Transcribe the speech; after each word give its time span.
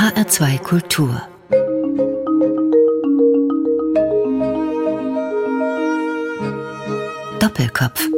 HR2 0.00 0.58
Kultur 0.60 1.28
Doppelkopf 7.38 8.08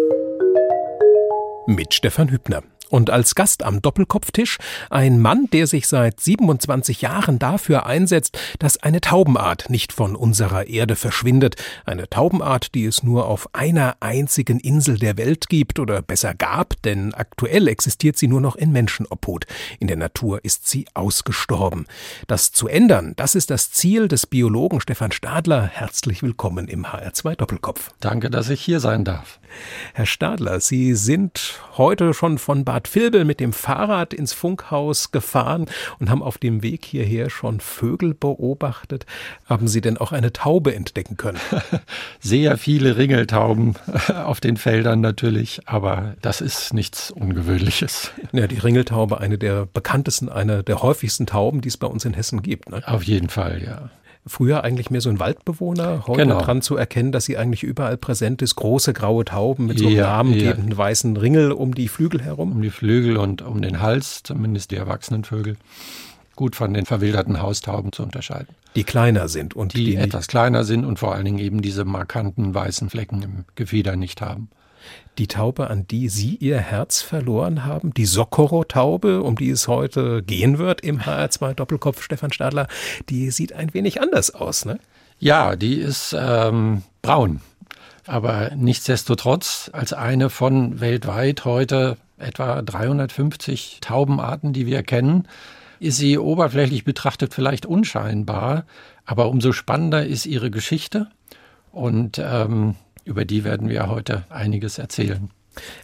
mit 1.67 1.93
Stefan 1.93 2.31
Hübner. 2.31 2.63
Und 2.93 3.09
als 3.09 3.35
Gast 3.35 3.63
am 3.63 3.81
Doppelkopftisch 3.81 4.59
ein 4.91 5.19
Mann, 5.19 5.49
der 5.51 5.67
sich 5.67 5.89
seit 5.89 6.21
27 6.21 7.01
Jahren 7.01 7.39
dafür 7.39 7.87
einsetzt, 7.87 8.39
dass 8.59 8.77
eine 8.77 9.01
Taubenart 9.01 9.71
nicht 9.71 9.95
von 9.95 10.15
unserer 10.15 10.67
Erde 10.67 10.95
verschwindet. 10.95 11.57
Eine 11.87 12.11
Taubenart, 12.11 12.75
die 12.75 12.85
es 12.85 13.03
nur 13.03 13.29
auf 13.29 13.49
einer 13.55 13.97
einzigen 14.01 14.61
Insel 14.61 14.99
der 14.99 15.17
Welt 15.17 15.49
gibt 15.49 15.79
oder 15.79 16.03
besser 16.03 16.35
gab, 16.35 16.83
denn 16.83 17.15
aktuell 17.15 17.67
existiert 17.67 18.19
sie 18.19 18.29
nur 18.29 18.43
noch 18.43 18.57
in 18.57 18.73
Menschenobhut. 18.73 19.47
In 19.81 19.87
der 19.87 19.97
Natur 19.97 20.45
ist 20.45 20.69
sie 20.69 20.85
ausgestorben. 20.93 21.87
Das 22.27 22.53
zu 22.53 22.69
ändern, 22.69 23.15
das 23.17 23.35
ist 23.35 23.49
das 23.49 23.71
Ziel 23.71 24.07
des 24.07 24.27
Biologen 24.27 24.83
Stefan 24.83 25.13
Stadler. 25.13 25.63
Herzlich 25.63 26.23
willkommen 26.23 26.69
im 26.69 26.85
HR2 26.85 27.37
Doppelkopf. 27.37 27.93
Danke, 28.01 28.29
dass 28.29 28.51
ich 28.51 28.61
hier 28.61 28.81
sein 28.81 29.07
darf. 29.07 29.41
Herr 29.95 30.07
Stadler, 30.07 30.61
Sie 30.61 30.95
sind 30.95 31.61
heute 31.77 32.15
schon 32.15 32.39
von 32.39 32.65
Bad 32.65 32.82
Vilbel 32.93 33.25
mit 33.25 33.41
dem 33.41 33.53
Fahrrad 33.53 34.15
ins 34.15 34.33
Funkhaus 34.33 35.11
gefahren 35.13 35.67
und 35.99 36.11
haben 36.11 36.23
auf 36.23 36.39
dem 36.39 36.63
Weg 36.63 36.85
hierher 36.85 37.31
schon 37.31 37.61
Vögel 37.61 38.15
beobachtet. 38.15 39.07
Haben 39.47 39.69
Sie 39.69 39.81
denn 39.81 39.99
auch 39.99 40.13
eine 40.13 40.33
Taube 40.33 40.75
entdecken 40.75 41.17
können? 41.17 41.39
Sehr 42.21 42.57
viele 42.57 42.97
Ringeltauben 42.97 43.75
auf 44.15 44.41
den 44.41 44.57
Feldern 44.57 45.01
natürlich, 45.01 45.63
aber 45.67 46.15
das 46.23 46.41
ist 46.41 46.75
nichts 46.75 47.11
Ungewöhnliches. 47.11 48.13
Ja, 48.33 48.47
die 48.47 48.59
Ringeltaube, 48.59 49.21
eine 49.21 49.37
der 49.37 49.67
bekanntesten, 49.67 50.31
eine 50.31 50.63
der 50.63 50.81
häufigsten 50.81 51.27
Tauben, 51.27 51.61
die 51.61 51.69
es 51.69 51.77
bei 51.77 51.87
uns 51.87 52.05
in 52.05 52.15
Hessen 52.15 52.41
gibt. 52.41 52.71
Ne? 52.71 52.83
Auf 52.87 53.03
jeden 53.03 53.29
Fall, 53.29 53.63
ja 53.63 53.91
früher 54.27 54.65
eigentlich 54.65 54.91
mehr 54.91 55.01
so 55.01 55.11
ein 55.11 55.19
Waldbewohner, 55.19 56.07
heute 56.07 56.23
genau. 56.23 56.41
dran 56.41 56.63
zu 56.63 56.77
erkennen, 56.77 57.13
dass 57.13 57.25
sie 57.25 57.37
eigentlich 57.37 57.63
überall 57.63 57.97
präsent 57.97 58.43
ist. 58.43 58.55
Große 58.57 58.93
graue 58.93 59.25
Tauben 59.25 59.67
mit 59.67 59.79
so 59.79 59.87
einem 59.87 59.97
ja, 59.97 60.17
namengebenden 60.17 60.73
ja. 60.73 60.77
weißen 60.77 61.17
Ringel 61.17 61.53
um 61.53 61.75
die 61.75 61.89
Flügel 61.89 62.23
herum. 62.23 62.53
Um 62.53 62.63
die 62.63 62.71
Flügel 62.71 63.17
und 63.17 63.43
um 63.43 63.63
den 63.63 63.81
Hals, 63.81 64.23
zumindest 64.23 64.71
die 64.71 64.77
erwachsenen 64.77 65.25
Vögel. 65.25 65.57
Gut 66.37 66.57
von 66.57 66.73
den 66.73 66.87
verwilderten 66.87 67.43
Haustauben 67.43 67.93
zu 67.93 68.03
unterscheiden. 68.03 68.55
Die 68.75 68.85
kleiner 68.85 69.29
sind 69.29 69.55
und 69.55 69.75
die, 69.75 69.85
die 69.85 69.97
etwas 69.97 70.29
kleiner 70.29 70.65
sind 70.65 70.85
und 70.85 70.99
vor 70.99 71.15
allen 71.15 71.27
Dingen 71.27 71.39
eben 71.39 71.61
diese 71.61 71.85
markanten 71.85 72.55
weißen 72.55 72.89
Flecken 72.89 73.23
im 73.23 73.45
Gefieder 73.55 73.97
nicht 73.97 74.23
haben 74.23 74.49
die 75.19 75.27
Taube, 75.27 75.69
an 75.69 75.87
die 75.87 76.09
Sie 76.09 76.37
Ihr 76.37 76.59
Herz 76.59 77.03
verloren 77.03 77.65
haben, 77.65 77.93
die 77.95 78.07
Socorro-Taube, 78.07 79.23
um 79.23 79.37
die 79.37 79.51
es 79.51 79.69
heute 79.69 80.23
gehen 80.23 80.59
wird 80.59 80.81
im 80.81 81.01
HR2 81.01 81.55
Doppelkopf 81.55 82.03
Stefan 82.03 82.33
Stadler, 82.33 82.69
die 83.09 83.31
sieht 83.31 83.53
ein 83.53 83.75
wenig 83.75 84.01
anders 84.01 84.35
aus, 84.35 84.65
ne? 84.65 84.79
Ja, 85.19 85.55
die 85.55 85.77
ist 85.77 86.17
ähm, 86.19 86.83
braun. 87.01 87.41
Aber 88.07 88.51
nichtsdestotrotz 88.57 89.71
als 89.73 89.93
eine 89.93 90.31
von 90.31 90.81
weltweit 90.81 91.45
heute 91.45 91.97
etwa 92.19 92.63
350 92.63 93.79
Taubenarten, 93.81 94.53
die 94.53 94.67
wir 94.67 94.83
kennen, 94.83 95.29
ist 95.79 95.97
sie 95.97 96.19
oberflächlich 96.19 96.85
betrachtet 96.85 97.35
vielleicht 97.35 97.67
unscheinbar, 97.67 98.65
aber 99.05 99.29
umso 99.29 99.53
spannender 99.53 100.07
ist 100.07 100.27
ihre 100.27 100.51
Geschichte. 100.51 101.09
Und 101.73 102.21
ähm, 102.23 102.77
über 103.05 103.25
die 103.25 103.45
werden 103.45 103.69
wir 103.69 103.89
heute 103.89 104.25
einiges 104.29 104.79
erzählen. 104.79 105.31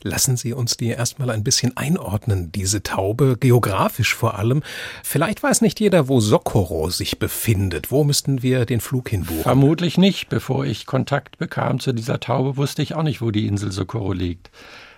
Lassen 0.03 0.37
Sie 0.37 0.53
uns 0.55 0.77
die 0.77 0.89
erstmal 0.89 1.31
ein 1.31 1.45
bisschen 1.45 1.77
einordnen, 1.77 2.51
diese 2.53 2.83
Taube, 2.83 3.37
geografisch 3.39 4.15
vor 4.15 4.39
allem. 4.39 4.63
Vielleicht 5.03 5.43
weiß 5.43 5.61
nicht 5.61 5.79
jeder, 5.81 6.09
wo 6.09 6.21
Socorro 6.21 6.89
sich 6.91 7.19
befindet. 7.19 7.91
Wo 7.91 8.05
müssten 8.05 8.43
wir 8.43 8.65
den 8.65 8.81
Flug 8.81 9.11
hinbuchen? 9.11 9.43
Vermutlich 9.43 9.99
nicht. 9.99 10.29
Bevor 10.29 10.65
ich 10.65 10.87
Kontakt 10.87 11.39
bekam 11.39 11.81
zu 11.81 11.93
dieser 11.93 12.21
Taube, 12.21 12.57
wusste 12.57 12.83
ich 12.83 12.95
auch 12.95 13.03
nicht, 13.03 13.21
wo 13.21 13.31
die 13.31 13.47
Insel 13.47 13.71
Socorro 13.73 14.13
liegt. 14.13 14.51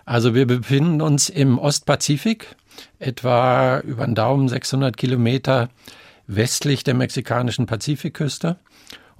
Also 0.04 0.34
wir 0.34 0.46
befinden 0.46 1.02
uns 1.02 1.28
im 1.28 1.58
Ostpazifik, 1.58 2.56
etwa 2.98 3.80
über 3.80 4.04
den 4.04 4.14
Daumen 4.14 4.48
600 4.48 4.96
Kilometer 4.96 5.68
westlich 6.26 6.84
der 6.84 6.94
mexikanischen 6.94 7.66
Pazifikküste. 7.66 8.56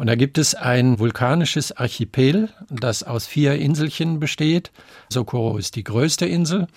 Und 0.00 0.06
da 0.06 0.15
gibt 0.15 0.38
es 0.38 0.55
ein 0.55 0.99
vulkanisches 0.99 1.77
Archipel, 1.77 2.49
das 2.71 3.03
aus 3.03 3.27
vier 3.27 3.56
Inselchen 3.56 4.19
besteht. 4.19 4.71
Socorro 5.11 5.59
ist 5.59 5.77
die 5.77 5.84
größte 5.84 6.25
Insel 6.25 6.69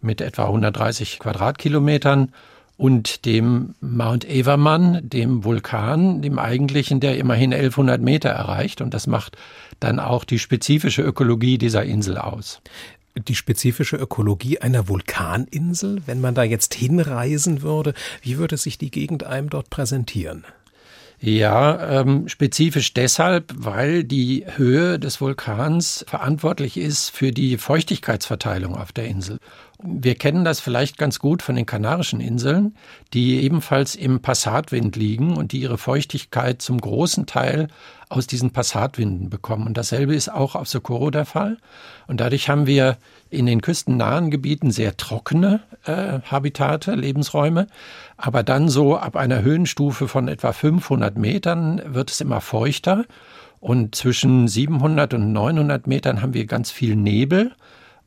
mit 0.00 0.20
etwa 0.20 0.46
130 0.46 1.20
Quadratkilometern 1.20 2.32
und 2.76 3.24
dem 3.24 3.76
Mount 3.80 4.28
Evermann, 4.28 5.08
dem 5.08 5.44
Vulkan, 5.44 6.22
dem 6.22 6.40
eigentlichen, 6.40 6.98
der 6.98 7.18
immerhin 7.18 7.54
1100 7.54 8.02
Meter 8.02 8.30
erreicht. 8.30 8.80
Und 8.80 8.94
das 8.94 9.06
macht 9.06 9.36
dann 9.78 10.00
auch 10.00 10.24
die 10.24 10.40
spezifische 10.40 11.02
Ökologie 11.02 11.58
dieser 11.58 11.84
Insel 11.84 12.18
aus 12.18 12.62
die 13.28 13.34
spezifische 13.34 13.96
Ökologie 13.96 14.58
einer 14.60 14.88
Vulkaninsel, 14.88 16.00
wenn 16.06 16.22
man 16.22 16.34
da 16.34 16.44
jetzt 16.44 16.72
hinreisen 16.72 17.60
würde, 17.60 17.92
wie 18.22 18.38
würde 18.38 18.56
sich 18.56 18.78
die 18.78 18.90
Gegend 18.90 19.22
einem 19.24 19.50
dort 19.50 19.68
präsentieren? 19.68 20.46
Ja, 21.24 22.00
ähm, 22.00 22.26
spezifisch 22.26 22.94
deshalb, 22.94 23.52
weil 23.54 24.02
die 24.02 24.44
Höhe 24.56 24.98
des 24.98 25.20
Vulkans 25.20 26.04
verantwortlich 26.08 26.76
ist 26.76 27.10
für 27.10 27.30
die 27.30 27.58
Feuchtigkeitsverteilung 27.58 28.74
auf 28.74 28.90
der 28.90 29.06
Insel. 29.06 29.38
Wir 29.84 30.14
kennen 30.14 30.44
das 30.44 30.60
vielleicht 30.60 30.96
ganz 30.96 31.18
gut 31.18 31.42
von 31.42 31.56
den 31.56 31.66
Kanarischen 31.66 32.20
Inseln, 32.20 32.76
die 33.12 33.42
ebenfalls 33.42 33.96
im 33.96 34.20
Passatwind 34.20 34.94
liegen 34.94 35.36
und 35.36 35.50
die 35.50 35.60
ihre 35.60 35.76
Feuchtigkeit 35.76 36.62
zum 36.62 36.80
großen 36.80 37.26
Teil 37.26 37.66
aus 38.08 38.28
diesen 38.28 38.52
Passatwinden 38.52 39.28
bekommen. 39.28 39.66
Und 39.66 39.76
dasselbe 39.76 40.14
ist 40.14 40.28
auch 40.28 40.54
auf 40.54 40.68
Socorro 40.68 41.10
der 41.10 41.24
Fall. 41.24 41.56
Und 42.06 42.20
dadurch 42.20 42.48
haben 42.48 42.68
wir 42.68 42.96
in 43.28 43.46
den 43.46 43.60
küstennahen 43.60 44.30
Gebieten 44.30 44.70
sehr 44.70 44.96
trockene 44.96 45.60
äh, 45.84 46.20
Habitate, 46.30 46.94
Lebensräume. 46.94 47.66
Aber 48.16 48.44
dann 48.44 48.68
so 48.68 48.96
ab 48.96 49.16
einer 49.16 49.42
Höhenstufe 49.42 50.06
von 50.06 50.28
etwa 50.28 50.52
500 50.52 51.18
Metern 51.18 51.82
wird 51.86 52.10
es 52.12 52.20
immer 52.20 52.40
feuchter. 52.40 53.04
Und 53.58 53.96
zwischen 53.96 54.46
700 54.46 55.14
und 55.14 55.32
900 55.32 55.88
Metern 55.88 56.22
haben 56.22 56.34
wir 56.34 56.46
ganz 56.46 56.70
viel 56.70 56.94
Nebel 56.94 57.52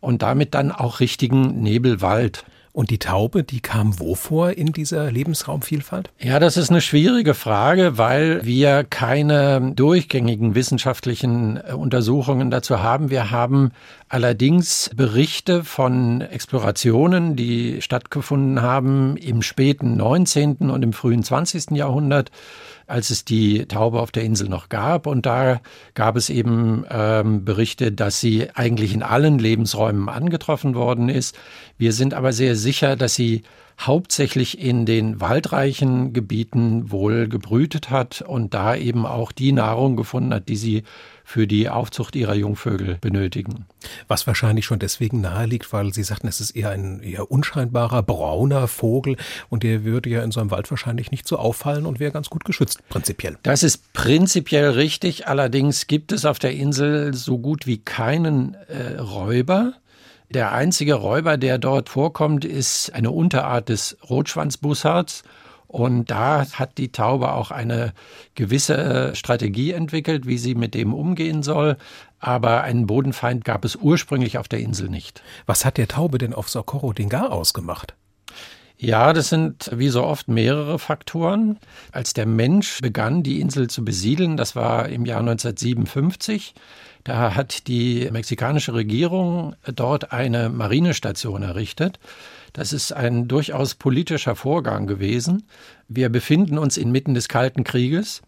und 0.06 0.22
damit 0.22 0.54
dann 0.54 0.72
auch 0.72 1.00
richtigen 1.00 1.62
Nebelwald. 1.62 2.46
Und 2.72 2.90
die 2.90 3.00
Taube, 3.00 3.44
die 3.44 3.62
kam 3.62 4.02
wo 4.02 4.16
vor 4.16 4.52
in 4.52 4.74
dieser 4.74 5.10
Lebensraumvielfalt? 5.10 6.10
Ja, 6.20 6.40
das 6.40 6.58
ist 6.58 6.70
eine 6.70 6.82
schwierige 6.82 7.34
Frage, 7.34 7.98
weil 7.98 8.46
wir 8.46 8.84
keine 8.84 9.72
durchgängigen 9.74 10.56
wissenschaftlichen 10.56 11.56
äh, 11.56 11.72
Untersuchungen 11.72 12.52
dazu 12.52 12.84
haben. 12.84 13.10
Wir 13.10 13.32
haben 13.32 13.72
allerdings 14.10 14.92
Berichte 14.94 15.64
von 15.64 16.20
Explorationen, 16.20 17.38
die 17.38 17.82
stattgefunden 17.82 18.62
haben 18.62 19.16
im 19.16 19.42
späten 19.42 19.96
19. 19.96 20.70
und 20.70 20.84
im 20.84 20.92
frühen 20.92 21.24
20. 21.24 21.72
Jahrhundert 21.72 22.30
als 22.88 23.10
es 23.10 23.26
die 23.26 23.66
Taube 23.66 24.00
auf 24.00 24.12
der 24.12 24.24
Insel 24.24 24.50
noch 24.50 24.70
gab. 24.70 25.08
Und 25.08 25.26
da 25.26 25.62
gab 25.94 26.16
es 26.16 26.30
eben 26.30 26.86
ähm, 26.90 27.46
Berichte, 27.46 27.92
dass 27.92 28.20
sie 28.20 28.50
eigentlich 28.54 28.94
in 28.94 29.04
allen 29.04 29.40
Lebensräumen 29.40 30.10
angetroffen 30.10 30.76
worden 30.76 31.10
ist. 31.10 31.38
Wir 31.78 31.94
sind 31.94 32.14
aber 32.14 32.34
sehr 32.34 32.56
sicher, 32.56 32.96
dass 32.96 33.16
sie 33.16 33.44
hauptsächlich 33.80 34.60
in 34.62 34.86
den 34.86 35.20
waldreichen 35.20 36.14
Gebieten 36.14 36.92
wohl 36.92 37.28
gebrütet 37.28 37.90
hat 37.90 38.22
und 38.22 38.54
da 38.54 38.76
eben 38.76 39.06
auch 39.06 39.32
die 39.32 39.52
Nahrung 39.52 39.98
gefunden 39.98 40.34
hat, 40.34 40.48
die 40.48 40.56
sie 40.56 40.84
für 41.26 41.48
die 41.48 41.68
Aufzucht 41.70 42.16
ihrer 42.16 42.36
Jungvögel 42.36 43.00
benötigen. 43.02 43.66
Was 44.08 44.28
wahrscheinlich 44.28 44.66
schon 44.66 44.80
deswegen 44.80 45.22
nahe 45.22 45.48
liegt, 45.48 45.74
weil 45.74 45.92
Sie 45.92 46.04
sagten, 46.04 46.28
es 46.28 46.40
ist 46.40 46.52
eher 46.52 46.70
ein 46.70 47.02
eher 47.02 47.30
unscheinbarer 47.32 48.04
brauner 48.04 48.68
Vogel 48.68 49.18
und 49.50 49.64
der 49.64 49.84
würde 49.84 50.10
ja 50.10 50.24
in 50.24 50.32
so 50.32 50.40
einem 50.40 50.52
Wald 50.52 50.70
wahrscheinlich 50.70 51.10
nicht 51.12 51.28
so 51.28 51.38
auffallen 51.38 51.88
und 51.88 52.00
wäre 52.00 52.12
ganz 52.12 52.30
gut 52.30 52.46
geschützt, 52.46 52.88
prinzipiell. 52.90 53.38
Das 53.42 53.64
ist 53.64 53.92
prinzipiell 53.94 54.70
richtig. 54.70 55.28
Allerdings 55.28 55.88
gibt 55.88 56.12
es 56.12 56.26
auf 56.26 56.38
der 56.38 56.54
Insel 56.54 57.14
so 57.16 57.40
gut 57.40 57.66
wie 57.66 57.80
keinen 57.80 58.54
äh, 58.68 59.00
Räuber. 59.00 59.74
Der 60.30 60.52
einzige 60.52 60.94
Räuber, 60.94 61.38
der 61.38 61.58
dort 61.58 61.90
vorkommt, 61.90 62.46
ist 62.46 62.94
eine 62.94 63.10
Unterart 63.10 63.70
des 63.70 63.98
Rotschwanzbussards. 64.08 65.24
Und 65.76 66.10
da 66.10 66.50
hat 66.54 66.78
die 66.78 66.94
Taube 66.94 67.34
auch 67.34 67.52
eine 67.52 67.92
gewisse 68.34 69.12
Strategie 69.14 69.74
entwickelt, 69.74 70.26
wie 70.26 70.38
sie 70.38 70.56
mit 70.56 70.74
dem 70.74 70.94
umgehen 70.94 71.44
soll. 71.44 71.76
Aber 72.18 72.64
einen 72.64 72.88
Bodenfeind 72.88 73.44
gab 73.44 73.66
es 73.66 73.76
ursprünglich 73.76 74.38
auf 74.38 74.48
der 74.48 74.60
Insel 74.60 74.88
nicht. 74.88 75.22
Was 75.48 75.66
hat 75.66 75.76
der 75.76 75.90
Taube 75.90 76.18
denn 76.18 76.34
auf 76.34 76.48
Socorro 76.48 76.94
den 76.94 77.10
Gar 77.10 77.30
ausgemacht? 77.30 77.94
Ja, 78.78 79.12
das 79.12 79.28
sind 79.28 79.70
wie 79.74 79.90
so 79.90 80.06
oft 80.06 80.30
mehrere 80.30 80.80
Faktoren. 80.80 81.60
Als 81.92 82.14
der 82.14 82.26
Mensch 82.26 82.80
begann, 82.80 83.22
die 83.22 83.42
Insel 83.42 83.70
zu 83.70 83.84
besiedeln, 83.84 84.38
das 84.38 84.56
war 84.56 84.88
im 84.88 85.06
Jahr 85.06 85.20
1957, 85.20 86.56
da 87.04 87.36
hat 87.36 87.68
die 87.68 88.08
mexikanische 88.14 88.74
Regierung 88.74 89.58
dort 89.76 90.14
eine 90.14 90.48
Marinestation 90.48 91.44
errichtet. 91.44 92.00
Das 92.56 92.72
ist 92.72 92.94
ein 92.94 93.28
durchaus 93.28 93.76
politischer 93.76 94.34
Vorgang 94.34 94.88
gewesen. 94.88 95.44
Wir 95.90 96.08
befinden 96.08 96.58
uns 96.58 96.78
inmitten 96.78 97.14
des 97.14 97.28
Kalten 97.28 97.66
Krieges. 97.66 98.22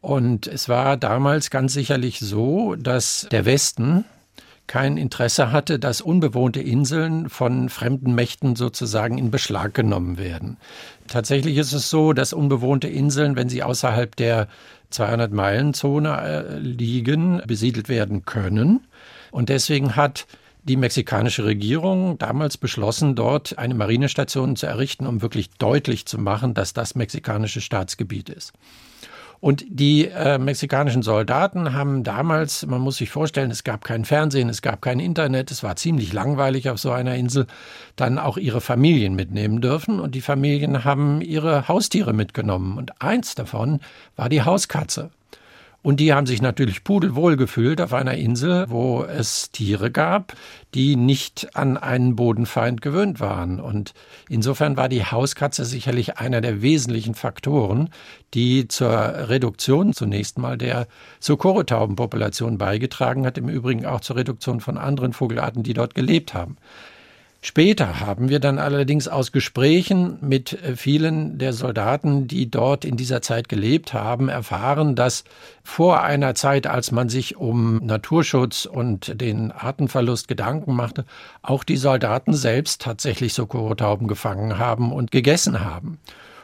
Und 0.00 0.48
es 0.48 0.68
war 0.68 0.96
damals 0.96 1.50
ganz 1.50 1.72
sicherlich 1.72 2.18
so, 2.18 2.74
dass 2.74 3.28
der 3.30 3.44
Westen, 3.44 4.04
kein 4.66 4.96
Interesse 4.96 5.52
hatte, 5.52 5.78
dass 5.78 6.00
unbewohnte 6.00 6.60
Inseln 6.60 7.28
von 7.28 7.68
fremden 7.68 8.14
Mächten 8.14 8.56
sozusagen 8.56 9.18
in 9.18 9.30
Beschlag 9.30 9.72
genommen 9.72 10.18
werden. 10.18 10.56
Tatsächlich 11.06 11.56
ist 11.56 11.72
es 11.72 11.90
so, 11.90 12.12
dass 12.12 12.32
unbewohnte 12.32 12.88
Inseln, 12.88 13.36
wenn 13.36 13.48
sie 13.48 13.62
außerhalb 13.62 14.16
der 14.16 14.48
200-Meilen-Zone 14.92 16.20
äh, 16.22 16.58
liegen, 16.58 17.40
besiedelt 17.46 17.88
werden 17.88 18.24
können. 18.24 18.80
Und 19.30 19.48
deswegen 19.48 19.94
hat 19.94 20.26
die 20.64 20.76
mexikanische 20.76 21.44
Regierung 21.44 22.18
damals 22.18 22.56
beschlossen, 22.56 23.14
dort 23.14 23.58
eine 23.58 23.74
Marinestation 23.74 24.56
zu 24.56 24.66
errichten, 24.66 25.06
um 25.06 25.22
wirklich 25.22 25.50
deutlich 25.50 26.06
zu 26.06 26.18
machen, 26.18 26.54
dass 26.54 26.72
das 26.72 26.94
mexikanische 26.94 27.60
Staatsgebiet 27.60 28.28
ist. 28.28 28.52
Und 29.40 29.64
die 29.70 30.06
äh, 30.06 30.38
mexikanischen 30.38 31.00
Soldaten 31.00 31.72
haben 31.72 32.04
damals, 32.04 32.66
man 32.66 32.82
muss 32.82 32.98
sich 32.98 33.08
vorstellen, 33.08 33.50
es 33.50 33.64
gab 33.64 33.84
kein 33.84 34.04
Fernsehen, 34.04 34.50
es 34.50 34.60
gab 34.60 34.82
kein 34.82 35.00
Internet, 35.00 35.50
es 35.50 35.62
war 35.62 35.76
ziemlich 35.76 36.12
langweilig 36.12 36.68
auf 36.68 36.78
so 36.78 36.90
einer 36.90 37.14
Insel, 37.14 37.46
dann 37.96 38.18
auch 38.18 38.36
ihre 38.36 38.60
Familien 38.60 39.14
mitnehmen 39.14 39.62
dürfen. 39.62 39.98
Und 39.98 40.14
die 40.14 40.20
Familien 40.20 40.84
haben 40.84 41.22
ihre 41.22 41.68
Haustiere 41.68 42.12
mitgenommen. 42.12 42.76
Und 42.76 43.00
eins 43.00 43.34
davon 43.34 43.80
war 44.14 44.28
die 44.28 44.42
Hauskatze. 44.42 45.10
Und 45.82 45.98
die 45.98 46.12
haben 46.12 46.26
sich 46.26 46.42
natürlich 46.42 46.84
pudelwohl 46.84 47.36
gefühlt 47.36 47.80
auf 47.80 47.94
einer 47.94 48.14
Insel, 48.14 48.66
wo 48.68 49.02
es 49.02 49.50
Tiere 49.50 49.90
gab, 49.90 50.34
die 50.74 50.94
nicht 50.94 51.56
an 51.56 51.78
einen 51.78 52.16
Bodenfeind 52.16 52.82
gewöhnt 52.82 53.18
waren. 53.18 53.60
Und 53.60 53.94
insofern 54.28 54.76
war 54.76 54.90
die 54.90 55.04
Hauskatze 55.04 55.64
sicherlich 55.64 56.18
einer 56.18 56.42
der 56.42 56.60
wesentlichen 56.60 57.14
Faktoren, 57.14 57.88
die 58.34 58.68
zur 58.68 58.90
Reduktion 58.90 59.94
zunächst 59.94 60.38
mal 60.38 60.58
der 60.58 60.86
Socorro-Taubenpopulation 61.18 62.58
beigetragen 62.58 63.24
hat, 63.24 63.38
im 63.38 63.48
Übrigen 63.48 63.86
auch 63.86 64.00
zur 64.00 64.16
Reduktion 64.16 64.60
von 64.60 64.76
anderen 64.76 65.14
Vogelarten, 65.14 65.62
die 65.62 65.72
dort 65.72 65.94
gelebt 65.94 66.34
haben. 66.34 66.58
Später 67.42 68.00
haben 68.00 68.28
wir 68.28 68.38
dann 68.38 68.58
allerdings 68.58 69.08
aus 69.08 69.32
Gesprächen 69.32 70.18
mit 70.20 70.62
äh, 70.62 70.76
vielen 70.76 71.38
der 71.38 71.54
Soldaten, 71.54 72.28
die 72.28 72.50
dort 72.50 72.84
in 72.84 72.98
dieser 72.98 73.22
Zeit 73.22 73.48
gelebt 73.48 73.94
haben, 73.94 74.28
erfahren, 74.28 74.94
dass 74.94 75.24
vor 75.64 76.02
einer 76.02 76.34
Zeit, 76.34 76.66
als 76.66 76.92
man 76.92 77.08
sich 77.08 77.36
um 77.36 77.78
Naturschutz 77.78 78.66
und 78.66 79.18
den 79.18 79.52
Artenverlust 79.52 80.28
Gedanken 80.28 80.74
machte, 80.74 81.06
auch 81.40 81.64
die 81.64 81.78
Soldaten 81.78 82.34
selbst 82.34 82.82
tatsächlich 82.82 83.32
Socorro-Tauben 83.32 84.06
gefangen 84.06 84.58
haben 84.58 84.92
und 84.92 85.10
gegessen 85.10 85.64
haben. 85.64 85.98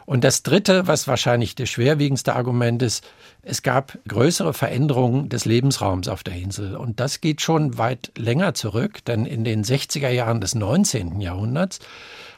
Und 0.07 0.23
das 0.23 0.45
Dritte, 0.45 0.87
was 0.87 1.09
wahrscheinlich 1.09 1.57
das 1.57 1.69
schwerwiegendste 1.69 2.37
Argument 2.37 2.81
ist, 2.81 3.05
es 3.43 3.63
gab 3.63 3.99
größere 4.07 4.55
Veränderungen 4.55 5.29
des 5.29 5.45
Lebensraums 5.45 6.07
auf 6.07 6.23
der 6.23 6.37
Insel. 6.37 6.77
Und 6.77 7.01
das 7.01 7.21
geht 7.21 7.41
schon 7.43 7.77
weit 7.77 8.13
länger 8.17 8.55
zurück, 8.55 9.05
denn 9.05 9.27
in 9.27 9.43
den 9.43 9.65
60er 9.65 10.09
Jahren 10.09 10.41
des 10.41 10.55
19. 10.55 11.21
Jahrhunderts 11.21 11.81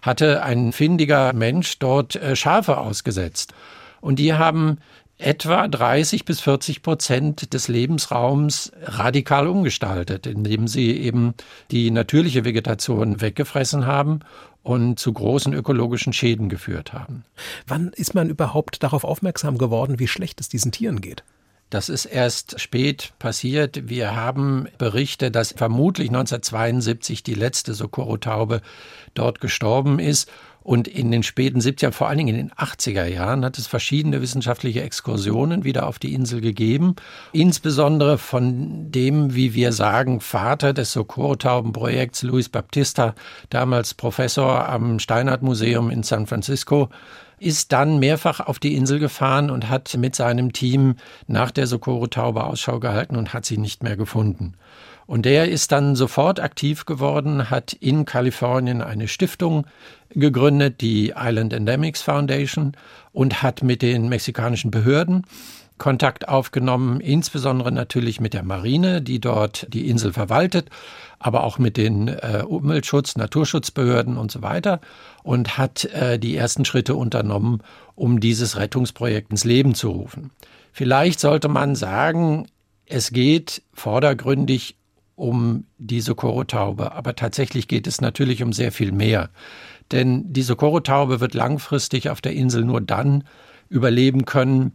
hatte 0.01 0.43
ein 0.43 0.73
findiger 0.73 1.35
Mensch 1.35 1.79
dort 1.79 2.17
äh, 2.17 2.35
Schafe 2.37 2.79
ausgesetzt. 2.79 3.53
Und 4.01 4.19
die 4.19 4.33
haben 4.33 4.79
etwa 5.19 5.67
30 5.67 6.25
bis 6.25 6.41
40 6.41 6.83
Prozent 6.83 7.53
des 7.53 7.69
Lebensraums 7.69 8.73
radikal 8.83 9.49
umgestaltet, 9.49 10.27
indem 10.27 10.69
sie 10.69 10.93
eben 10.93 11.35
die 11.73 11.91
natürliche 11.91 12.45
Vegetation 12.45 13.21
weggefressen 13.21 13.87
haben 13.87 14.21
und 14.63 14.99
zu 14.99 15.13
großen 15.13 15.53
ökologischen 15.53 16.13
Schäden 16.13 16.49
geführt 16.49 16.93
haben. 16.93 17.25
Wann 17.67 17.89
ist 17.89 18.15
man 18.15 18.29
überhaupt 18.29 18.83
darauf 18.83 19.05
aufmerksam 19.05 19.59
geworden, 19.59 19.99
wie 19.99 20.09
schlecht 20.09 20.41
es 20.41 20.49
diesen 20.49 20.73
Tieren 20.73 21.01
geht? 21.01 21.25
Das 21.71 21.91
ist 21.91 22.07
erst 22.07 22.59
spät 22.61 23.13
passiert. 23.19 23.89
Wir 23.91 24.17
haben 24.17 24.69
Berichte, 24.79 25.31
dass 25.31 25.53
vermutlich 25.53 26.09
1972 26.09 27.23
die 27.23 27.35
letzte 27.35 27.75
Socorro-Taube 27.75 28.63
dort 29.13 29.41
gestorben 29.41 29.99
ist 29.99 30.31
und 30.63 30.87
in 30.87 31.11
den 31.11 31.23
späten 31.23 31.61
70er, 31.61 31.93
vor 31.93 32.09
allen 32.09 32.19
Dingen 32.19 32.37
in 32.37 32.49
den 32.49 32.53
80er 32.53 33.07
Jahren, 33.07 33.45
hat 33.45 33.59
es 33.59 33.67
verschiedene 33.67 34.21
wissenschaftliche 34.21 34.83
Exkursionen 34.83 35.65
wieder 35.65 35.87
auf 35.87 35.99
die 35.99 36.13
Insel 36.13 36.41
gegeben. 36.41 36.97
Insbesondere 37.33 38.19
von 38.19 38.91
dem, 38.91 39.35
wie 39.35 39.55
wir 39.55 39.73
sagen, 39.73 40.21
Vater 40.21 40.75
des 40.75 40.93
Socorro-Taubenprojekts, 40.93 42.23
Luis 42.23 42.49
Baptista, 42.49 43.15
damals 43.51 43.95
Professor 43.95 44.69
am 44.69 44.99
Steinhardt 44.99 45.43
Museum 45.43 45.91
in 45.91 46.03
San 46.03 46.27
Francisco, 46.27 46.91
ist 47.39 47.73
dann 47.73 47.99
mehrfach 47.99 48.41
auf 48.41 48.59
die 48.59 48.75
Insel 48.75 48.99
gefahren 48.99 49.51
und 49.51 49.69
hat 49.69 49.97
mit 49.97 50.17
seinem 50.17 50.53
Team 50.53 50.97
nach 51.27 51.51
der 51.51 51.67
Socorro-Taube 51.67 52.45
Ausschau 52.45 52.81
gehalten 52.81 53.17
und 53.17 53.33
hat 53.33 53.47
sie 53.47 53.59
nicht 53.59 53.83
mehr 53.83 53.97
gefunden. 53.97 54.55
Und 55.09 55.25
der 55.25 55.49
ist 55.49 55.73
dann 55.73 55.97
sofort 55.97 56.39
aktiv 56.39 56.85
geworden, 56.85 57.49
hat 57.49 57.73
in 57.73 58.05
Kalifornien 58.05 58.83
eine 58.83 59.09
Stiftung 59.09 59.67
gegründet, 60.11 60.83
die 60.83 61.15
Island 61.17 61.55
Endemics 61.55 62.03
Foundation, 62.03 62.77
und 63.13 63.43
hat 63.43 63.63
mit 63.63 63.81
den 63.81 64.11
mexikanischen 64.11 64.71
Behörden 64.71 65.25
Kontakt 65.79 66.29
aufgenommen, 66.29 67.01
insbesondere 67.01 67.73
natürlich 67.73 68.21
mit 68.21 68.35
der 68.35 68.43
Marine, 68.43 69.01
die 69.01 69.19
dort 69.19 69.67
die 69.73 69.89
Insel 69.89 70.13
verwaltet, 70.13 70.69
aber 71.19 71.43
auch 71.45 71.59
mit 71.59 71.79
den 71.79 72.09
äh, 72.09 72.45
Umweltschutz, 72.47 73.17
Naturschutzbehörden 73.17 74.19
und 74.19 74.31
so 74.31 74.43
weiter 74.43 74.79
und 75.23 75.57
hat 75.57 75.87
äh, 75.87 76.19
die 76.19 76.37
ersten 76.37 76.67
Schritte 76.67 76.97
unternommen, 76.97 77.63
um 77.95 78.21
dieses 78.21 78.59
Rettungsprojekt 78.59 79.31
ins 79.31 79.45
Leben 79.45 79.75
zu 79.75 79.89
rufen. 79.89 80.33
Vielleicht 80.71 81.19
sollte 81.19 81.49
man 81.49 81.77
sagen, 81.77 82.47
es 82.85 83.11
geht 83.11 83.63
vordergründig 83.73 84.75
um 85.19 85.65
die 85.79 86.01
Socorro-Taube. 86.01 86.93
Aber 86.93 87.17
tatsächlich 87.17 87.69
geht 87.69 87.87
es 87.87 88.01
natürlich 88.01 88.43
um 88.43 88.53
sehr 88.53 88.73
viel 88.73 88.93
mehr. 88.93 89.31
Denn 89.91 90.33
die 90.33 90.43
Socorro-Taube 90.43 91.21
wird 91.21 91.35
langfristig 91.35 92.09
auf 92.09 92.21
der 92.21 92.33
Insel 92.33 92.65
nur 92.65 92.81
dann 92.81 93.25
überleben 93.69 94.25
können, 94.25 94.73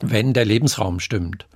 wenn 0.00 0.32
der 0.32 0.44
Lebensraum 0.44 1.00
stimmt. 1.00 1.46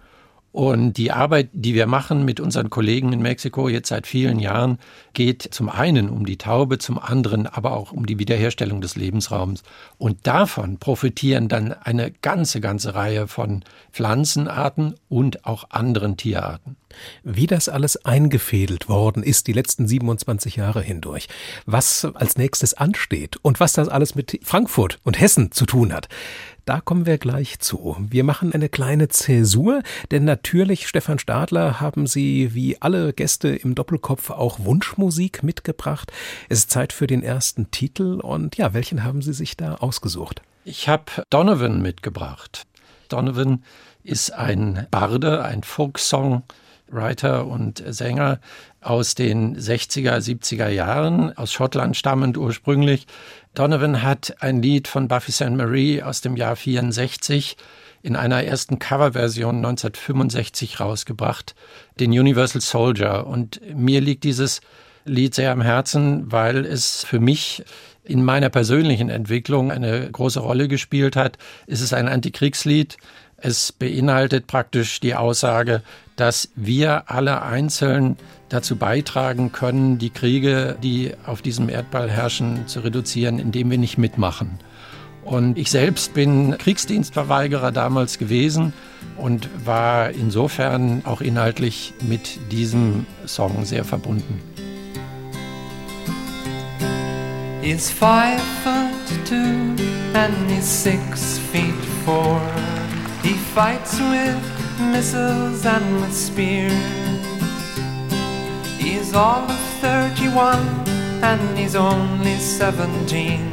Und 0.56 0.94
die 0.94 1.12
Arbeit, 1.12 1.50
die 1.52 1.74
wir 1.74 1.86
machen 1.86 2.24
mit 2.24 2.40
unseren 2.40 2.70
Kollegen 2.70 3.12
in 3.12 3.20
Mexiko 3.20 3.68
jetzt 3.68 3.90
seit 3.90 4.06
vielen 4.06 4.38
Jahren, 4.38 4.78
geht 5.12 5.42
zum 5.42 5.68
einen 5.68 6.08
um 6.08 6.24
die 6.24 6.38
Taube, 6.38 6.78
zum 6.78 6.98
anderen 6.98 7.46
aber 7.46 7.72
auch 7.72 7.92
um 7.92 8.06
die 8.06 8.18
Wiederherstellung 8.18 8.80
des 8.80 8.96
Lebensraums. 8.96 9.64
Und 9.98 10.26
davon 10.26 10.78
profitieren 10.78 11.48
dann 11.48 11.74
eine 11.74 12.10
ganze, 12.10 12.62
ganze 12.62 12.94
Reihe 12.94 13.28
von 13.28 13.64
Pflanzenarten 13.92 14.94
und 15.10 15.44
auch 15.44 15.68
anderen 15.68 16.16
Tierarten. 16.16 16.76
Wie 17.22 17.46
das 17.46 17.68
alles 17.68 18.06
eingefädelt 18.06 18.88
worden 18.88 19.22
ist 19.22 19.48
die 19.48 19.52
letzten 19.52 19.86
27 19.86 20.56
Jahre 20.56 20.80
hindurch, 20.80 21.28
was 21.66 22.06
als 22.14 22.38
nächstes 22.38 22.72
ansteht 22.72 23.36
und 23.42 23.60
was 23.60 23.74
das 23.74 23.90
alles 23.90 24.14
mit 24.14 24.40
Frankfurt 24.42 25.00
und 25.04 25.20
Hessen 25.20 25.52
zu 25.52 25.66
tun 25.66 25.92
hat, 25.92 26.08
da 26.66 26.80
kommen 26.80 27.06
wir 27.06 27.16
gleich 27.16 27.60
zu. 27.60 27.96
Wir 28.10 28.24
machen 28.24 28.52
eine 28.52 28.68
kleine 28.68 29.08
Zäsur, 29.08 29.82
denn 30.10 30.24
natürlich, 30.24 30.88
Stefan 30.88 31.20
Stadler, 31.20 31.80
haben 31.80 32.06
Sie 32.06 32.54
wie 32.54 32.82
alle 32.82 33.12
Gäste 33.12 33.48
im 33.48 33.76
Doppelkopf 33.76 34.30
auch 34.30 34.58
Wunschmusik 34.58 35.44
mitgebracht. 35.44 36.12
Es 36.48 36.58
ist 36.58 36.70
Zeit 36.72 36.92
für 36.92 37.06
den 37.06 37.22
ersten 37.22 37.70
Titel 37.70 38.20
und 38.20 38.56
ja, 38.56 38.74
welchen 38.74 39.04
haben 39.04 39.22
Sie 39.22 39.32
sich 39.32 39.56
da 39.56 39.76
ausgesucht? 39.76 40.42
Ich 40.64 40.88
habe 40.88 41.04
Donovan 41.30 41.80
mitgebracht. 41.80 42.66
Donovan 43.08 43.62
ist 44.02 44.32
ein 44.32 44.88
Barde, 44.90 45.44
ein 45.44 45.62
Folksong. 45.62 46.42
Writer 46.88 47.46
und 47.46 47.82
Sänger 47.84 48.38
aus 48.80 49.16
den 49.16 49.58
60er, 49.58 50.18
70er 50.18 50.68
Jahren, 50.68 51.36
aus 51.36 51.52
Schottland 51.52 51.96
stammend 51.96 52.38
ursprünglich. 52.38 53.06
Donovan 53.56 54.02
hat 54.02 54.36
ein 54.40 54.60
Lied 54.60 54.86
von 54.86 55.08
Buffy 55.08 55.32
St. 55.32 55.52
Marie 55.52 56.02
aus 56.02 56.20
dem 56.20 56.36
Jahr 56.36 56.56
64 56.56 57.56
in 58.02 58.14
einer 58.14 58.44
ersten 58.44 58.78
Coverversion 58.78 59.56
1965 59.56 60.78
rausgebracht, 60.78 61.54
den 61.98 62.10
Universal 62.10 62.60
Soldier. 62.60 63.26
Und 63.26 63.62
mir 63.74 64.02
liegt 64.02 64.24
dieses 64.24 64.60
Lied 65.06 65.34
sehr 65.34 65.52
am 65.52 65.62
Herzen, 65.62 66.30
weil 66.30 66.66
es 66.66 67.02
für 67.02 67.18
mich 67.18 67.64
in 68.04 68.22
meiner 68.22 68.50
persönlichen 68.50 69.08
Entwicklung 69.08 69.72
eine 69.72 70.10
große 70.10 70.40
Rolle 70.40 70.68
gespielt 70.68 71.16
hat. 71.16 71.38
Es 71.66 71.80
ist 71.80 71.94
ein 71.94 72.08
Antikriegslied 72.08 72.98
Es 73.38 73.72
beinhaltet 73.72 74.48
praktisch 74.48 75.00
die 75.00 75.14
Aussage, 75.14 75.82
dass 76.16 76.48
wir 76.56 77.10
alle 77.10 77.42
einzeln 77.42 78.16
dazu 78.48 78.76
beitragen 78.76 79.52
können, 79.52 79.98
die 79.98 80.10
Kriege, 80.10 80.76
die 80.82 81.12
auf 81.26 81.42
diesem 81.42 81.68
Erdball 81.68 82.10
herrschen, 82.10 82.66
zu 82.66 82.80
reduzieren, 82.80 83.38
indem 83.38 83.70
wir 83.70 83.78
nicht 83.78 83.98
mitmachen. 83.98 84.58
Und 85.24 85.58
ich 85.58 85.70
selbst 85.70 86.14
bin 86.14 86.56
Kriegsdienstverweigerer 86.56 87.72
damals 87.72 88.18
gewesen 88.18 88.72
und 89.18 89.48
war 89.64 90.10
insofern 90.10 91.02
auch 91.04 91.20
inhaltlich 91.20 91.94
mit 92.08 92.52
diesem 92.52 93.06
Song 93.26 93.64
sehr 93.64 93.84
verbunden. 93.84 94.40
He's 97.60 97.90
five 97.90 98.40
foot 98.62 99.26
two 99.28 99.34
and 100.14 100.32
he's 100.48 100.64
six 100.64 101.40
feet 101.50 101.74
four. 102.04 102.40
He 103.24 103.34
fights 103.52 103.98
with 103.98 104.55
missiles 104.80 105.64
and 105.66 106.00
with 106.00 106.12
spears. 106.12 106.72
He's 108.78 109.14
all 109.14 109.50
of 109.50 109.58
31 109.80 110.58
and 111.22 111.58
he's 111.58 111.74
only 111.74 112.36
17. 112.36 113.52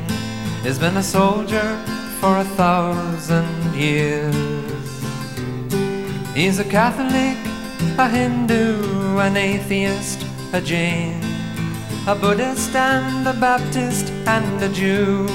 He's 0.64 0.80
been 0.80 0.98
a 0.98 1.04
soldier 1.04 1.78
for 2.20 2.38
a 2.38 2.44
thousand 2.44 3.76
years. 3.76 4.34
He's 6.34 6.60
a 6.60 6.64
Catholic, 6.64 7.38
a 7.98 8.08
Hindu, 8.10 9.18
an 9.20 9.38
atheist, 9.38 10.26
a 10.54 10.62
Jain, 10.62 11.22
a 12.08 12.16
Buddhist 12.16 12.76
and 12.76 13.28
a 13.28 13.34
Baptist 13.34 14.10
and 14.26 14.64
a 14.64 14.70
Jew. 14.70 15.28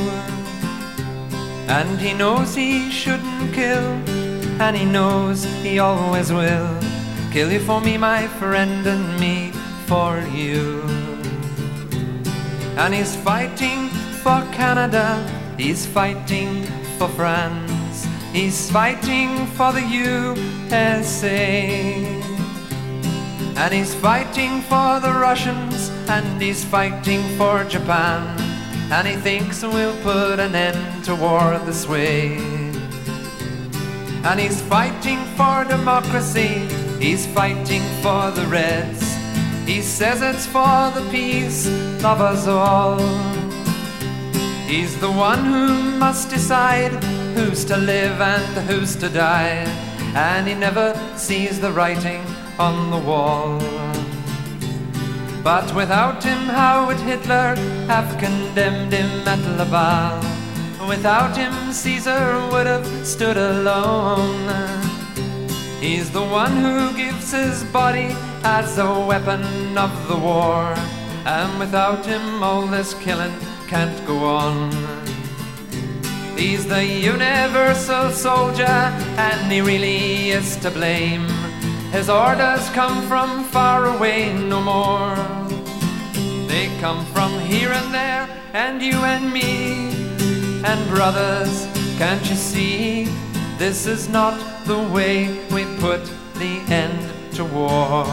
And 1.69 2.01
he 2.01 2.15
knows 2.15 2.55
he 2.55 2.91
shouldn't 2.91 3.53
kill, 3.55 4.01
and 4.61 4.77
he 4.77 4.85
knows 4.85 5.45
he 5.63 5.79
always 5.79 6.33
will. 6.33 6.79
Kill 7.31 7.53
you 7.53 7.61
for 7.61 7.81
me, 7.81 7.97
my 7.97 8.27
friend, 8.27 8.87
and 8.87 9.21
me 9.21 9.53
for 9.87 10.21
you. 10.33 10.83
And 12.77 12.95
he's 12.95 13.17
fighting 13.17 13.89
for 14.23 14.43
Canada, 14.53 15.25
he's 15.57 15.87
fighting 15.87 16.65
for 16.99 17.09
France, 17.09 18.07
he's 18.33 18.71
fighting 18.71 19.47
for 19.47 19.73
the 19.73 19.83
USA. 19.83 22.05
And 23.57 23.75
he's 23.75 23.95
fighting 23.95 24.61
for 24.63 25.01
the 25.01 25.13
Russians, 25.13 25.91
and 26.09 26.41
he's 26.41 26.65
fighting 26.65 27.23
for 27.37 27.65
Japan. 27.65 28.37
And 28.91 29.07
he 29.07 29.17
thinks 29.17 29.63
we'll 29.63 30.01
put 30.03 30.39
an 30.39 30.55
end 30.55 31.05
to 31.05 31.15
war 31.15 31.59
this 31.67 31.89
way. 31.89 32.68
And 34.25 34.41
he's 34.41 34.61
fighting 34.63 35.19
for 35.37 35.65
democracy, 35.65 36.67
he's 36.99 37.27
fighting 37.27 37.83
for 38.03 38.31
the 38.31 38.47
Reds. 38.47 39.03
He 39.67 39.83
says 39.83 40.23
it's 40.23 40.47
for 40.47 40.91
the 40.95 41.07
peace 41.11 41.67
of 42.05 42.21
us 42.21 42.47
all. 42.47 42.99
He's 44.67 44.99
the 45.01 45.11
one 45.11 45.45
who 45.45 45.99
must 45.99 46.31
decide 46.31 46.93
who's 47.35 47.65
to 47.67 47.77
live 47.77 48.21
and 48.21 48.69
who's 48.69 48.97
to 48.97 49.09
die, 49.09 49.65
and 50.15 50.47
he 50.49 50.55
never 50.55 50.95
sees 51.17 51.61
the 51.61 51.73
writing 51.73 52.23
on 52.59 52.91
the 52.91 52.99
wall. 52.99 53.59
But 55.43 55.75
without 55.75 56.23
him, 56.25 56.39
how 56.49 56.87
would 56.87 57.01
Hitler 57.01 57.55
have 57.87 58.19
condemned 58.19 58.93
him 58.93 59.27
at 59.27 59.39
Laval? 59.57 60.38
Without 60.87 61.37
him, 61.37 61.73
Caesar 61.73 62.49
would 62.53 62.67
have 62.67 62.87
stood 63.07 63.37
alone. 63.37 64.49
He's 65.81 66.11
the 66.11 66.23
one 66.23 66.57
who 66.57 66.97
gives 66.97 67.33
his 67.33 67.65
body 67.65 68.15
as 68.43 68.79
a 68.79 68.99
weapon 69.01 69.43
of 69.77 69.93
the 70.09 70.17
war, 70.17 70.75
and 71.25 71.59
without 71.59 72.07
him, 72.07 72.43
all 72.43 72.67
this 72.67 72.95
killing 72.95 73.35
can't 73.67 74.07
go 74.07 74.19
on. 74.25 74.71
He's 76.37 76.67
the 76.67 76.85
universal 76.85 78.11
soldier, 78.11 78.79
and 79.19 79.53
he 79.53 79.61
really 79.61 80.31
is 80.31 80.57
to 80.59 80.71
blame. 80.71 81.27
His 81.91 82.09
orders 82.09 82.69
come 82.71 83.03
from 83.09 83.45
far 83.45 83.87
away 83.87 84.33
no 84.33 84.61
more. 84.61 85.17
They 86.47 86.71
come 86.81 87.05
from 87.07 87.39
here 87.41 87.73
and 87.73 87.93
there, 87.93 88.29
and 88.53 88.81
you 88.81 88.99
and 89.05 89.33
me. 89.33 90.08
And 90.65 90.89
brothers, 90.89 91.67
can't 91.99 92.29
you 92.29 92.37
see? 92.37 93.05
This 93.59 93.87
is 93.87 94.09
not 94.09 94.39
the 94.67 94.79
way 94.79 95.29
we 95.51 95.65
put 95.77 96.05
the 96.35 96.61
end 96.69 97.35
to 97.35 97.45
war. 97.45 98.05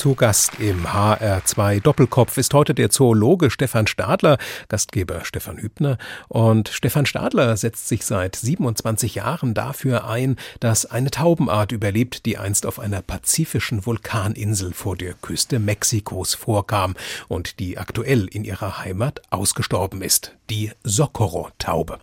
Zu 0.00 0.14
Gast 0.14 0.52
im 0.58 0.86
HR2 0.86 1.82
Doppelkopf 1.82 2.38
ist 2.38 2.54
heute 2.54 2.72
der 2.72 2.88
Zoologe 2.88 3.50
Stefan 3.50 3.86
Stadler, 3.86 4.38
Gastgeber 4.68 5.26
Stefan 5.26 5.58
Hübner. 5.58 5.98
Und 6.28 6.70
Stefan 6.70 7.04
Stadler 7.04 7.54
setzt 7.58 7.86
sich 7.86 8.06
seit 8.06 8.34
27 8.34 9.16
Jahren 9.16 9.52
dafür 9.52 10.08
ein, 10.08 10.36
dass 10.58 10.86
eine 10.86 11.10
Taubenart 11.10 11.70
überlebt, 11.72 12.24
die 12.24 12.38
einst 12.38 12.64
auf 12.64 12.78
einer 12.78 13.02
pazifischen 13.02 13.84
Vulkaninsel 13.84 14.72
vor 14.72 14.96
der 14.96 15.12
Küste 15.12 15.58
Mexikos 15.58 16.32
vorkam 16.32 16.94
und 17.28 17.58
die 17.58 17.76
aktuell 17.76 18.26
in 18.26 18.44
ihrer 18.44 18.78
Heimat 18.78 19.20
ausgestorben 19.28 20.00
ist, 20.00 20.34
die 20.48 20.72
Socorro-Taube. 20.82 21.98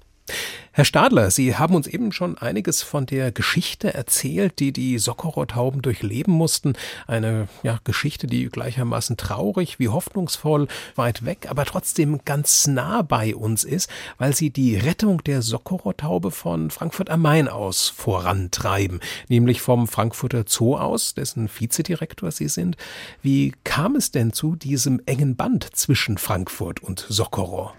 Herr 0.78 0.86
Stadler, 0.86 1.32
Sie 1.32 1.56
haben 1.56 1.74
uns 1.74 1.88
eben 1.88 2.12
schon 2.12 2.38
einiges 2.38 2.84
von 2.84 3.08
der 3.08 3.32
Geschichte 3.32 3.96
erzählt, 3.96 4.60
die 4.60 4.72
die 4.72 5.00
Socorro-Tauben 5.00 5.82
durchleben 5.82 6.32
mussten. 6.32 6.74
Eine 7.08 7.48
ja, 7.64 7.80
Geschichte, 7.84 8.28
die 8.28 8.48
gleichermaßen 8.48 9.18
traurig 9.18 9.80
wie 9.80 9.88
hoffnungsvoll 9.88 10.68
weit 10.96 11.26
weg, 11.26 11.48
aber 11.50 11.66
trotzdem 11.66 12.20
ganz 12.26 12.68
nah 12.68 13.02
bei 13.02 13.36
uns 13.36 13.64
ist, 13.64 13.90
weil 14.20 14.36
sie 14.36 14.52
die 14.52 14.76
Rettung 14.76 15.24
der 15.24 15.42
Socorro-Taube 15.42 16.30
von 16.30 16.70
Frankfurt 16.70 17.10
am 17.10 17.24
Main 17.24 17.48
aus 17.48 17.90
vorantreiben, 17.90 19.00
nämlich 19.30 19.62
vom 19.62 19.88
Frankfurter 19.88 20.44
Zoo 20.48 20.76
aus, 20.76 21.16
dessen 21.16 21.50
Vizedirektor 21.50 22.30
Sie 22.30 22.50
sind. 22.50 22.78
Wie 23.24 23.56
kam 23.64 23.96
es 23.96 24.12
denn 24.12 24.32
zu 24.32 24.56
diesem 24.56 25.02
engen 25.08 25.36
Band 25.36 25.76
zwischen 25.76 26.20
Frankfurt 26.20 26.84
und 26.84 27.04
Socorro? 27.10 27.72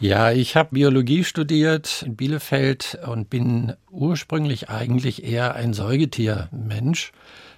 Ja, 0.00 0.30
ich 0.30 0.54
habe 0.54 0.68
Biologie 0.74 1.24
studiert 1.24 2.04
in 2.06 2.14
Bielefeld 2.14 3.00
und 3.04 3.30
bin 3.30 3.72
ursprünglich 3.90 4.70
eigentlich 4.70 5.24
eher 5.24 5.56
ein 5.56 5.74
Säugetiermensch, 5.74 7.10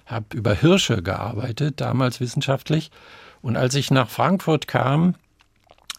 habe 0.07 0.25
über 0.33 0.55
Hirsche 0.55 1.03
gearbeitet, 1.03 1.79
damals 1.81 2.19
wissenschaftlich. 2.19 2.89
Und 3.43 3.57
als 3.57 3.75
ich 3.75 3.91
nach 3.91 4.09
Frankfurt 4.09 4.67
kam, 4.67 5.13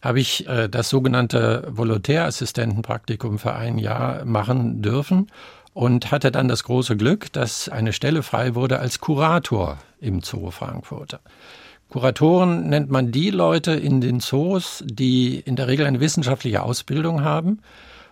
habe 0.02 0.18
ich 0.18 0.48
äh, 0.48 0.68
das 0.68 0.88
sogenannte 0.88 1.68
Volontärassistentenpraktikum 1.70 3.38
für 3.38 3.54
ein 3.54 3.78
Jahr 3.78 4.24
machen 4.24 4.82
dürfen 4.82 5.28
und 5.74 6.10
hatte 6.10 6.32
dann 6.32 6.48
das 6.48 6.64
große 6.64 6.96
Glück, 6.96 7.32
dass 7.32 7.68
eine 7.68 7.92
Stelle 7.92 8.24
frei 8.24 8.56
wurde 8.56 8.80
als 8.80 8.98
Kurator 8.98 9.78
im 10.00 10.22
Zoo 10.22 10.50
Frankfurt. 10.50 11.20
Kuratoren 11.92 12.70
nennt 12.70 12.90
man 12.90 13.12
die 13.12 13.28
Leute 13.28 13.72
in 13.72 14.00
den 14.00 14.20
Zoos, 14.20 14.82
die 14.86 15.40
in 15.40 15.56
der 15.56 15.68
Regel 15.68 15.84
eine 15.84 16.00
wissenschaftliche 16.00 16.62
Ausbildung 16.62 17.22
haben, 17.22 17.60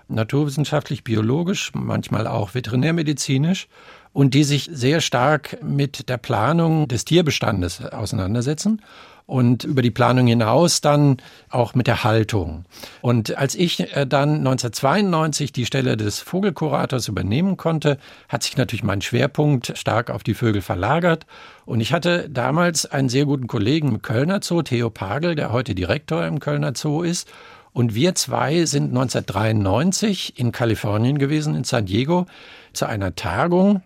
naturwissenschaftlich, 0.07 1.03
biologisch, 1.03 1.73
manchmal 1.73 2.27
auch 2.27 2.53
veterinärmedizinisch. 2.55 3.69
Und 4.13 4.35
die 4.35 4.45
sich 4.45 4.69
sehr 4.71 5.01
stark 5.01 5.63
mit 5.63 6.11
der 6.11 6.19
Planung 6.19 6.89
des 6.89 7.07
Tierbestandes 7.07 7.81
auseinandersetzen 7.81 8.83
und 9.31 9.63
über 9.63 9.81
die 9.81 9.93
Planung 9.93 10.27
hinaus 10.27 10.81
dann 10.81 11.19
auch 11.51 11.77
mit 11.77 11.87
der 11.87 12.03
Haltung. 12.03 12.65
Und 13.01 13.39
als 13.39 13.55
ich 13.55 13.97
äh, 13.97 14.05
dann 14.05 14.39
1992 14.39 15.53
die 15.53 15.67
Stelle 15.67 15.97
des 15.97 16.19
Vogelkurators 16.19 17.07
übernehmen 17.07 17.57
konnte, 17.57 17.99
hat 18.29 18.43
sich 18.43 18.57
natürlich 18.57 18.83
mein 18.83 19.03
Schwerpunkt 19.03 19.79
stark 19.79 20.11
auf 20.11 20.25
die 20.25 20.35
Vögel 20.35 20.63
verlagert. 20.63 21.27
Und 21.65 21.81
ich 21.81 21.93
hatte 21.93 22.29
damals 22.29 22.87
einen 22.87 23.09
sehr 23.09 23.25
guten 23.25 23.47
Kollegen 23.47 23.89
im 23.91 24.03
Kölner 24.03 24.41
Zoo, 24.43 24.63
Theo 24.63 24.91
Pagel, 24.91 25.37
der 25.37 25.53
heute 25.53 25.77
Direktor 25.77 26.27
im 26.27 26.41
Kölner 26.41 26.73
Zoo 26.75 27.03
ist. 27.03 27.31
Und 27.73 27.95
wir 27.95 28.17
zwei 28.17 28.65
sind 28.65 28.89
1993 28.89 30.41
in 30.41 30.51
Kalifornien 30.51 31.19
gewesen, 31.19 31.55
in 31.55 31.63
San 31.63 31.87
Diego, 31.87 32.27
zu 32.73 32.87
einer 32.87 33.15
Tagung. 33.15 33.83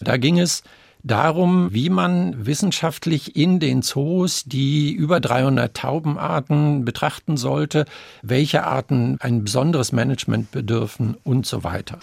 Da 0.00 0.16
ging 0.16 0.40
es 0.40 0.64
darum, 1.04 1.72
wie 1.72 1.90
man 1.90 2.46
wissenschaftlich 2.46 3.36
in 3.36 3.60
den 3.60 3.82
Zoos 3.82 4.44
die 4.44 4.92
über 4.92 5.20
300 5.20 5.76
Taubenarten 5.76 6.84
betrachten 6.84 7.36
sollte, 7.36 7.84
welche 8.22 8.64
Arten 8.64 9.18
ein 9.20 9.44
besonderes 9.44 9.92
Management 9.92 10.50
bedürfen 10.50 11.16
und 11.22 11.46
so 11.46 11.62
weiter. 11.62 11.98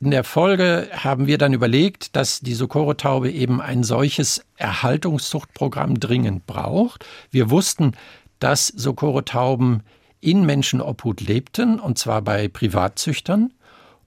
In 0.00 0.10
der 0.10 0.24
Folge 0.24 0.88
haben 0.92 1.26
wir 1.26 1.38
dann 1.38 1.52
überlegt, 1.52 2.16
dass 2.16 2.40
die 2.40 2.54
Socorro-Taube 2.54 3.30
eben 3.30 3.60
ein 3.60 3.84
solches 3.84 4.44
Erhaltungszuchtprogramm 4.56 6.00
dringend 6.00 6.46
braucht. 6.46 7.04
Wir 7.30 7.50
wussten, 7.50 7.92
dass 8.38 8.68
Socorro-Tauben 8.68 9.82
in 10.20 10.44
Menschenobhut 10.44 11.20
lebten, 11.20 11.78
und 11.78 11.98
zwar 11.98 12.22
bei 12.22 12.48
Privatzüchtern. 12.48 13.52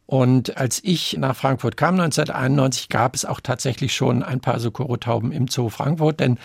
Und 0.06 0.58
als 0.58 0.82
ich 0.84 1.18
nach 1.18 1.36
Frankfurt 1.36 1.78
kam 1.78 2.00
1991, 2.00 2.90
gab 2.90 3.16
es 3.16 3.26
auch 3.26 3.40
tatsächlich 3.40 3.94
schon 3.94 4.22
ein 4.22 4.42
paar 4.42 4.60
Socorro-Tauben 4.60 5.32
im 5.32 5.48
Zoo 5.48 5.70
Frankfurt, 5.70 6.20
denn 6.20 6.38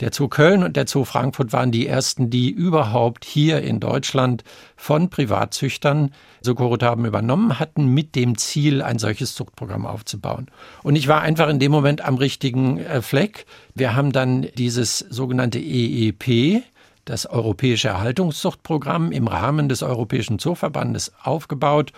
der 0.00 0.12
Zoo 0.12 0.28
Köln 0.28 0.64
und 0.64 0.76
der 0.76 0.88
Zoo 0.88 1.04
Frankfurt 1.04 1.52
waren 1.52 1.70
die 1.70 1.86
ersten, 1.86 2.30
die 2.30 2.50
überhaupt 2.50 3.24
hier 3.24 3.62
in 3.62 3.78
Deutschland 3.78 4.42
von 4.76 5.10
Privatzüchtern 5.10 6.12
Socorro-Tauben 6.40 7.04
übernommen 7.04 7.58
hatten, 7.60 7.86
mit 7.86 8.16
dem 8.16 8.36
Ziel, 8.36 8.82
ein 8.82 8.98
solches 8.98 9.34
Zuchtprogramm 9.34 9.86
aufzubauen. 9.86 10.48
Und 10.82 10.96
ich 10.96 11.06
war 11.06 11.20
einfach 11.20 11.48
in 11.48 11.60
dem 11.60 11.70
Moment 11.70 12.04
am 12.04 12.16
richtigen 12.16 12.78
äh, 12.78 13.00
Fleck. 13.00 13.46
Wir 13.74 13.94
haben 13.94 14.10
dann 14.10 14.48
dieses 14.56 14.98
sogenannte 14.98 15.60
EEP, 15.60 16.64
das 17.04 17.26
Europäische 17.26 17.88
Erhaltungszuchtprogramm 17.88 19.12
im 19.12 19.28
Rahmen 19.28 19.68
des 19.68 19.82
Europäischen 19.82 20.38
Zooverbandes 20.38 21.12
aufgebaut. 21.22 21.92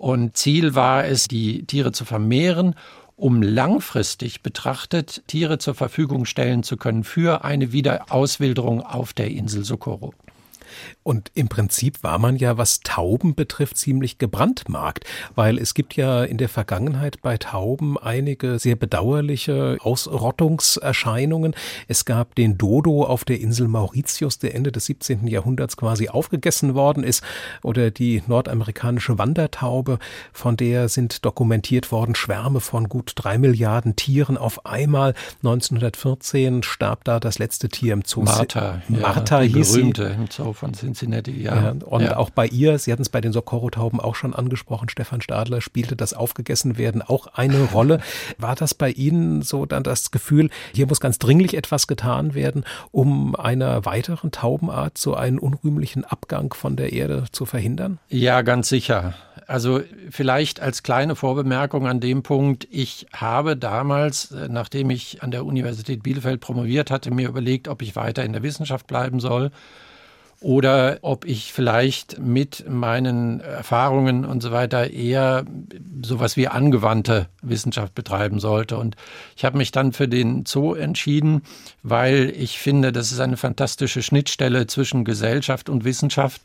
Und 0.00 0.34
Ziel 0.34 0.74
war 0.74 1.04
es, 1.04 1.28
die 1.28 1.66
Tiere 1.66 1.92
zu 1.92 2.06
vermehren, 2.06 2.74
um 3.16 3.42
langfristig 3.42 4.42
betrachtet 4.42 5.22
Tiere 5.26 5.58
zur 5.58 5.74
Verfügung 5.74 6.24
stellen 6.24 6.62
zu 6.62 6.78
können 6.78 7.04
für 7.04 7.44
eine 7.44 7.72
Wiederauswilderung 7.72 8.80
auf 8.80 9.12
der 9.12 9.30
Insel 9.30 9.62
Socorro. 9.62 10.14
Und 11.02 11.30
im 11.34 11.48
Prinzip 11.48 12.02
war 12.02 12.18
man 12.18 12.36
ja, 12.36 12.58
was 12.58 12.80
Tauben 12.80 13.34
betrifft, 13.34 13.76
ziemlich 13.76 14.18
gebrandmarkt, 14.18 15.04
weil 15.34 15.58
es 15.58 15.74
gibt 15.74 15.96
ja 15.96 16.24
in 16.24 16.38
der 16.38 16.48
Vergangenheit 16.48 17.22
bei 17.22 17.36
Tauben 17.36 17.98
einige 17.98 18.58
sehr 18.58 18.76
bedauerliche 18.76 19.78
Ausrottungserscheinungen. 19.80 21.54
Es 21.88 22.04
gab 22.04 22.34
den 22.34 22.58
Dodo 22.58 23.04
auf 23.04 23.24
der 23.24 23.40
Insel 23.40 23.68
Mauritius, 23.68 24.38
der 24.38 24.54
Ende 24.54 24.72
des 24.72 24.86
17. 24.86 25.26
Jahrhunderts 25.26 25.76
quasi 25.76 26.08
aufgegessen 26.08 26.74
worden 26.74 27.04
ist, 27.04 27.22
oder 27.62 27.90
die 27.90 28.22
nordamerikanische 28.26 29.18
Wandertaube, 29.18 29.98
von 30.32 30.56
der 30.56 30.88
sind 30.88 31.24
dokumentiert 31.24 31.92
worden 31.92 32.14
Schwärme 32.14 32.60
von 32.60 32.88
gut 32.88 33.12
drei 33.14 33.38
Milliarden 33.38 33.96
Tieren 33.96 34.36
auf 34.36 34.66
einmal. 34.66 35.14
1914 35.42 36.62
starb 36.62 37.04
da 37.04 37.20
das 37.20 37.38
letzte 37.38 37.68
Tier 37.68 37.94
im 37.94 38.02
Zoo. 38.04 38.22
Martha, 38.22 38.82
Martha 38.88 39.42
ja, 39.42 39.54
hieß 39.54 39.72
berühmte 39.72 40.16
sie. 40.28 40.42
Von 40.60 40.74
Cincinnati, 40.74 41.42
ja. 41.42 41.56
ja 41.56 41.74
und 41.84 42.02
ja. 42.02 42.16
auch 42.16 42.30
bei 42.30 42.46
ihr, 42.46 42.78
Sie 42.78 42.92
hatten 42.92 43.02
es 43.02 43.08
bei 43.08 43.20
den 43.20 43.32
Socorro-Tauben 43.32 43.98
auch 43.98 44.14
schon 44.14 44.34
angesprochen, 44.34 44.88
Stefan 44.88 45.20
Stadler 45.20 45.60
spielte 45.60 45.96
das 45.96 46.14
Aufgegessenwerden 46.14 47.02
auch 47.02 47.26
eine 47.34 47.62
Rolle. 47.72 48.00
War 48.38 48.54
das 48.54 48.74
bei 48.74 48.90
Ihnen 48.90 49.42
so 49.42 49.66
dann 49.66 49.82
das 49.82 50.10
Gefühl, 50.10 50.50
hier 50.74 50.86
muss 50.86 51.00
ganz 51.00 51.18
dringlich 51.18 51.54
etwas 51.56 51.86
getan 51.86 52.34
werden, 52.34 52.64
um 52.92 53.34
einer 53.34 53.84
weiteren 53.84 54.30
Taubenart 54.30 54.98
so 54.98 55.14
einen 55.14 55.38
unrühmlichen 55.38 56.04
Abgang 56.04 56.52
von 56.52 56.76
der 56.76 56.92
Erde 56.92 57.24
zu 57.32 57.46
verhindern? 57.46 57.98
Ja, 58.08 58.42
ganz 58.42 58.68
sicher. 58.68 59.14
Also 59.46 59.80
vielleicht 60.10 60.60
als 60.60 60.82
kleine 60.82 61.16
Vorbemerkung 61.16 61.88
an 61.88 62.00
dem 62.00 62.22
Punkt, 62.22 62.68
ich 62.70 63.06
habe 63.12 63.56
damals, 63.56 64.30
äh, 64.30 64.48
nachdem 64.48 64.90
ich 64.90 65.22
an 65.22 65.30
der 65.30 65.44
Universität 65.44 66.02
Bielefeld 66.02 66.40
promoviert 66.40 66.90
hatte, 66.90 67.10
mir 67.10 67.28
überlegt, 67.28 67.66
ob 67.66 67.82
ich 67.82 67.96
weiter 67.96 68.24
in 68.24 68.32
der 68.32 68.42
Wissenschaft 68.42 68.86
bleiben 68.86 69.20
soll 69.20 69.50
oder 70.42 70.98
ob 71.02 71.26
ich 71.26 71.52
vielleicht 71.52 72.18
mit 72.18 72.64
meinen 72.66 73.40
Erfahrungen 73.40 74.24
und 74.24 74.42
so 74.42 74.52
weiter 74.52 74.90
eher 74.90 75.44
sowas 76.02 76.36
wie 76.38 76.48
angewandte 76.48 77.28
Wissenschaft 77.42 77.94
betreiben 77.94 78.40
sollte. 78.40 78.78
Und 78.78 78.96
ich 79.36 79.44
habe 79.44 79.58
mich 79.58 79.70
dann 79.70 79.92
für 79.92 80.08
den 80.08 80.46
Zoo 80.46 80.74
entschieden, 80.74 81.42
weil 81.82 82.32
ich 82.34 82.58
finde, 82.58 82.90
das 82.90 83.12
ist 83.12 83.20
eine 83.20 83.36
fantastische 83.36 84.02
Schnittstelle 84.02 84.66
zwischen 84.66 85.04
Gesellschaft 85.04 85.68
und 85.68 85.84
Wissenschaft. 85.84 86.40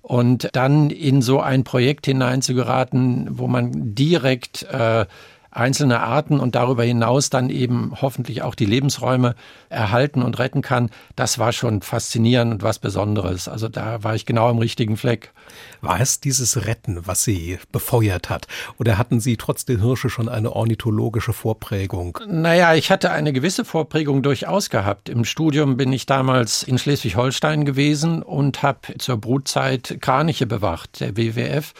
Und 0.00 0.48
dann 0.52 0.90
in 0.90 1.20
so 1.20 1.40
ein 1.40 1.64
Projekt 1.64 2.06
hineinzugeraten, 2.06 3.36
wo 3.36 3.48
man 3.48 3.94
direkt 3.96 4.62
äh, 4.62 5.06
einzelne 5.50 6.00
Arten 6.00 6.38
und 6.38 6.54
darüber 6.54 6.84
hinaus 6.84 7.30
dann 7.30 7.50
eben 7.50 7.92
hoffentlich 8.00 8.42
auch 8.42 8.54
die 8.54 8.66
Lebensräume 8.66 9.34
erhalten 9.68 10.22
und 10.22 10.38
retten 10.38 10.62
kann, 10.62 10.90
das 11.16 11.38
war 11.38 11.52
schon 11.52 11.82
faszinierend 11.82 12.52
und 12.52 12.62
was 12.62 12.78
Besonderes. 12.78 13.48
Also 13.48 13.68
da 13.68 14.02
war 14.04 14.14
ich 14.14 14.26
genau 14.26 14.48
am 14.48 14.58
richtigen 14.58 14.96
Fleck. 14.96 15.32
War 15.80 16.00
es 16.00 16.20
dieses 16.20 16.66
Retten, 16.66 17.06
was 17.06 17.24
Sie 17.24 17.58
befeuert 17.72 18.30
hat? 18.30 18.46
Oder 18.78 18.98
hatten 18.98 19.20
Sie 19.20 19.36
trotz 19.36 19.64
der 19.64 19.80
Hirsche 19.80 20.10
schon 20.10 20.28
eine 20.28 20.52
ornithologische 20.52 21.32
Vorprägung? 21.32 22.18
Naja, 22.28 22.74
ich 22.74 22.90
hatte 22.90 23.10
eine 23.10 23.32
gewisse 23.32 23.64
Vorprägung 23.64 24.22
durchaus 24.22 24.70
gehabt. 24.70 25.08
Im 25.08 25.24
Studium 25.24 25.76
bin 25.76 25.92
ich 25.92 26.06
damals 26.06 26.62
in 26.62 26.78
Schleswig-Holstein 26.78 27.64
gewesen 27.64 28.22
und 28.22 28.62
habe 28.62 28.98
zur 28.98 29.16
Brutzeit 29.16 29.98
Kraniche 30.00 30.46
bewacht, 30.46 31.00
der 31.00 31.16
WWF. 31.16 31.74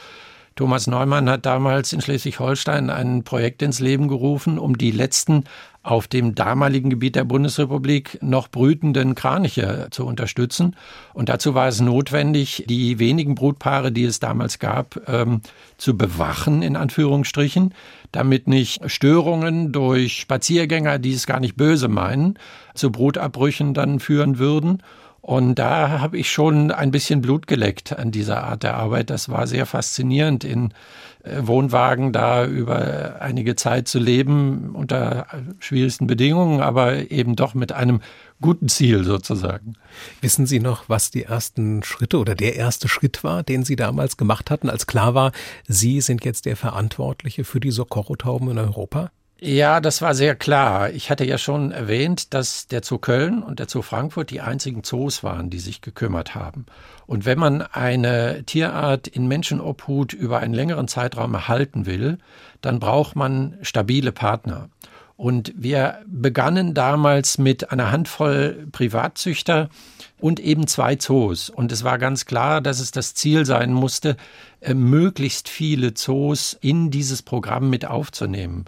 Thomas 0.56 0.86
Neumann 0.86 1.30
hat 1.30 1.46
damals 1.46 1.92
in 1.92 2.00
Schleswig-Holstein 2.00 2.90
ein 2.90 3.22
Projekt 3.22 3.62
ins 3.62 3.80
Leben 3.80 4.08
gerufen, 4.08 4.58
um 4.58 4.76
die 4.76 4.90
letzten 4.90 5.44
auf 5.82 6.08
dem 6.08 6.34
damaligen 6.34 6.90
Gebiet 6.90 7.16
der 7.16 7.24
Bundesrepublik 7.24 8.18
noch 8.20 8.48
brütenden 8.48 9.14
Kraniche 9.14 9.88
zu 9.90 10.04
unterstützen. 10.04 10.76
Und 11.14 11.30
dazu 11.30 11.54
war 11.54 11.68
es 11.68 11.80
notwendig, 11.80 12.64
die 12.68 12.98
wenigen 12.98 13.34
Brutpaare, 13.34 13.90
die 13.90 14.04
es 14.04 14.20
damals 14.20 14.58
gab, 14.58 15.00
ähm, 15.08 15.40
zu 15.78 15.96
bewachen, 15.96 16.60
in 16.60 16.76
Anführungsstrichen, 16.76 17.72
damit 18.12 18.46
nicht 18.46 18.90
Störungen 18.90 19.72
durch 19.72 20.18
Spaziergänger, 20.20 20.98
die 20.98 21.14
es 21.14 21.26
gar 21.26 21.40
nicht 21.40 21.56
böse 21.56 21.88
meinen, 21.88 22.38
zu 22.74 22.92
Brutabbrüchen 22.92 23.72
dann 23.72 24.00
führen 24.00 24.38
würden. 24.38 24.82
Und 25.30 25.60
da 25.60 26.00
habe 26.00 26.18
ich 26.18 26.28
schon 26.28 26.72
ein 26.72 26.90
bisschen 26.90 27.20
Blut 27.20 27.46
geleckt 27.46 27.96
an 27.96 28.10
dieser 28.10 28.42
Art 28.42 28.64
der 28.64 28.74
Arbeit. 28.74 29.10
Das 29.10 29.28
war 29.28 29.46
sehr 29.46 29.64
faszinierend, 29.64 30.42
in 30.42 30.74
äh, 31.22 31.42
Wohnwagen 31.42 32.12
da 32.12 32.44
über 32.44 33.20
einige 33.20 33.54
Zeit 33.54 33.86
zu 33.86 34.00
leben, 34.00 34.70
unter 34.74 35.28
schwierigsten 35.60 36.08
Bedingungen, 36.08 36.60
aber 36.60 37.12
eben 37.12 37.36
doch 37.36 37.54
mit 37.54 37.70
einem 37.70 38.00
guten 38.40 38.68
Ziel 38.68 39.04
sozusagen. 39.04 39.74
Wissen 40.20 40.46
Sie 40.46 40.58
noch, 40.58 40.88
was 40.88 41.12
die 41.12 41.22
ersten 41.22 41.84
Schritte 41.84 42.18
oder 42.18 42.34
der 42.34 42.56
erste 42.56 42.88
Schritt 42.88 43.22
war, 43.22 43.44
den 43.44 43.62
Sie 43.62 43.76
damals 43.76 44.16
gemacht 44.16 44.50
hatten, 44.50 44.68
als 44.68 44.88
klar 44.88 45.14
war, 45.14 45.30
Sie 45.68 46.00
sind 46.00 46.24
jetzt 46.24 46.44
der 46.44 46.56
Verantwortliche 46.56 47.44
für 47.44 47.60
die 47.60 47.70
Socorro-Tauben 47.70 48.50
in 48.50 48.58
Europa? 48.58 49.12
Ja, 49.42 49.80
das 49.80 50.02
war 50.02 50.14
sehr 50.14 50.34
klar. 50.34 50.90
Ich 50.90 51.10
hatte 51.10 51.24
ja 51.24 51.38
schon 51.38 51.72
erwähnt, 51.72 52.34
dass 52.34 52.66
der 52.66 52.82
Zoo 52.84 52.98
Köln 52.98 53.42
und 53.42 53.58
der 53.58 53.70
Zoo 53.70 53.80
Frankfurt 53.80 54.30
die 54.30 54.42
einzigen 54.42 54.84
Zoos 54.84 55.24
waren, 55.24 55.48
die 55.48 55.60
sich 55.60 55.80
gekümmert 55.80 56.34
haben. 56.34 56.66
Und 57.06 57.24
wenn 57.24 57.38
man 57.38 57.62
eine 57.62 58.44
Tierart 58.44 59.08
in 59.08 59.28
Menschenobhut 59.28 60.12
über 60.12 60.40
einen 60.40 60.52
längeren 60.52 60.88
Zeitraum 60.88 61.32
erhalten 61.32 61.86
will, 61.86 62.18
dann 62.60 62.80
braucht 62.80 63.16
man 63.16 63.56
stabile 63.62 64.12
Partner. 64.12 64.68
Und 65.16 65.54
wir 65.56 66.00
begannen 66.06 66.74
damals 66.74 67.38
mit 67.38 67.72
einer 67.72 67.90
Handvoll 67.90 68.66
Privatzüchter 68.72 69.70
und 70.18 70.38
eben 70.38 70.66
zwei 70.66 70.96
Zoos. 70.96 71.48
Und 71.48 71.72
es 71.72 71.82
war 71.82 71.96
ganz 71.96 72.26
klar, 72.26 72.60
dass 72.60 72.78
es 72.78 72.90
das 72.90 73.14
Ziel 73.14 73.46
sein 73.46 73.72
musste, 73.72 74.18
äh, 74.60 74.74
möglichst 74.74 75.48
viele 75.48 75.94
Zoos 75.94 76.58
in 76.60 76.90
dieses 76.90 77.22
Programm 77.22 77.70
mit 77.70 77.86
aufzunehmen 77.86 78.66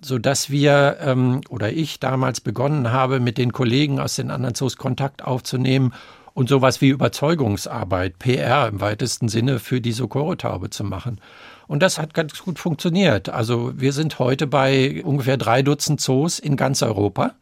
so 0.00 0.18
dass 0.18 0.50
wir 0.50 0.98
ähm, 1.00 1.40
oder 1.48 1.72
ich 1.72 2.00
damals 2.00 2.40
begonnen 2.40 2.92
habe, 2.92 3.20
mit 3.20 3.38
den 3.38 3.52
Kollegen 3.52 3.98
aus 3.98 4.16
den 4.16 4.30
anderen 4.30 4.54
Zoos 4.54 4.76
Kontakt 4.76 5.24
aufzunehmen 5.24 5.92
und 6.34 6.48
sowas 6.48 6.80
wie 6.80 6.90
Überzeugungsarbeit, 6.90 8.18
PR 8.18 8.68
im 8.68 8.80
weitesten 8.80 9.28
Sinne 9.28 9.58
für 9.58 9.80
die 9.80 9.92
Socorro-Taube 9.92 10.68
zu 10.68 10.84
machen. 10.84 11.18
Und 11.66 11.82
das 11.82 11.98
hat 11.98 12.14
ganz 12.14 12.42
gut 12.42 12.58
funktioniert. 12.58 13.30
Also 13.30 13.72
wir 13.76 13.92
sind 13.92 14.18
heute 14.18 14.46
bei 14.46 15.02
ungefähr 15.02 15.38
drei 15.38 15.62
Dutzend 15.62 16.00
Zoos 16.00 16.38
in 16.38 16.56
ganz 16.56 16.82
Europa. 16.82 17.34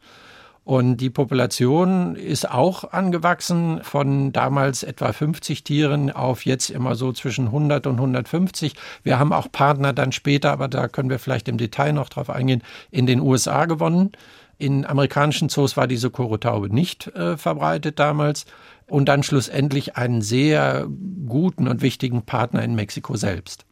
Und 0.65 0.97
die 0.97 1.11
Population 1.11 2.15
ist 2.15 2.49
auch 2.49 2.91
angewachsen 2.91 3.81
von 3.83 4.33
damals 4.33 4.81
etwa 4.81 5.13
50 5.13 5.63
Tieren 5.63 6.09
auf 6.09 6.43
jetzt 6.43 6.71
immer 6.71 6.95
so 6.95 7.13
zwischen 7.13 7.45
100 7.45 7.85
und 7.85 7.97
150. 7.97 8.73
Wir 9.03 9.19
haben 9.19 9.31
auch 9.31 9.51
Partner 9.51 9.93
dann 9.93 10.11
später, 10.11 10.51
aber 10.51 10.67
da 10.67 10.87
können 10.87 11.11
wir 11.11 11.19
vielleicht 11.19 11.47
im 11.47 11.59
Detail 11.59 11.93
noch 11.93 12.09
drauf 12.09 12.31
eingehen, 12.31 12.63
in 12.89 13.05
den 13.05 13.21
USA 13.21 13.65
gewonnen. 13.65 14.13
In 14.57 14.87
amerikanischen 14.87 15.49
Zoos 15.49 15.77
war 15.77 15.85
diese 15.85 16.09
Korotaube 16.09 16.73
nicht 16.73 17.07
äh, 17.09 17.37
verbreitet 17.37 17.99
damals. 17.99 18.47
Und 18.87 19.05
dann 19.05 19.21
schlussendlich 19.21 19.97
einen 19.97 20.23
sehr 20.23 20.87
guten 21.27 21.67
und 21.67 21.83
wichtigen 21.83 22.23
Partner 22.23 22.63
in 22.63 22.73
Mexiko 22.73 23.15
selbst 23.15 23.65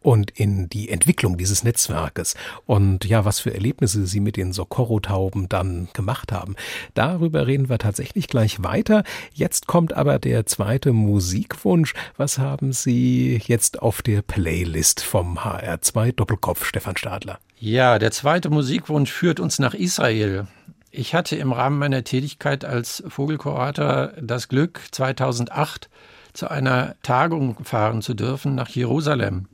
und 0.00 0.30
in 0.32 0.68
die 0.68 0.88
Entwicklung 0.88 1.38
dieses 1.38 1.64
Netzwerkes 1.64 2.34
und 2.66 3.04
ja, 3.04 3.24
was 3.24 3.40
für 3.40 3.54
Erlebnisse 3.54 4.06
Sie 4.06 4.20
mit 4.20 4.36
den 4.36 4.52
Socorro-Tauben 4.52 5.48
dann 5.48 5.88
gemacht 5.92 6.32
haben. 6.32 6.56
Darüber 6.94 7.46
reden 7.46 7.68
wir 7.68 7.78
tatsächlich 7.78 8.28
gleich 8.28 8.62
weiter. 8.62 9.04
Jetzt 9.32 9.66
kommt 9.66 9.92
aber 9.92 10.18
der 10.18 10.46
zweite 10.46 10.92
Musikwunsch. 10.92 11.94
Was 12.16 12.38
haben 12.38 12.72
Sie 12.72 13.40
jetzt 13.46 13.80
auf 13.80 14.02
der 14.02 14.22
Playlist 14.22 15.02
vom 15.02 15.38
HR2 15.38 16.12
Doppelkopf, 16.12 16.64
Stefan 16.64 16.96
Stadler? 16.96 17.38
Ja, 17.58 17.98
der 17.98 18.10
zweite 18.10 18.50
Musikwunsch 18.50 19.12
führt 19.12 19.38
uns 19.38 19.58
nach 19.58 19.74
Israel. 19.74 20.48
Ich 20.90 21.14
hatte 21.14 21.36
im 21.36 21.52
Rahmen 21.52 21.78
meiner 21.78 22.04
Tätigkeit 22.04 22.64
als 22.64 23.02
Vogelkurator 23.06 24.12
das 24.20 24.48
Glück, 24.48 24.80
2008 24.90 25.88
zu 26.34 26.50
einer 26.50 26.96
Tagung 27.02 27.56
fahren 27.64 28.02
zu 28.02 28.14
dürfen 28.14 28.54
nach 28.54 28.68
Jerusalem. 28.68 29.48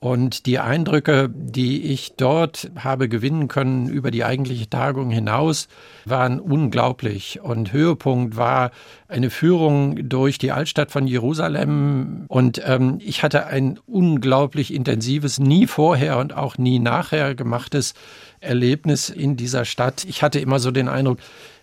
Und 0.00 0.46
die 0.46 0.58
Eindrücke, 0.58 1.30
die 1.30 1.82
ich 1.92 2.14
dort 2.16 2.70
habe 2.74 3.06
gewinnen 3.10 3.48
können 3.48 3.90
über 3.90 4.10
die 4.10 4.24
eigentliche 4.24 4.68
Tagung 4.70 5.10
hinaus, 5.10 5.68
waren 6.06 6.40
unglaublich. 6.40 7.40
Und 7.42 7.74
Höhepunkt 7.74 8.34
war 8.34 8.70
eine 9.08 9.28
Führung 9.28 10.08
durch 10.08 10.38
die 10.38 10.52
Altstadt 10.52 10.90
von 10.90 11.06
Jerusalem. 11.06 12.24
Und 12.28 12.62
ähm, 12.64 12.98
ich 13.00 13.22
hatte 13.22 13.46
ein 13.46 13.78
unglaublich 13.86 14.72
intensives, 14.72 15.38
nie 15.38 15.66
vorher 15.66 16.16
und 16.16 16.34
auch 16.34 16.56
nie 16.56 16.78
nachher 16.78 17.34
gemachtes 17.34 17.92
Erlebnis 18.40 19.10
in 19.10 19.36
dieser 19.36 19.66
Stadt. 19.66 20.06
Ich 20.06 20.22
hatte 20.22 20.40
immer 20.40 20.60
so 20.60 20.70
den 20.70 20.88
Eindruck, 20.88 21.18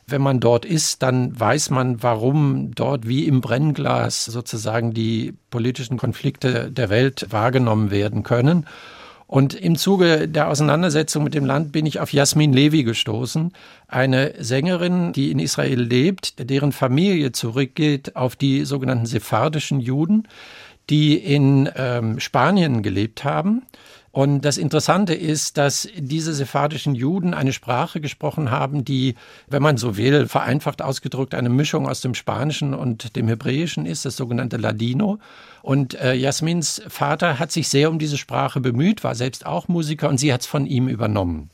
wenn 0.09 0.21
man 0.21 0.39
dort 0.39 0.63
ist, 0.63 1.03
dann 1.03 1.37
weiß 1.37 1.69
man, 1.69 2.01
warum 2.01 2.71
dort 2.73 3.07
wie 3.07 3.25
im 3.27 3.41
Brennglas 3.41 4.23
sozusagen 4.23 4.93
die 4.93 5.33
politischen 5.49 5.97
Konflikte 5.97 6.71
der 6.71 6.89
Welt 6.89 7.27
wahrgenommen 7.29 7.91
werden 7.91 8.23
können. 8.23 8.65
Und 9.27 9.53
im 9.53 9.75
Zuge 9.75 10.29
der 10.29 10.47
Auseinandersetzung 10.47 11.25
mit 11.25 11.33
dem 11.33 11.43
Land 11.43 11.73
bin 11.73 11.85
ich 11.85 11.99
auf 11.99 12.13
Jasmin 12.13 12.53
Levi 12.53 12.83
gestoßen, 12.83 13.51
eine 13.89 14.33
Sängerin, 14.39 15.11
die 15.11 15.31
in 15.31 15.39
Israel 15.39 15.81
lebt, 15.81 16.49
deren 16.49 16.71
Familie 16.71 17.33
zurückgeht 17.33 18.15
auf 18.15 18.37
die 18.37 18.63
sogenannten 18.63 19.05
sephardischen 19.05 19.81
Juden, 19.81 20.29
die 20.89 21.17
in 21.17 21.69
ähm, 21.75 22.21
Spanien 22.21 22.81
gelebt 22.81 23.25
haben 23.25 23.63
und 24.17 24.41
das 24.41 24.57
Interessante 24.57 25.13
ist, 25.13 25.59
dass 25.59 25.87
diese 25.95 26.33
sephardischen 26.33 26.95
Juden 26.95 27.35
eine 27.35 27.53
Sprache 27.53 28.01
gesprochen 28.01 28.49
haben, 28.49 28.83
die, 28.83 29.13
wenn 29.47 29.61
man 29.61 29.77
so 29.77 29.95
will, 29.95 30.27
vereinfacht 30.27 30.81
ausgedrückt 30.81 31.35
eine 31.35 31.49
Mischung 31.49 31.87
aus 31.87 32.01
dem 32.01 32.15
Spanischen 32.15 32.73
und 32.73 33.15
dem 33.15 33.27
Hebräischen 33.27 33.85
ist, 33.85 34.05
das 34.05 34.15
sogenannte 34.15 34.57
Ladino. 34.57 35.19
Und 35.61 35.93
äh, 36.01 36.15
Jasmins 36.15 36.81
Vater 36.87 37.37
hat 37.37 37.51
sich 37.51 37.67
sehr 37.69 37.91
um 37.91 37.99
diese 37.99 38.17
Sprache 38.17 38.59
bemüht, 38.59 39.03
war 39.03 39.13
selbst 39.13 39.45
auch 39.45 39.67
Musiker 39.67 40.09
und 40.09 40.17
sie 40.17 40.33
hat 40.33 40.41
es 40.41 40.47
von 40.47 40.65
ihm 40.65 40.87
übernommen. 40.87 41.51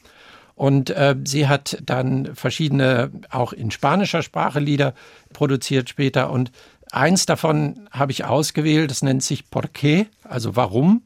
Und 0.56 0.90
äh, 0.90 1.18
sie 1.26 1.50
hat 1.50 1.80
dann 1.86 2.34
verschiedene, 2.34 3.12
auch 3.30 3.52
in 3.52 3.72
spanischer 3.72 4.24
Sprache 4.24 4.62
Lieder 4.62 4.94
produziert 5.34 5.90
später. 5.90 6.32
Und 6.32 6.54
eins 6.94 7.26
davon 7.26 7.90
habe 7.92 8.14
ich 8.14 8.24
ausgewählt, 8.24 8.90
das 8.90 9.02
nennt 9.02 9.22
sich 9.22 9.50
Por 9.50 9.66
qué, 9.66 10.06
also 10.24 10.56
warum. 10.56 11.02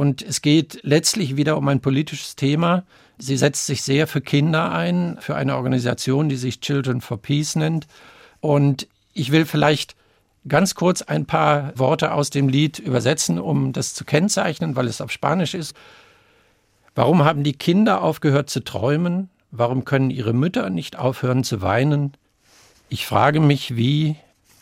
Und 0.00 0.22
es 0.22 0.40
geht 0.40 0.80
letztlich 0.82 1.36
wieder 1.36 1.58
um 1.58 1.68
ein 1.68 1.80
politisches 1.80 2.34
Thema. 2.34 2.84
Sie 3.18 3.36
setzt 3.36 3.66
sich 3.66 3.82
sehr 3.82 4.06
für 4.06 4.22
Kinder 4.22 4.72
ein, 4.72 5.18
für 5.20 5.34
eine 5.36 5.56
Organisation, 5.56 6.30
die 6.30 6.36
sich 6.36 6.60
Children 6.60 7.02
for 7.02 7.20
Peace 7.20 7.54
nennt. 7.54 7.86
Und 8.40 8.88
ich 9.12 9.30
will 9.30 9.44
vielleicht 9.44 9.96
ganz 10.48 10.74
kurz 10.74 11.02
ein 11.02 11.26
paar 11.26 11.78
Worte 11.78 12.14
aus 12.14 12.30
dem 12.30 12.48
Lied 12.48 12.78
übersetzen, 12.78 13.38
um 13.38 13.74
das 13.74 13.92
zu 13.92 14.06
kennzeichnen, 14.06 14.74
weil 14.74 14.86
es 14.86 15.02
auf 15.02 15.10
Spanisch 15.10 15.52
ist. 15.52 15.76
Warum 16.94 17.22
haben 17.22 17.44
die 17.44 17.52
Kinder 17.52 18.00
aufgehört 18.00 18.48
zu 18.48 18.64
träumen? 18.64 19.28
Warum 19.50 19.84
können 19.84 20.08
ihre 20.08 20.32
Mütter 20.32 20.70
nicht 20.70 20.98
aufhören 20.98 21.44
zu 21.44 21.60
weinen? 21.60 22.14
Ich 22.88 23.04
frage 23.04 23.40
mich, 23.40 23.76
wie 23.76 24.16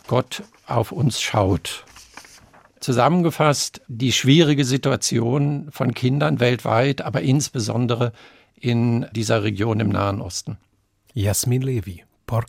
Gott 0.09 0.42
auf 0.66 0.90
uns 0.90 1.20
schaut. 1.20 1.85
Zusammengefasst 2.80 3.80
die 3.88 4.12
schwierige 4.12 4.64
Situation 4.64 5.68
von 5.70 5.94
Kindern 5.94 6.40
weltweit, 6.40 7.02
aber 7.02 7.22
insbesondere 7.22 8.12
in 8.54 9.06
dieser 9.12 9.42
Region 9.42 9.80
im 9.80 9.88
Nahen 9.88 10.20
Osten. 10.20 10.58
Jasmin 11.12 11.62
Levi, 11.62 12.04
¿por 12.26 12.46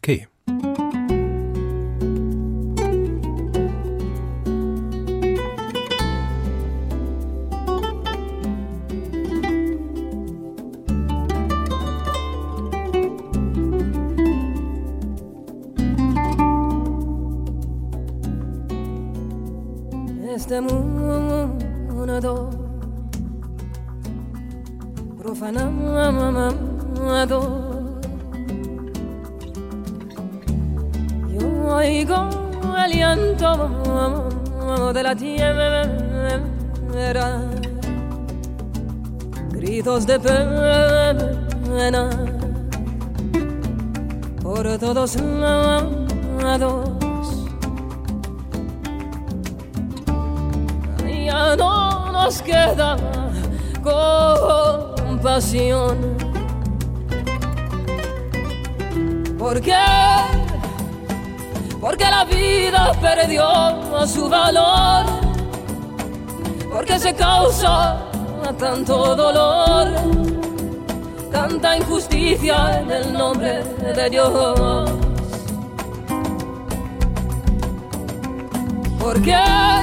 este 20.49 20.61
mundo 20.61 21.53
profanado. 25.19 26.39
Yo 31.29 31.45
oigo 31.75 32.29
el 32.63 33.03
aliento 33.03 33.69
de 34.91 35.03
la 35.03 35.15
tierra, 35.15 35.83
gritos 39.51 40.07
de 40.07 40.19
pena 40.19 41.29
por 44.41 44.79
todos 44.79 45.15
lados. 46.41 46.88
Nos 52.29 52.43
queda 52.43 52.95
compasión. 53.81 55.97
¿Por 59.39 59.59
qué? 59.59 59.73
Porque 61.81 62.03
la 62.03 62.25
vida 62.25 62.91
perdió 63.01 64.05
su 64.05 64.29
valor. 64.29 65.05
Porque 66.71 66.99
se 66.99 67.15
causa 67.15 67.97
tanto 68.59 69.15
dolor, 69.15 69.87
tanta 71.31 71.77
injusticia 71.77 72.79
en 72.79 72.91
el 72.91 73.11
nombre 73.11 73.63
de 73.95 74.09
Dios. 74.11 74.91
¿Por 78.99 79.19
qué? 79.23 79.78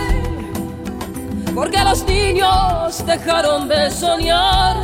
Porque 1.56 1.82
los 1.82 2.04
niños 2.04 3.02
dejaron 3.06 3.66
de 3.66 3.90
soñar, 3.90 4.76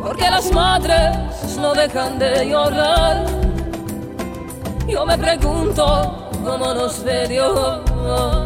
porque 0.00 0.30
las 0.30 0.52
madres 0.52 1.56
no 1.58 1.74
dejan 1.74 2.16
de 2.16 2.48
llorar. 2.48 3.26
Yo 4.86 5.04
me 5.04 5.18
pregunto 5.18 6.28
cómo 6.44 6.74
nos 6.74 7.02
ve 7.02 7.26
Dios. 7.26 8.39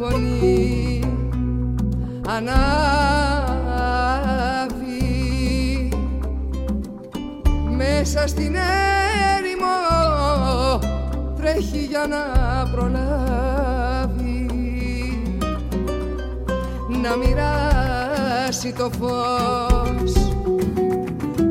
φωνή. 0.00 1.00
Ανάβει 2.26 2.58
μέσα 7.76 8.26
στην 8.26 8.54
έρημο 8.54 9.76
τρέχει 11.36 11.78
για 11.78 12.06
να 12.08 12.22
προλάβει. 12.70 14.46
Να 17.02 17.16
μοιράσει 17.16 18.72
το 18.72 18.90
φως 18.98 20.12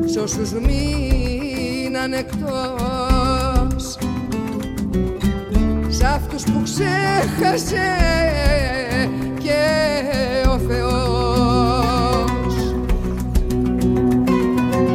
σ' 0.04 0.16
όσους 0.16 0.52
μείναν 0.52 2.12
εκτός 2.12 3.19
αυτούς 6.14 6.42
που 6.42 6.62
ξέχασε 6.62 7.88
και 9.38 9.62
ο 10.48 10.58
Θεός. 10.68 10.94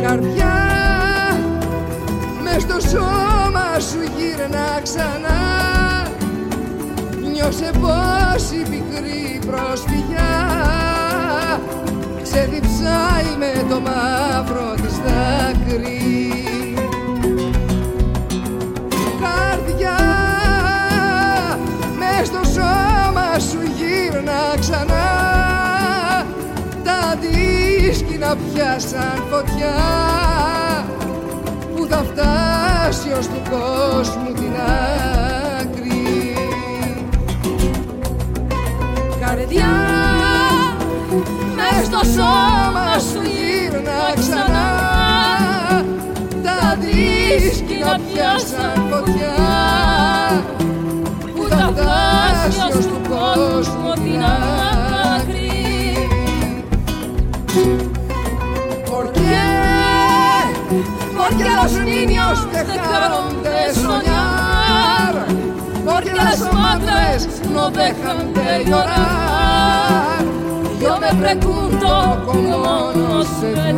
Καρδιά 0.01 0.55
μες 2.43 2.61
στο 2.61 2.79
σώμα 2.89 3.79
σου 3.79 4.01
γύρνα 4.17 4.79
ξανά. 4.83 5.43
Νιώσε 7.33 7.71
πως 7.81 8.51
η 8.51 8.69
πικρή 8.69 9.39
προσφυγιά 9.45 10.33
σε 12.23 12.47
διψάει 12.51 13.37
με 13.37 13.65
το 13.69 13.79
μαύρο 13.79 14.73
της 14.81 14.97
δάκρυ 15.05 16.54
δίσκοι 28.65 28.71
να 28.71 28.71
πιάσαν 28.71 29.23
φωτιά 29.29 29.75
που 31.75 31.85
θα 31.89 32.03
φτάσει 32.03 33.11
ως 33.17 33.27
του 33.27 33.41
κόσμου 33.49 34.33
την 34.33 34.53
άκρη. 35.59 36.33
Καρδιά 39.19 39.73
μες 41.55 41.85
στο 41.85 41.99
σώμα 42.03 42.99
σου 42.99 43.21
γύρνα 43.23 44.13
ξανά. 44.19 44.69
Τα 46.43 46.77
δίσκοι 46.79 47.77
να 47.83 47.99
πιάσαν 47.99 48.83
φωτιά 48.89 49.35
που 51.35 51.47
θα 51.49 51.73
φτάσει 51.75 52.77
ως 52.77 52.85
του 52.85 52.94
niños 62.35 62.53
dejaron 62.67 63.43
de 63.43 63.73
soñar, 63.73 65.25
porque 65.85 66.13
las 66.13 66.53
madres 66.53 67.41
no 67.49 67.69
dejan 67.69 68.33
de 68.33 68.65
llorar. 68.65 70.23
Yo 70.81 70.99
me 70.99 71.13
pregunto 71.15 72.23
cómo 72.25 72.91
no 72.95 73.23
se 73.23 73.73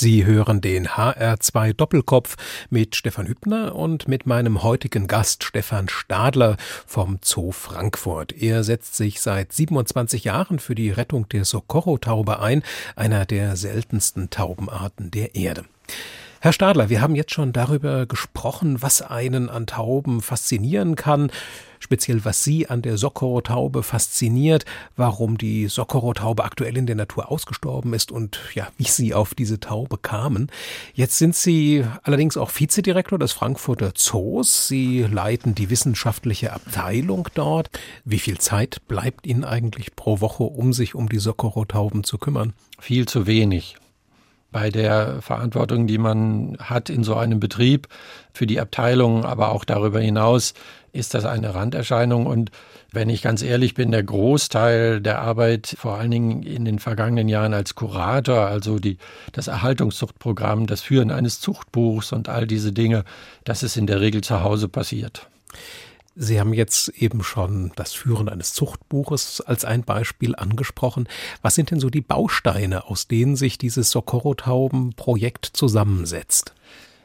Sie 0.00 0.24
hören 0.24 0.62
den 0.62 0.88
HR2 0.88 1.74
Doppelkopf 1.74 2.38
mit 2.70 2.96
Stefan 2.96 3.26
Hübner 3.26 3.74
und 3.74 4.08
mit 4.08 4.24
meinem 4.24 4.62
heutigen 4.62 5.06
Gast 5.06 5.44
Stefan 5.44 5.90
Stadler 5.90 6.56
vom 6.86 7.18
Zoo 7.22 7.52
Frankfurt. 7.52 8.32
Er 8.32 8.64
setzt 8.64 8.94
sich 8.94 9.20
seit 9.20 9.52
27 9.52 10.24
Jahren 10.24 10.58
für 10.58 10.74
die 10.74 10.88
Rettung 10.88 11.28
der 11.28 11.44
Socorro-Taube 11.44 12.40
ein, 12.40 12.62
einer 12.96 13.26
der 13.26 13.56
seltensten 13.56 14.30
Taubenarten 14.30 15.10
der 15.10 15.34
Erde. 15.34 15.66
Herr 16.40 16.54
Stadler, 16.54 16.88
wir 16.88 17.02
haben 17.02 17.14
jetzt 17.14 17.34
schon 17.34 17.52
darüber 17.52 18.06
gesprochen, 18.06 18.80
was 18.80 19.02
einen 19.02 19.50
an 19.50 19.66
Tauben 19.66 20.22
faszinieren 20.22 20.96
kann, 20.96 21.30
speziell 21.80 22.24
was 22.24 22.44
Sie 22.44 22.68
an 22.68 22.82
der 22.82 22.96
Socorro-Taube 22.96 23.82
fasziniert, 23.82 24.64
warum 24.96 25.36
die 25.36 25.66
Socorro-Taube 25.66 26.44
aktuell 26.44 26.76
in 26.76 26.86
der 26.86 26.94
Natur 26.94 27.32
ausgestorben 27.32 27.92
ist 27.94 28.12
und 28.12 28.38
ja, 28.54 28.68
wie 28.76 28.84
Sie 28.84 29.12
auf 29.12 29.34
diese 29.34 29.58
Taube 29.58 29.98
kamen. 29.98 30.50
Jetzt 30.94 31.18
sind 31.18 31.34
Sie 31.34 31.84
allerdings 32.04 32.36
auch 32.36 32.50
Vizedirektor 32.54 33.18
des 33.18 33.32
Frankfurter 33.32 33.94
Zoos. 33.94 34.68
Sie 34.68 35.02
leiten 35.02 35.56
die 35.56 35.70
wissenschaftliche 35.70 36.52
Abteilung 36.52 37.28
dort. 37.34 37.70
Wie 38.04 38.20
viel 38.20 38.38
Zeit 38.38 38.86
bleibt 38.86 39.26
Ihnen 39.26 39.44
eigentlich 39.44 39.96
pro 39.96 40.20
Woche, 40.20 40.44
um 40.44 40.72
sich 40.72 40.94
um 40.94 41.08
die 41.08 41.18
Socorro-Tauben 41.18 42.04
zu 42.04 42.18
kümmern? 42.18 42.52
Viel 42.78 43.08
zu 43.08 43.26
wenig 43.26 43.76
bei 44.52 44.70
der 44.70 45.22
Verantwortung, 45.22 45.86
die 45.86 45.98
man 45.98 46.56
hat 46.58 46.90
in 46.90 47.04
so 47.04 47.14
einem 47.14 47.40
Betrieb 47.40 47.88
für 48.32 48.46
die 48.46 48.60
Abteilung, 48.60 49.24
aber 49.24 49.52
auch 49.52 49.64
darüber 49.64 50.00
hinaus 50.00 50.54
ist 50.92 51.14
das 51.14 51.24
eine 51.24 51.54
Randerscheinung. 51.54 52.26
Und 52.26 52.50
wenn 52.92 53.08
ich 53.08 53.22
ganz 53.22 53.42
ehrlich 53.42 53.74
bin, 53.74 53.90
der 53.90 54.02
Großteil 54.02 55.00
der 55.00 55.20
Arbeit, 55.20 55.74
vor 55.78 55.94
allen 55.94 56.10
Dingen 56.10 56.42
in 56.42 56.64
den 56.64 56.78
vergangenen 56.78 57.28
Jahren 57.28 57.54
als 57.54 57.74
Kurator, 57.74 58.46
also 58.46 58.78
die, 58.78 58.98
das 59.32 59.48
Erhaltungszuchtprogramm, 59.48 60.66
das 60.66 60.80
Führen 60.80 61.10
eines 61.10 61.40
Zuchtbuchs 61.40 62.12
und 62.12 62.28
all 62.28 62.46
diese 62.46 62.72
Dinge, 62.72 63.04
das 63.44 63.62
ist 63.62 63.76
in 63.76 63.86
der 63.86 64.00
Regel 64.00 64.22
zu 64.22 64.42
Hause 64.42 64.68
passiert. 64.68 65.28
Sie 66.16 66.40
haben 66.40 66.52
jetzt 66.52 66.88
eben 66.88 67.22
schon 67.22 67.72
das 67.76 67.92
Führen 67.92 68.28
eines 68.28 68.52
Zuchtbuches 68.52 69.40
als 69.40 69.64
ein 69.64 69.84
Beispiel 69.84 70.34
angesprochen. 70.34 71.08
Was 71.40 71.54
sind 71.54 71.70
denn 71.70 71.80
so 71.80 71.88
die 71.88 72.00
Bausteine, 72.00 72.86
aus 72.86 73.06
denen 73.06 73.36
sich 73.36 73.58
dieses 73.58 73.90
Socorro-Tauben-Projekt 73.90 75.46
zusammensetzt? 75.46 76.52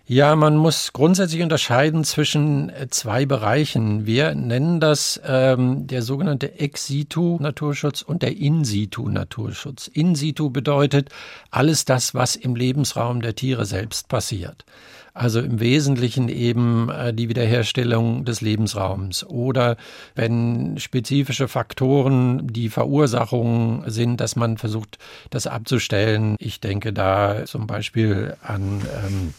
Ja, 0.07 0.35
man 0.35 0.55
muss 0.55 0.93
grundsätzlich 0.93 1.41
unterscheiden 1.41 2.03
zwischen 2.03 2.69
äh, 2.69 2.87
zwei 2.91 3.25
Bereichen. 3.25 4.05
Wir 4.05 4.35
nennen 4.35 4.79
das 4.79 5.19
ähm, 5.25 5.87
der 5.87 6.03
sogenannte 6.03 6.59
Ex-situ-Naturschutz 6.59 8.03
und 8.03 8.21
der 8.21 8.37
In-situ-Naturschutz. 8.37 9.87
In-situ 9.87 10.51
bedeutet 10.51 11.09
alles 11.49 11.85
das, 11.85 12.13
was 12.13 12.35
im 12.35 12.55
Lebensraum 12.55 13.19
der 13.19 13.33
Tiere 13.33 13.65
selbst 13.65 14.07
passiert. 14.07 14.63
Also 15.15 15.39
im 15.39 15.59
Wesentlichen 15.59 16.29
eben 16.29 16.91
äh, 16.91 17.11
die 17.11 17.27
Wiederherstellung 17.27 18.25
des 18.25 18.41
Lebensraums 18.41 19.25
oder 19.25 19.75
wenn 20.13 20.77
spezifische 20.77 21.47
Faktoren 21.47 22.45
die 22.45 22.69
Verursachung 22.69 23.83
sind, 23.87 24.21
dass 24.21 24.35
man 24.35 24.59
versucht, 24.59 24.99
das 25.31 25.47
abzustellen. 25.47 26.35
Ich 26.37 26.59
denke 26.59 26.93
da 26.93 27.45
zum 27.45 27.65
Beispiel 27.65 28.37
an 28.43 28.83
ähm, 29.03 29.33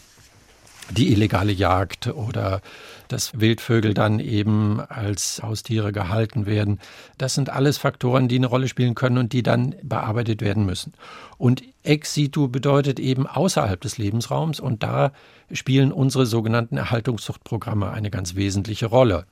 die 0.91 1.11
illegale 1.11 1.51
Jagd 1.51 2.07
oder 2.07 2.61
dass 3.07 3.39
Wildvögel 3.39 3.93
dann 3.93 4.19
eben 4.19 4.79
als 4.79 5.41
Haustiere 5.41 5.91
gehalten 5.91 6.45
werden. 6.45 6.79
Das 7.17 7.33
sind 7.33 7.49
alles 7.49 7.77
Faktoren, 7.77 8.27
die 8.27 8.35
eine 8.35 8.47
Rolle 8.47 8.67
spielen 8.67 8.95
können 8.95 9.17
und 9.17 9.33
die 9.33 9.43
dann 9.43 9.75
bearbeitet 9.81 10.41
werden 10.41 10.65
müssen. 10.65 10.93
Und 11.37 11.63
ex 11.83 12.13
situ 12.13 12.47
bedeutet 12.47 12.99
eben 12.99 13.27
außerhalb 13.27 13.79
des 13.79 13.97
Lebensraums 13.97 14.59
und 14.59 14.83
da 14.83 15.11
spielen 15.51 15.91
unsere 15.91 16.25
sogenannten 16.25 16.77
Erhaltungszuchtprogramme 16.77 17.89
eine 17.89 18.09
ganz 18.09 18.35
wesentliche 18.35 18.87
Rolle. 18.87 19.25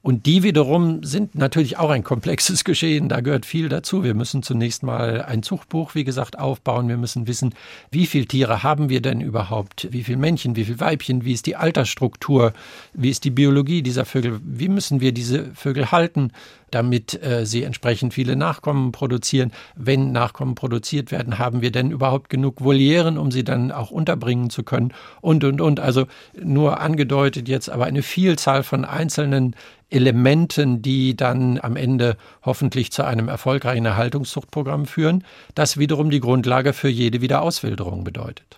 Und 0.00 0.26
die 0.26 0.44
wiederum 0.44 1.02
sind 1.02 1.34
natürlich 1.34 1.76
auch 1.76 1.90
ein 1.90 2.04
komplexes 2.04 2.64
Geschehen. 2.68 3.08
Da 3.08 3.20
gehört 3.20 3.44
viel 3.44 3.68
dazu. 3.68 4.04
Wir 4.04 4.14
müssen 4.14 4.42
zunächst 4.42 4.82
mal 4.82 5.22
ein 5.22 5.42
Zuchtbuch, 5.42 5.94
wie 5.94 6.04
gesagt, 6.04 6.38
aufbauen. 6.38 6.88
Wir 6.88 6.96
müssen 6.96 7.26
wissen, 7.26 7.54
wie 7.90 8.06
viele 8.06 8.26
Tiere 8.26 8.62
haben 8.62 8.88
wir 8.88 9.02
denn 9.02 9.20
überhaupt? 9.20 9.88
Wie 9.90 10.04
viele 10.04 10.18
Männchen, 10.18 10.56
wie 10.56 10.64
viele 10.64 10.80
Weibchen? 10.80 11.24
Wie 11.24 11.32
ist 11.32 11.46
die 11.46 11.56
Altersstruktur? 11.56 12.52
Wie 12.94 13.10
ist 13.10 13.24
die 13.24 13.30
Biologie 13.30 13.82
dieser 13.82 14.04
Vögel? 14.04 14.40
Wie 14.44 14.68
müssen 14.68 15.00
wir 15.00 15.12
diese 15.12 15.52
Vögel 15.54 15.90
halten? 15.90 16.32
Damit 16.70 17.22
äh, 17.22 17.46
sie 17.46 17.62
entsprechend 17.62 18.14
viele 18.14 18.36
Nachkommen 18.36 18.92
produzieren. 18.92 19.52
Wenn 19.74 20.12
Nachkommen 20.12 20.54
produziert 20.54 21.10
werden, 21.10 21.38
haben 21.38 21.62
wir 21.62 21.70
denn 21.70 21.90
überhaupt 21.90 22.30
genug 22.30 22.62
Volieren, 22.62 23.18
um 23.18 23.30
sie 23.30 23.44
dann 23.44 23.72
auch 23.72 23.90
unterbringen 23.90 24.50
zu 24.50 24.62
können? 24.62 24.92
Und, 25.20 25.44
und, 25.44 25.60
und. 25.60 25.80
Also 25.80 26.06
nur 26.40 26.80
angedeutet 26.80 27.48
jetzt, 27.48 27.70
aber 27.70 27.86
eine 27.86 28.02
Vielzahl 28.02 28.62
von 28.62 28.84
einzelnen 28.84 29.54
Elementen, 29.90 30.82
die 30.82 31.16
dann 31.16 31.58
am 31.60 31.76
Ende 31.76 32.16
hoffentlich 32.42 32.92
zu 32.92 33.04
einem 33.04 33.28
erfolgreichen 33.28 33.86
Erhaltungszuchtprogramm 33.86 34.86
führen, 34.86 35.24
das 35.54 35.78
wiederum 35.78 36.10
die 36.10 36.20
Grundlage 36.20 36.72
für 36.72 36.88
jede 36.88 37.20
Wiederauswilderung 37.20 38.04
bedeutet. 38.04 38.57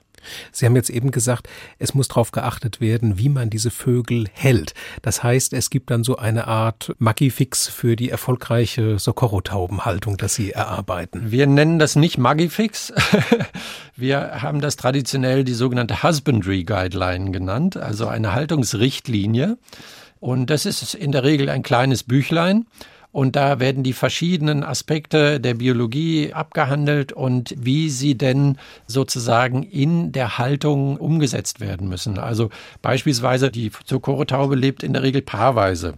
Sie 0.53 0.67
haben 0.67 0.77
jetzt 0.77 0.91
eben 0.91 1.11
gesagt, 1.11 1.49
es 1.79 1.95
muss 1.95 2.09
darauf 2.09 2.33
geachtet 2.33 2.81
werden, 2.81 3.19
wie 3.19 3.29
man 3.29 3.51
diese 3.51 3.71
Vögel 3.71 4.27
hält. 4.33 4.75
Das 5.03 5.23
heißt, 5.23 5.53
es 5.53 5.71
gibt 5.71 5.91
dann 5.91 6.05
so 6.05 6.17
eine 6.17 6.47
Art 6.47 6.95
Magifix 6.99 7.69
für 7.69 7.97
die 7.97 8.11
erfolgreiche 8.11 8.99
Socorro-Taubenhaltung, 8.99 10.17
dass 10.17 10.35
Sie 10.35 10.53
erarbeiten. 10.53 11.31
Wir 11.31 11.47
nennen 11.47 11.79
das 11.79 11.97
nicht 11.97 12.19
Magifix. 12.19 12.93
Wir 13.97 14.43
haben 14.43 14.61
das 14.61 14.77
traditionell 14.77 15.45
die 15.45 15.55
sogenannte 15.55 16.03
Husbandry 16.03 16.65
Guideline 16.65 17.31
genannt, 17.31 17.77
also 17.77 18.07
eine 18.07 18.33
Haltungsrichtlinie. 18.33 19.59
Und 20.21 20.51
das 20.51 20.67
ist 20.67 20.95
in 20.95 21.13
der 21.13 21.25
Regel 21.25 21.49
ein 21.49 21.63
kleines 21.63 22.03
Büchlein. 22.03 22.67
Und 23.13 23.35
da 23.35 23.59
werden 23.59 23.83
die 23.83 23.93
verschiedenen 23.93 24.63
Aspekte 24.63 25.41
der 25.41 25.55
Biologie 25.55 26.33
abgehandelt 26.33 27.13
und 27.13 27.55
wie 27.59 27.91
sie 27.91 28.17
denn 28.17 28.57
sozusagen 28.87 29.65
in 29.65 30.13
der 30.13 30.39
Haltung 30.39 30.97
umgesetzt 30.97 31.61
werden 31.61 31.89
müssen. 31.89 32.19
Also 32.19 32.51
beispielsweise 32.83 33.51
die 33.51 33.73
Zucchero-Taube 33.85 34.55
lebt 34.55 34.85
in 34.85 34.93
der 34.93 35.03
Regel 35.03 35.23
paarweise. 35.23 35.95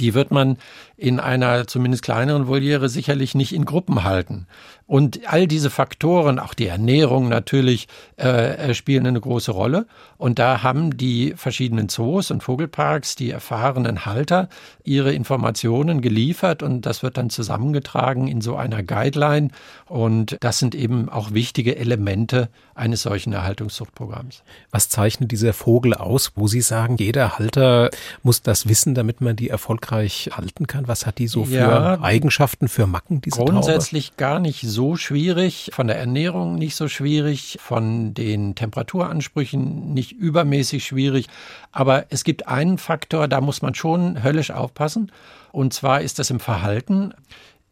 Die 0.00 0.14
wird 0.14 0.32
man 0.32 0.58
in 0.96 1.20
einer 1.20 1.66
zumindest 1.66 2.02
kleineren 2.02 2.48
Voliere 2.48 2.88
sicherlich 2.88 3.34
nicht 3.34 3.52
in 3.52 3.64
Gruppen 3.64 4.04
halten. 4.04 4.46
Und 4.86 5.20
all 5.26 5.48
diese 5.48 5.68
Faktoren, 5.68 6.38
auch 6.38 6.54
die 6.54 6.68
Ernährung 6.68 7.28
natürlich, 7.28 7.88
äh, 8.16 8.72
spielen 8.72 9.06
eine 9.06 9.20
große 9.20 9.50
Rolle. 9.50 9.86
Und 10.16 10.38
da 10.38 10.62
haben 10.62 10.96
die 10.96 11.34
verschiedenen 11.36 11.88
Zoos 11.88 12.30
und 12.30 12.42
Vogelparks, 12.42 13.16
die 13.16 13.30
erfahrenen 13.30 14.06
Halter, 14.06 14.48
ihre 14.84 15.12
Informationen 15.12 16.00
geliefert 16.00 16.62
und 16.62 16.86
das 16.86 17.02
wird 17.02 17.16
dann 17.16 17.30
zusammengetragen 17.30 18.28
in 18.28 18.40
so 18.40 18.56
einer 18.56 18.82
Guideline. 18.82 19.50
Und 19.86 20.36
das 20.40 20.60
sind 20.60 20.74
eben 20.74 21.08
auch 21.08 21.32
wichtige 21.32 21.76
Elemente 21.76 22.48
eines 22.74 23.02
solchen 23.02 23.32
Erhaltungszuchtprogramms. 23.32 24.44
Was 24.70 24.88
zeichnet 24.88 25.32
dieser 25.32 25.52
Vogel 25.52 25.94
aus, 25.94 26.32
wo 26.36 26.46
Sie 26.46 26.60
sagen, 26.60 26.96
jeder 26.96 27.38
Halter 27.38 27.90
muss 28.22 28.42
das 28.42 28.68
wissen, 28.68 28.94
damit 28.94 29.20
man 29.20 29.34
die 29.34 29.50
erfolgreich 29.50 30.30
halten 30.32 30.66
kann? 30.66 30.85
Was 30.86 31.06
hat 31.06 31.18
die 31.18 31.28
so 31.28 31.44
für 31.44 31.54
ja, 31.54 32.00
Eigenschaften, 32.00 32.68
für 32.68 32.86
Macken, 32.86 33.20
diese 33.20 33.38
Grundsätzlich 33.38 34.10
Taube? 34.10 34.16
gar 34.16 34.40
nicht 34.40 34.62
so 34.62 34.96
schwierig, 34.96 35.70
von 35.72 35.86
der 35.86 35.98
Ernährung 35.98 36.56
nicht 36.56 36.76
so 36.76 36.88
schwierig, 36.88 37.58
von 37.60 38.14
den 38.14 38.54
Temperaturansprüchen 38.54 39.94
nicht 39.94 40.12
übermäßig 40.12 40.84
schwierig. 40.84 41.26
Aber 41.72 42.06
es 42.10 42.24
gibt 42.24 42.48
einen 42.48 42.78
Faktor, 42.78 43.28
da 43.28 43.40
muss 43.40 43.62
man 43.62 43.74
schon 43.74 44.22
höllisch 44.22 44.50
aufpassen. 44.50 45.12
Und 45.52 45.72
zwar 45.72 46.00
ist 46.00 46.18
das 46.18 46.30
im 46.30 46.40
Verhalten. 46.40 47.14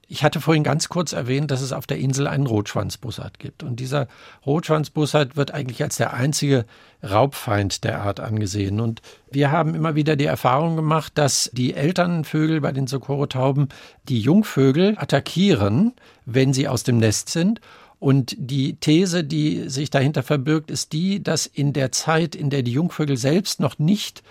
Ich 0.08 0.22
hatte 0.22 0.40
vorhin 0.40 0.64
ganz 0.64 0.88
kurz 0.88 1.12
erwähnt, 1.12 1.50
dass 1.50 1.60
es 1.60 1.72
auf 1.72 1.86
der 1.86 1.98
Insel 1.98 2.26
einen 2.26 2.46
Rotschwanzbussard 2.46 3.38
gibt. 3.38 3.62
Und 3.62 3.80
dieser 3.80 4.08
Rotschwanzbussard 4.44 5.36
wird 5.36 5.52
eigentlich 5.52 5.82
als 5.82 5.96
der 5.96 6.14
einzige 6.14 6.64
Raubfeind 7.02 7.84
der 7.84 8.02
Art 8.02 8.20
angesehen. 8.20 8.80
Und 8.80 9.02
wir 9.30 9.50
haben 9.50 9.74
immer 9.74 9.94
wieder 9.94 10.16
die 10.16 10.26
Erfahrung 10.26 10.76
gemacht, 10.76 11.12
dass 11.16 11.50
die 11.52 11.74
Elternvögel 11.74 12.60
bei 12.60 12.72
den 12.72 12.86
Socorro-Tauben 12.86 13.68
die 14.08 14.20
Jungvögel 14.20 14.96
attackieren, 14.98 15.92
wenn 16.26 16.52
sie 16.52 16.68
aus 16.68 16.82
dem 16.82 16.98
Nest 16.98 17.28
sind. 17.30 17.60
Und 17.98 18.36
die 18.38 18.76
These, 18.76 19.24
die 19.24 19.68
sich 19.68 19.88
dahinter 19.88 20.22
verbirgt, 20.22 20.70
ist 20.70 20.92
die, 20.92 21.22
dass 21.22 21.46
in 21.46 21.72
der 21.72 21.90
Zeit, 21.92 22.34
in 22.34 22.50
der 22.50 22.62
die 22.62 22.72
Jungvögel 22.72 23.16
selbst 23.16 23.60
noch 23.60 23.78
nicht 23.78 24.22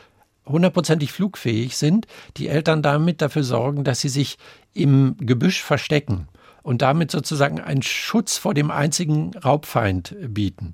hundertprozentig 0.45 1.11
flugfähig 1.11 1.77
sind, 1.77 2.05
die 2.37 2.49
Eltern 2.49 2.81
damit 2.81 3.21
dafür 3.21 3.43
sorgen, 3.43 3.83
dass 3.83 4.01
sie 4.01 4.09
sich 4.09 4.37
im 4.73 5.15
Gebüsch 5.19 5.61
verstecken 5.61 6.27
und 6.61 6.81
damit 6.81 7.11
sozusagen 7.11 7.59
einen 7.59 7.83
Schutz 7.83 8.37
vor 8.37 8.53
dem 8.53 8.71
einzigen 8.71 9.31
Raubfeind 9.37 10.15
bieten. 10.27 10.73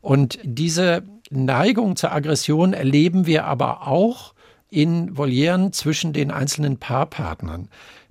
Und 0.00 0.38
diese 0.42 1.02
Neigung 1.30 1.96
zur 1.96 2.12
Aggression 2.12 2.72
erleben 2.72 3.26
wir 3.26 3.44
aber 3.44 3.86
auch 3.86 4.34
in 4.70 5.16
Volieren 5.16 5.72
zwischen 5.72 6.12
den 6.12 6.30
einzelnen 6.30 6.78
Paarpartnern. 6.78 7.68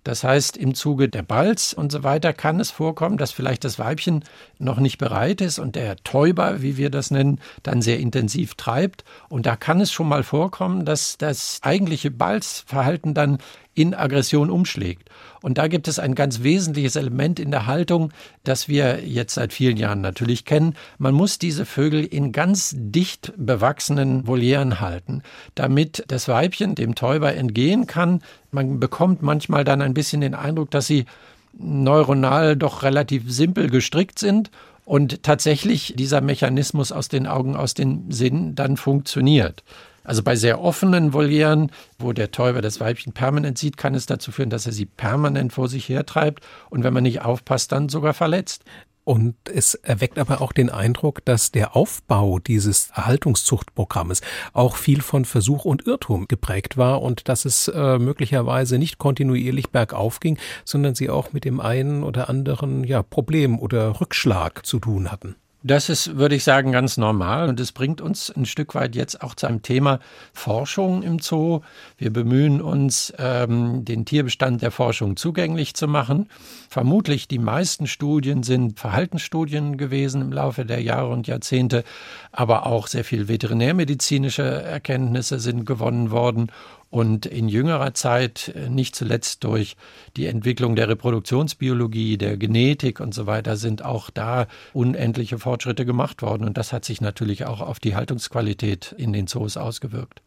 Das 0.07 0.23
heißt, 0.23 0.55
im 0.55 0.73
Zuge 0.73 1.09
der 1.09 1.21
Balz 1.21 1.73
und 1.73 1.91
so 1.91 2.01
weiter 2.01 2.31
kann 2.31 2.61
es 2.61 2.71
vorkommen, 2.71 3.17
dass 3.17 3.31
vielleicht 3.33 3.65
das 3.65 3.77
Weibchen 3.77 4.23
noch 4.57 4.79
nicht 4.79 4.99
bereit 4.99 5.41
ist 5.41 5.59
und 5.59 5.75
der 5.75 5.97
Täuber, 5.97 6.61
wie 6.61 6.77
wir 6.77 6.89
das 6.89 7.11
nennen, 7.11 7.41
dann 7.61 7.81
sehr 7.81 7.99
intensiv 7.99 8.55
treibt. 8.55 9.03
Und 9.27 9.45
da 9.45 9.57
kann 9.57 9.81
es 9.81 9.91
schon 9.91 10.07
mal 10.07 10.23
vorkommen, 10.23 10.85
dass 10.85 11.17
das 11.17 11.59
eigentliche 11.61 12.09
Balzverhalten 12.09 13.13
dann 13.13 13.39
in 13.77 13.93
Aggression 13.93 14.49
umschlägt. 14.49 15.09
Und 15.43 15.59
da 15.59 15.67
gibt 15.67 15.87
es 15.87 15.99
ein 15.99 16.15
ganz 16.15 16.41
wesentliches 16.41 16.95
Element 16.95 17.39
in 17.39 17.51
der 17.51 17.67
Haltung, 17.67 18.11
das 18.43 18.67
wir 18.67 19.07
jetzt 19.07 19.35
seit 19.35 19.53
vielen 19.53 19.77
Jahren 19.77 20.01
natürlich 20.01 20.45
kennen. 20.45 20.75
Man 20.97 21.13
muss 21.13 21.37
diese 21.37 21.63
Vögel 21.63 22.03
in 22.03 22.31
ganz 22.31 22.73
dicht 22.75 23.33
bewachsenen 23.37 24.25
Volieren 24.25 24.79
halten, 24.79 25.21
damit 25.53 26.03
das 26.07 26.27
Weibchen 26.27 26.73
dem 26.73 26.95
Täuber 26.95 27.35
entgehen 27.35 27.85
kann. 27.85 28.21
Man 28.51 28.79
bekommt 28.79 29.21
manchmal 29.21 29.63
dann 29.63 29.83
ein 29.83 29.93
bisschen 29.93 30.21
den 30.21 30.33
Eindruck, 30.33 30.71
dass 30.71 30.87
sie 30.87 31.05
neuronal 31.53 32.55
doch 32.55 32.81
relativ 32.81 33.31
simpel 33.31 33.69
gestrickt 33.69 34.17
sind 34.17 34.49
und 34.85 35.21
tatsächlich 35.21 35.93
dieser 35.95 36.21
Mechanismus 36.21 36.91
aus 36.91 37.09
den 37.09 37.27
Augen, 37.27 37.55
aus 37.55 37.75
den 37.75 38.09
Sinn 38.09 38.55
dann 38.55 38.75
funktioniert. 38.75 39.63
Also 40.07 40.23
bei 40.23 40.37
sehr 40.37 40.61
offenen 40.61 41.11
Volieren, 41.11 41.69
wo 41.99 42.13
der 42.13 42.31
Täuber 42.31 42.61
das 42.61 42.79
Weibchen 42.79 43.11
permanent 43.11 43.57
sieht, 43.57 43.75
kann 43.75 43.93
es 43.93 44.05
dazu 44.05 44.31
führen, 44.31 44.49
dass 44.49 44.65
er 44.65 44.71
sie 44.71 44.85
permanent 44.85 45.51
vor 45.51 45.67
sich 45.67 45.89
hertreibt 45.89 46.45
und 46.69 46.85
wenn 46.85 46.93
man 46.93 47.03
nicht 47.03 47.23
aufpasst, 47.23 47.73
dann 47.73 47.89
sogar 47.89 48.13
verletzt. 48.13 48.63
Und 49.03 49.35
es 49.53 49.73
erweckt 49.73 50.17
aber 50.17 50.41
auch 50.41 50.53
den 50.53 50.69
Eindruck, 50.69 51.23
dass 51.25 51.51
der 51.51 51.75
Aufbau 51.75 52.39
dieses 52.39 52.89
Erhaltungszuchtprogrammes 52.91 54.21
auch 54.53 54.77
viel 54.77 55.01
von 55.01 55.25
Versuch 55.25 55.65
und 55.65 55.85
Irrtum 55.85 56.27
geprägt 56.29 56.77
war 56.77 57.01
und 57.01 57.27
dass 57.27 57.43
es 57.43 57.67
äh, 57.67 57.99
möglicherweise 57.99 58.77
nicht 58.77 58.99
kontinuierlich 58.99 59.71
bergauf 59.71 60.21
ging, 60.21 60.37
sondern 60.63 60.95
sie 60.95 61.09
auch 61.09 61.33
mit 61.33 61.43
dem 61.43 61.59
einen 61.59 62.03
oder 62.03 62.29
anderen 62.29 62.85
ja, 62.85 63.03
Problem 63.03 63.59
oder 63.59 63.99
Rückschlag 63.99 64.65
zu 64.65 64.79
tun 64.79 65.11
hatten. 65.11 65.35
Das 65.67 65.89
ist, 65.89 66.15
würde 66.15 66.35
ich 66.35 66.45
sagen, 66.45 66.71
ganz 66.71 66.95
normal 66.95 67.49
und 67.49 67.59
es 67.59 67.73
bringt 67.73 67.99
uns 67.99 68.29
ein 68.33 68.45
Stück 68.45 68.73
weit 68.73 68.95
jetzt 68.95 69.21
auch 69.21 69.35
zu 69.35 69.47
einem 69.47 69.63
Thema 69.63 69.99
Forschung 70.31 71.03
im 71.03 71.19
Zoo. 71.19 71.59
Wir 71.97 72.13
bemühen 72.13 72.61
uns, 72.61 73.13
ähm, 73.17 73.83
den 73.83 74.05
Tierbestand 74.05 74.61
der 74.61 74.71
Forschung 74.71 75.17
zugänglich 75.17 75.73
zu 75.73 75.89
machen. 75.89 76.29
Vermutlich 76.69 77.27
die 77.27 77.37
meisten 77.37 77.85
Studien 77.85 78.43
sind 78.43 78.79
Verhaltensstudien 78.79 79.75
gewesen 79.75 80.21
im 80.21 80.31
Laufe 80.31 80.63
der 80.63 80.81
Jahre 80.81 81.09
und 81.09 81.27
Jahrzehnte, 81.27 81.83
aber 82.31 82.65
auch 82.65 82.87
sehr 82.87 83.03
viel 83.03 83.27
veterinärmedizinische 83.27 84.43
Erkenntnisse 84.43 85.37
sind 85.37 85.65
gewonnen 85.65 86.11
worden 86.11 86.49
und 86.89 87.25
in 87.25 87.49
jüngerer 87.49 87.93
Zeit, 87.93 88.53
äh, 88.55 88.69
nicht 88.69 88.95
zuletzt 88.95 89.43
durch 89.43 89.75
die 90.15 90.27
Entwicklung 90.27 90.75
der 90.75 90.87
Reproduktionsbiologie, 90.89 92.17
der 92.17 92.37
Genetik 92.37 92.99
und 92.99 93.13
so 93.13 93.25
weiter, 93.27 93.57
sind 93.57 93.83
auch 93.83 94.09
da 94.09 94.47
unendliche 94.73 95.39
Fortschritte 95.39 95.85
gemacht 95.85 96.21
worden. 96.21 96.45
Und 96.45 96.57
das 96.57 96.73
hat 96.73 96.85
sich 96.85 97.01
natürlich 97.01 97.45
auch 97.45 97.61
auf 97.61 97.79
die 97.79 97.95
Haltungsqualität 97.95 98.95
in 98.97 99.13
den 99.13 99.27
Zoos 99.27 99.57
ausgewirkt. 99.57 100.21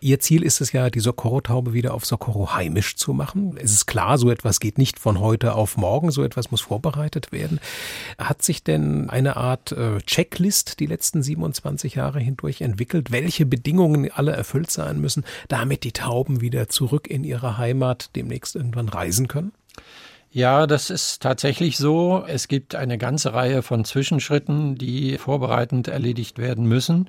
Ihr 0.00 0.20
Ziel 0.20 0.42
ist 0.42 0.60
es 0.60 0.72
ja, 0.72 0.90
die 0.90 1.00
Socorro-Taube 1.00 1.72
wieder 1.72 1.94
auf 1.94 2.04
Socorro 2.04 2.54
heimisch 2.54 2.96
zu 2.96 3.12
machen. 3.12 3.56
Es 3.60 3.72
ist 3.72 3.86
klar, 3.86 4.18
so 4.18 4.30
etwas 4.30 4.60
geht 4.60 4.78
nicht 4.78 4.98
von 4.98 5.20
heute 5.20 5.54
auf 5.54 5.76
morgen, 5.76 6.10
so 6.10 6.22
etwas 6.22 6.50
muss 6.50 6.60
vorbereitet 6.60 7.32
werden. 7.32 7.60
Hat 8.18 8.42
sich 8.42 8.62
denn 8.62 9.10
eine 9.10 9.36
Art 9.36 9.72
äh, 9.72 9.98
Checklist 9.98 10.80
die 10.80 10.86
letzten 10.86 11.22
27 11.22 11.94
Jahre 11.94 12.20
hindurch 12.20 12.60
entwickelt, 12.60 13.10
welche 13.10 13.46
Bedingungen 13.46 14.10
alle 14.12 14.32
erfüllt 14.32 14.70
sein 14.70 15.00
müssen, 15.00 15.24
damit 15.48 15.84
die 15.84 15.92
Tauben 15.92 16.40
wieder 16.40 16.68
zurück 16.68 17.08
in 17.08 17.24
ihre 17.24 17.58
Heimat 17.58 18.10
demnächst 18.16 18.56
irgendwann 18.56 18.88
reisen 18.88 19.28
können? 19.28 19.52
Ja, 20.30 20.66
das 20.66 20.90
ist 20.90 21.22
tatsächlich 21.22 21.78
so. 21.78 22.22
Es 22.26 22.48
gibt 22.48 22.74
eine 22.74 22.98
ganze 22.98 23.32
Reihe 23.32 23.62
von 23.62 23.84
Zwischenschritten, 23.84 24.76
die 24.76 25.16
vorbereitend 25.16 25.88
erledigt 25.88 26.38
werden 26.38 26.66
müssen. 26.66 27.08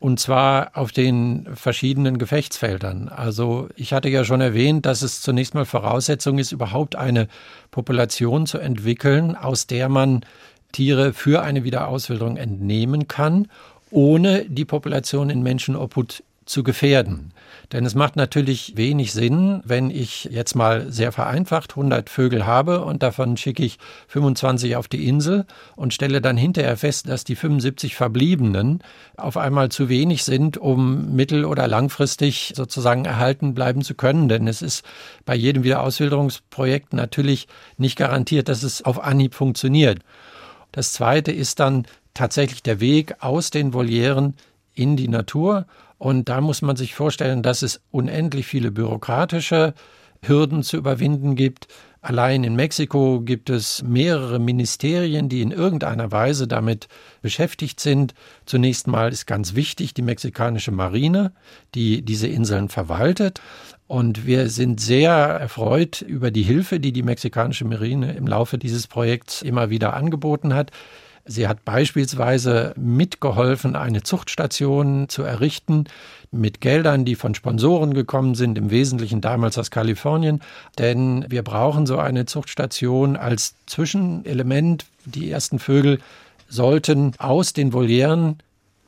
Und 0.00 0.18
zwar 0.18 0.70
auf 0.78 0.92
den 0.92 1.46
verschiedenen 1.54 2.16
Gefechtsfeldern. 2.16 3.10
Also 3.10 3.68
ich 3.76 3.92
hatte 3.92 4.08
ja 4.08 4.24
schon 4.24 4.40
erwähnt, 4.40 4.86
dass 4.86 5.02
es 5.02 5.20
zunächst 5.20 5.54
mal 5.54 5.66
Voraussetzung 5.66 6.38
ist, 6.38 6.52
überhaupt 6.52 6.96
eine 6.96 7.28
Population 7.70 8.46
zu 8.46 8.56
entwickeln, 8.56 9.36
aus 9.36 9.66
der 9.66 9.90
man 9.90 10.24
Tiere 10.72 11.12
für 11.12 11.42
eine 11.42 11.64
Wiederauswilderung 11.64 12.38
entnehmen 12.38 13.08
kann, 13.08 13.48
ohne 13.90 14.46
die 14.46 14.64
Population 14.64 15.28
in 15.28 15.42
Menschenobhut 15.42 16.22
zu 16.46 16.62
gefährden. 16.62 17.32
Denn 17.72 17.86
es 17.86 17.94
macht 17.94 18.16
natürlich 18.16 18.76
wenig 18.76 19.12
Sinn, 19.12 19.60
wenn 19.64 19.90
ich 19.90 20.24
jetzt 20.24 20.56
mal 20.56 20.90
sehr 20.90 21.12
vereinfacht 21.12 21.72
100 21.72 22.10
Vögel 22.10 22.44
habe 22.44 22.84
und 22.84 23.02
davon 23.02 23.36
schicke 23.36 23.64
ich 23.64 23.78
25 24.08 24.74
auf 24.74 24.88
die 24.88 25.06
Insel 25.06 25.46
und 25.76 25.94
stelle 25.94 26.20
dann 26.20 26.36
hinterher 26.36 26.76
fest, 26.76 27.08
dass 27.08 27.22
die 27.22 27.36
75 27.36 27.94
Verbliebenen 27.94 28.82
auf 29.16 29.36
einmal 29.36 29.68
zu 29.68 29.88
wenig 29.88 30.24
sind, 30.24 30.58
um 30.58 31.14
mittel- 31.14 31.44
oder 31.44 31.68
langfristig 31.68 32.54
sozusagen 32.56 33.04
erhalten 33.04 33.54
bleiben 33.54 33.82
zu 33.82 33.94
können. 33.94 34.28
Denn 34.28 34.48
es 34.48 34.62
ist 34.62 34.84
bei 35.24 35.36
jedem 35.36 35.62
Wiederauswilderungsprojekt 35.62 36.92
natürlich 36.92 37.46
nicht 37.76 37.96
garantiert, 37.96 38.48
dass 38.48 38.64
es 38.64 38.84
auf 38.84 39.00
Anhieb 39.00 39.34
funktioniert. 39.34 40.00
Das 40.72 40.92
zweite 40.92 41.30
ist 41.30 41.60
dann 41.60 41.86
tatsächlich 42.14 42.64
der 42.64 42.80
Weg 42.80 43.14
aus 43.20 43.50
den 43.50 43.72
Volieren 43.74 44.34
in 44.74 44.96
die 44.96 45.08
Natur 45.08 45.66
und 46.00 46.30
da 46.30 46.40
muss 46.40 46.62
man 46.62 46.76
sich 46.76 46.94
vorstellen, 46.94 47.42
dass 47.42 47.60
es 47.60 47.82
unendlich 47.90 48.46
viele 48.46 48.70
bürokratische 48.70 49.74
Hürden 50.22 50.62
zu 50.62 50.78
überwinden 50.78 51.34
gibt. 51.34 51.68
Allein 52.00 52.42
in 52.42 52.56
Mexiko 52.56 53.20
gibt 53.20 53.50
es 53.50 53.82
mehrere 53.82 54.38
Ministerien, 54.38 55.28
die 55.28 55.42
in 55.42 55.50
irgendeiner 55.50 56.10
Weise 56.10 56.48
damit 56.48 56.88
beschäftigt 57.20 57.80
sind. 57.80 58.14
Zunächst 58.46 58.86
mal 58.86 59.12
ist 59.12 59.26
ganz 59.26 59.54
wichtig 59.54 59.92
die 59.92 60.00
mexikanische 60.00 60.70
Marine, 60.70 61.32
die 61.74 62.00
diese 62.00 62.28
Inseln 62.28 62.70
verwaltet. 62.70 63.42
Und 63.86 64.24
wir 64.24 64.48
sind 64.48 64.80
sehr 64.80 65.12
erfreut 65.12 66.00
über 66.00 66.30
die 66.30 66.44
Hilfe, 66.44 66.80
die 66.80 66.92
die 66.92 67.02
mexikanische 67.02 67.66
Marine 67.66 68.14
im 68.14 68.26
Laufe 68.26 68.56
dieses 68.56 68.86
Projekts 68.86 69.42
immer 69.42 69.68
wieder 69.68 69.92
angeboten 69.92 70.54
hat. 70.54 70.70
Sie 71.24 71.46
hat 71.46 71.64
beispielsweise 71.64 72.74
mitgeholfen, 72.76 73.76
eine 73.76 74.02
Zuchtstation 74.02 75.08
zu 75.08 75.22
errichten 75.22 75.84
mit 76.30 76.60
Geldern, 76.60 77.04
die 77.04 77.14
von 77.14 77.34
Sponsoren 77.34 77.94
gekommen 77.94 78.34
sind, 78.34 78.56
im 78.58 78.70
Wesentlichen 78.70 79.20
damals 79.20 79.58
aus 79.58 79.70
Kalifornien. 79.70 80.40
Denn 80.78 81.26
wir 81.28 81.42
brauchen 81.42 81.86
so 81.86 81.98
eine 81.98 82.26
Zuchtstation 82.26 83.16
als 83.16 83.54
Zwischenelement. 83.66 84.86
Die 85.04 85.30
ersten 85.30 85.58
Vögel 85.58 86.00
sollten 86.48 87.12
aus 87.18 87.52
den 87.52 87.72
Volieren 87.72 88.38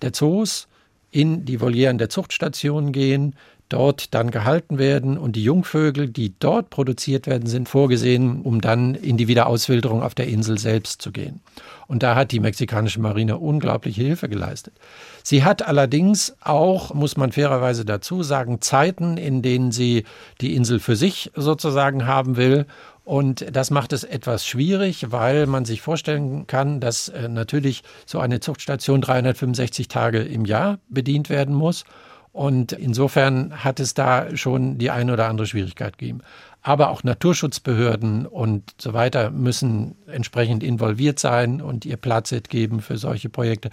der 0.01 0.12
Zoos 0.12 0.68
in 1.11 1.45
die 1.45 1.61
Volieren 1.61 1.99
der 1.99 2.09
Zuchtstationen 2.09 2.92
gehen, 2.92 3.37
dort 3.68 4.12
dann 4.14 4.31
gehalten 4.31 4.79
werden 4.79 5.16
und 5.16 5.37
die 5.37 5.45
Jungvögel, 5.45 6.09
die 6.09 6.35
dort 6.38 6.71
produziert 6.71 7.27
werden, 7.27 7.47
sind 7.47 7.68
vorgesehen, 7.68 8.42
um 8.42 8.61
dann 8.61 8.95
in 8.95 9.16
die 9.16 9.29
Wiederauswilderung 9.29 10.03
auf 10.03 10.14
der 10.14 10.29
Insel 10.29 10.59
selbst 10.59 11.01
zu 11.01 11.11
gehen. 11.11 11.40
Und 11.87 12.03
da 12.03 12.14
hat 12.14 12.33
die 12.33 12.40
mexikanische 12.40 13.01
Marine 13.01 13.38
unglaubliche 13.38 14.03
Hilfe 14.03 14.29
geleistet. 14.29 14.75
Sie 15.23 15.45
hat 15.45 15.66
allerdings 15.66 16.37
auch, 16.40 16.95
muss 16.95 17.17
man 17.17 17.33
fairerweise 17.33 17.85
dazu 17.85 18.23
sagen, 18.23 18.61
Zeiten, 18.61 19.17
in 19.17 19.42
denen 19.42 19.73
sie 19.73 20.04
die 20.40 20.54
Insel 20.54 20.81
für 20.81 20.96
sich 20.96 21.31
sozusagen 21.35 22.07
haben 22.07 22.37
will 22.37 22.67
und 23.04 23.44
das 23.54 23.71
macht 23.71 23.92
es 23.92 24.04
etwas 24.04 24.46
schwierig, 24.46 25.11
weil 25.11 25.46
man 25.46 25.65
sich 25.65 25.83
vorstellen 25.83 26.46
kann, 26.46 26.81
dass 26.81 27.09
äh, 27.09 27.29
natürlich 27.29 27.83
so 28.07 28.21
eine 28.21 28.40
Zuchtstation 28.40 29.00
365 29.00 29.88
Tage 29.88 30.21
im 30.21 30.44
Jahr 30.44 30.79
bedient 30.88 31.29
werden 31.29 31.54
muss. 31.54 31.85
Und 32.33 32.73
insofern 32.73 33.63
hat 33.63 33.79
es 33.79 33.92
da 33.92 34.35
schon 34.37 34.79
die 34.79 34.90
eine 34.90 35.13
oder 35.13 35.29
andere 35.29 35.46
Schwierigkeit 35.46 35.98
gegeben. 35.98 36.23
Aber 36.63 36.90
auch 36.90 37.02
Naturschutzbehörden 37.02 38.27
und 38.27 38.75
so 38.81 38.92
weiter 38.92 39.31
müssen 39.31 39.96
entsprechend 40.06 40.63
involviert 40.63 41.19
sein 41.19 41.60
und 41.60 41.85
ihr 41.85 41.96
Platz 41.96 42.33
geben 42.48 42.81
für 42.81 42.96
solche 42.96 43.29
Projekte. 43.29 43.71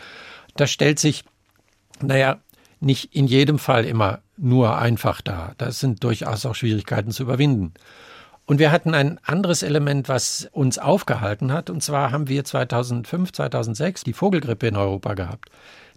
Das 0.55 0.71
stellt 0.71 0.99
sich, 0.99 1.23
naja, 2.01 2.39
nicht 2.79 3.15
in 3.15 3.27
jedem 3.27 3.59
Fall 3.59 3.85
immer 3.85 4.19
nur 4.37 4.77
einfach 4.77 5.21
dar. 5.21 5.53
Das 5.57 5.79
sind 5.79 6.03
durchaus 6.03 6.45
auch 6.45 6.55
Schwierigkeiten 6.55 7.11
zu 7.11 7.23
überwinden. 7.23 7.73
Und 8.45 8.57
wir 8.57 8.71
hatten 8.71 8.95
ein 8.95 9.19
anderes 9.23 9.61
Element, 9.61 10.09
was 10.09 10.49
uns 10.51 10.79
aufgehalten 10.79 11.53
hat. 11.53 11.69
Und 11.69 11.83
zwar 11.83 12.11
haben 12.11 12.27
wir 12.27 12.43
2005, 12.43 13.33
2006 13.33 14.03
die 14.05 14.13
Vogelgrippe 14.13 14.67
in 14.67 14.75
Europa 14.75 15.13
gehabt. 15.13 15.49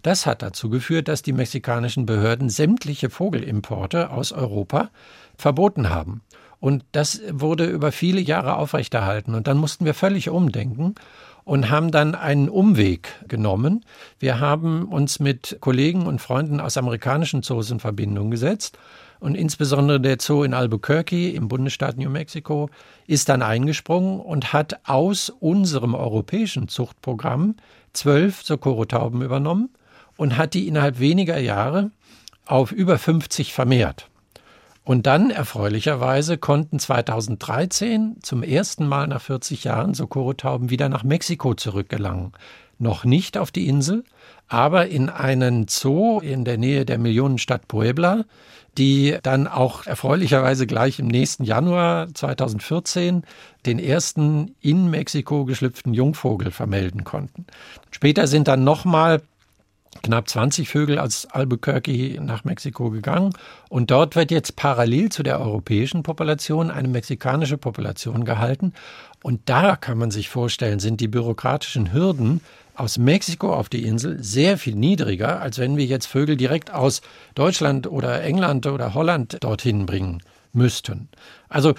Das 0.03 0.27
hat 0.27 0.43
dazu 0.43 0.69
geführt, 0.69 1.07
dass 1.07 1.23
die 1.23 1.33
mexikanischen 1.33 2.05
Behörden 2.05 2.49
sämtliche 2.49 3.09
Vogelimporte 3.09 4.11
aus 4.11 4.33
Europa 4.33 4.91
verboten 5.35 5.89
haben. 5.89 6.21
Und 6.63 6.85
das 6.93 7.19
wurde 7.29 7.65
über 7.65 7.91
viele 7.91 8.21
Jahre 8.21 8.55
aufrechterhalten. 8.55 9.35
Und 9.35 9.47
dann 9.47 9.57
mussten 9.57 9.83
wir 9.83 9.93
völlig 9.93 10.29
umdenken 10.29 10.95
und 11.43 11.69
haben 11.69 11.91
dann 11.91 12.15
einen 12.15 12.47
Umweg 12.47 13.09
genommen. 13.27 13.83
Wir 14.17 14.39
haben 14.39 14.85
uns 14.85 15.19
mit 15.19 15.57
Kollegen 15.59 16.07
und 16.07 16.21
Freunden 16.21 16.61
aus 16.61 16.77
amerikanischen 16.77 17.43
Zoos 17.43 17.69
in 17.69 17.81
Verbindung 17.81 18.31
gesetzt. 18.31 18.77
Und 19.19 19.35
insbesondere 19.35 19.99
der 19.99 20.19
Zoo 20.21 20.43
in 20.43 20.53
Albuquerque 20.53 21.31
im 21.31 21.49
Bundesstaat 21.49 21.97
New 21.97 22.09
Mexico 22.09 22.69
ist 23.07 23.27
dann 23.27 23.41
eingesprungen 23.41 24.21
und 24.21 24.53
hat 24.53 24.87
aus 24.87 25.29
unserem 25.41 25.93
europäischen 25.93 26.69
Zuchtprogramm 26.69 27.57
zwölf 27.91 28.41
Socorro-Tauben 28.41 29.21
übernommen 29.21 29.69
und 30.15 30.37
hat 30.37 30.53
die 30.53 30.69
innerhalb 30.69 31.01
weniger 31.01 31.39
Jahre 31.39 31.91
auf 32.45 32.71
über 32.71 32.97
50 32.97 33.51
vermehrt. 33.51 34.07
Und 34.85 35.07
dann, 35.07 35.29
erfreulicherweise, 35.29 36.37
konnten 36.37 36.77
2013 36.77 38.17
zum 38.21 38.43
ersten 38.43 38.85
Mal 38.85 39.07
nach 39.07 39.21
40 39.21 39.63
Jahren 39.63 39.93
Socorro-Tauben 39.93 40.69
wieder 40.69 40.89
nach 40.89 41.03
Mexiko 41.03 41.53
zurückgelangen. 41.53 42.33
Noch 42.79 43.05
nicht 43.05 43.37
auf 43.37 43.51
die 43.51 43.67
Insel, 43.67 44.03
aber 44.49 44.87
in 44.87 45.07
einen 45.09 45.67
Zoo 45.69 46.19
in 46.19 46.43
der 46.43 46.57
Nähe 46.57 46.85
der 46.85 46.97
Millionenstadt 46.97 47.67
Puebla, 47.69 48.25
die 48.77 49.17
dann 49.23 49.47
auch 49.47 49.85
erfreulicherweise 49.85 50.67
gleich 50.67 50.99
im 50.99 51.07
nächsten 51.07 51.45
Januar 51.45 52.13
2014 52.13 53.23
den 53.65 53.79
ersten 53.79 54.55
in 54.59 54.89
Mexiko 54.89 55.45
geschlüpften 55.45 55.93
Jungvogel 55.93 56.51
vermelden 56.51 57.03
konnten. 57.05 57.45
Später 57.91 58.27
sind 58.27 58.47
dann 58.49 58.63
nochmal 58.65 59.21
knapp 60.03 60.29
20 60.29 60.69
Vögel 60.69 60.99
aus 60.99 61.25
Albuquerque 61.25 62.19
nach 62.21 62.43
Mexiko 62.43 62.91
gegangen. 62.91 63.33
Und 63.69 63.89
dort 63.89 64.15
wird 64.15 64.29
jetzt 64.29 64.55
parallel 64.55 65.09
zu 65.09 65.23
der 65.23 65.39
europäischen 65.39 66.03
Population 66.03 66.69
eine 66.69 66.89
mexikanische 66.89 67.57
Population 67.57 68.25
gehalten. 68.25 68.73
Und 69.23 69.41
da 69.45 69.75
kann 69.75 69.97
man 69.97 70.11
sich 70.11 70.29
vorstellen, 70.29 70.79
sind 70.79 71.01
die 71.01 71.07
bürokratischen 71.07 71.93
Hürden 71.93 72.41
aus 72.75 72.97
Mexiko 72.97 73.53
auf 73.53 73.69
die 73.69 73.83
Insel 73.83 74.21
sehr 74.21 74.57
viel 74.57 74.75
niedriger, 74.75 75.41
als 75.41 75.57
wenn 75.59 75.77
wir 75.77 75.85
jetzt 75.85 76.07
Vögel 76.07 76.35
direkt 76.35 76.71
aus 76.73 77.01
Deutschland 77.35 77.87
oder 77.87 78.21
England 78.23 78.65
oder 78.65 78.93
Holland 78.93 79.37
dorthin 79.41 79.85
bringen 79.85 80.21
müssten. 80.53 81.07
Also 81.49 81.73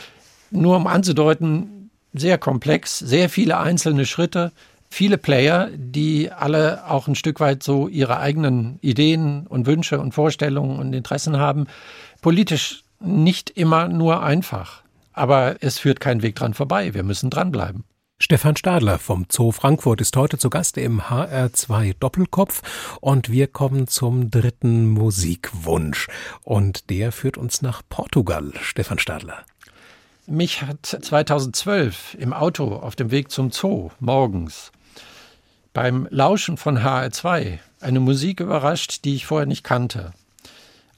nur 0.51 0.77
um 0.77 0.87
anzudeuten, 0.87 1.91
sehr 2.13 2.39
komplex, 2.39 2.99
sehr 3.01 3.29
viele 3.29 3.59
einzelne 3.59 4.07
Schritte, 4.07 4.53
viele 4.95 5.19
Player, 5.19 5.71
die 5.75 6.31
alle 6.31 6.89
auch 6.89 7.09
ein 7.09 7.17
Stück 7.17 7.41
weit 7.41 7.63
so 7.63 7.89
ihre 7.89 8.21
eigenen 8.21 8.79
Ideen 8.81 9.47
und 9.47 9.67
Wünsche 9.67 10.01
und 10.01 10.15
Vorstellungen 10.15 10.79
und 10.79 10.93
Interessen 10.93 11.37
haben. 11.37 11.67
Politisch 12.23 12.85
nicht 13.01 13.51
immer 13.51 13.89
nur 13.89 14.23
einfach. 14.23 14.83
Aber 15.13 15.57
es 15.61 15.79
führt 15.79 16.01
kein 16.01 16.23
Weg 16.23 16.37
dran 16.37 16.55
vorbei. 16.55 16.95
Wir 16.95 17.03
müssen 17.03 17.29
dranbleiben. 17.29 17.85
Stefan 18.21 18.57
Stadler 18.57 18.99
vom 19.01 19.27
Zoo 19.29 19.51
Frankfurt 19.51 20.01
ist 20.01 20.17
heute 20.17 20.39
zu 20.39 20.49
Gast 20.49 20.79
im 20.79 21.03
HR2 21.03 21.97
Doppelkopf 21.99 22.63
und 23.01 23.31
wir 23.31 23.49
kommen 23.49 23.89
zum 23.89 24.31
dritten 24.31 24.87
Musikwunsch 24.87 26.07
und 26.43 26.89
der 26.91 27.11
führt 27.11 27.37
uns 27.37 27.61
nach 27.61 27.83
Portugal. 27.89 28.53
Stefan 28.63 29.01
Stadler. 29.01 29.45
Mich 30.27 30.63
hat 30.63 30.87
2012 30.87 32.17
im 32.19 32.33
Auto 32.33 32.77
auf 32.77 32.95
dem 32.95 33.11
Weg 33.11 33.31
zum 33.31 33.51
Zoo 33.51 33.91
morgens 33.99 34.71
beim 35.75 36.07
Lauschen 36.11 36.57
von 36.57 36.79
HR2 36.79 37.59
eine 37.81 38.01
Musik 38.01 38.41
überrascht, 38.41 39.05
die 39.05 39.17
ich 39.17 39.27
vorher 39.27 39.47
nicht 39.47 39.65
kannte. 39.65 40.13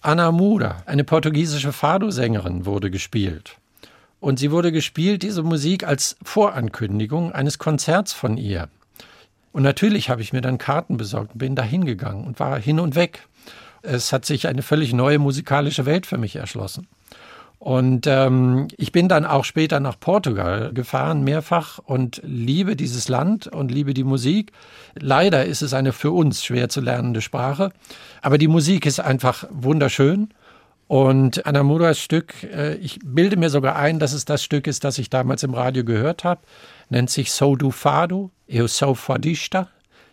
Ana 0.03 0.31
Muda, 0.31 0.85
eine 0.87 1.03
portugiesische 1.03 1.73
Fado-Sängerin, 1.73 2.67
wurde 2.67 2.91
gespielt. 2.91 3.57
Und 4.21 4.39
sie 4.39 4.53
wurde 4.53 4.71
gespielt, 4.71 5.23
diese 5.23 5.43
Musik, 5.43 5.85
als 5.85 6.17
Vorankündigung 6.23 7.33
eines 7.33 7.59
Konzerts 7.59 8.13
von 8.13 8.37
ihr. 8.37 8.69
Und 9.53 9.63
natürlich 9.63 10.11
habe 10.11 10.21
ich 10.21 10.33
mir 10.33 10.43
dann 10.43 10.59
Karten 10.59 10.99
besorgt 10.99 11.33
und 11.33 11.39
bin 11.39 11.57
da 11.57 11.63
hingegangen 11.63 12.27
und 12.27 12.39
war 12.39 12.59
hin 12.59 12.79
und 12.79 12.95
weg. 12.95 13.27
Es 13.83 14.13
hat 14.13 14.27
sich 14.27 14.47
eine 14.47 14.63
völlig 14.63 14.93
neue 14.93 15.19
musikalische 15.19 15.87
Welt 15.87 16.07
für 16.07 16.19
mich 16.19 16.37
erschlossen. 16.37 16.87
Und 17.59 18.07
ähm, 18.07 18.69
ich 18.77 18.93
bin 18.93 19.09
dann 19.09 19.25
auch 19.25 19.45
später 19.45 19.81
nach 19.81 19.99
Portugal 19.99 20.73
gefahren, 20.75 21.25
mehrfach, 21.25 21.79
und 21.79 22.21
liebe 22.25 22.77
dieses 22.77 23.09
Land 23.09 23.47
und 23.47 23.71
liebe 23.71 23.95
die 23.95 24.05
Musik. 24.05 24.53
Leider 24.95 25.45
ist 25.47 25.63
es 25.63 25.73
eine 25.73 25.93
für 25.93 26.13
uns 26.13 26.45
schwer 26.45 26.69
zu 26.69 26.81
lernende 26.81 27.23
Sprache, 27.23 27.73
aber 28.21 28.39
die 28.39 28.49
Musik 28.49 28.87
ist 28.87 29.01
einfach 29.01 29.47
wunderschön. 29.51 30.29
Und 30.89 31.47
Anamuras 31.47 31.99
Stück, 31.99 32.45
äh, 32.45 32.75
ich 32.77 33.01
bilde 33.05 33.37
mir 33.37 33.51
sogar 33.51 33.75
ein, 33.77 33.99
dass 33.99 34.13
es 34.13 34.25
das 34.25 34.45
Stück 34.45 34.69
ist, 34.69 34.85
das 34.85 34.99
ich 34.99 35.11
damals 35.11 35.43
im 35.43 35.55
Radio 35.55 35.85
gehört 35.85 36.23
habe, 36.23 36.43
nennt 36.91 37.11
sich 37.11 37.33
So 37.33 37.57
du 37.57 37.73
Fado, 37.73 38.31
eu 38.49 38.69
sou 38.69 38.95
fadista. 38.95 39.69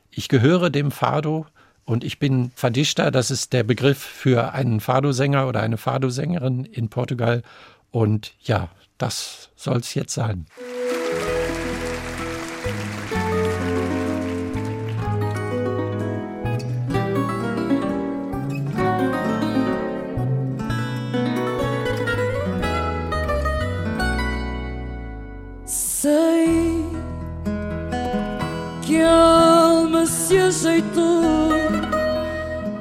Ich 0.10 0.30
gehöre 0.30 0.72
dem 0.72 0.90
Fado 0.90 1.46
und 1.86 2.04
ich 2.04 2.20
bin 2.20 2.52
Fadista, 2.56 3.12
das 3.12 3.30
ist 3.30 3.54
der 3.54 3.64
Begriff 3.64 4.00
für 4.00 4.54
einen 4.54 4.80
Fado-Sänger 4.80 5.48
oder 5.48 5.62
eine 5.62 5.78
Fado-Sängerin 5.78 6.66
in 6.66 6.90
Portugal. 6.90 7.44
Und 7.92 8.34
ja, 8.42 8.70
das 8.98 9.50
soll 9.56 9.78
es 9.78 9.94
jetzt 9.94 10.14
sein. 10.14 10.46
Sei 25.66 26.82
que 28.86 29.02
a 29.02 29.78
alma 29.78 30.06
se 30.06 30.38
ajeitou 30.38 31.63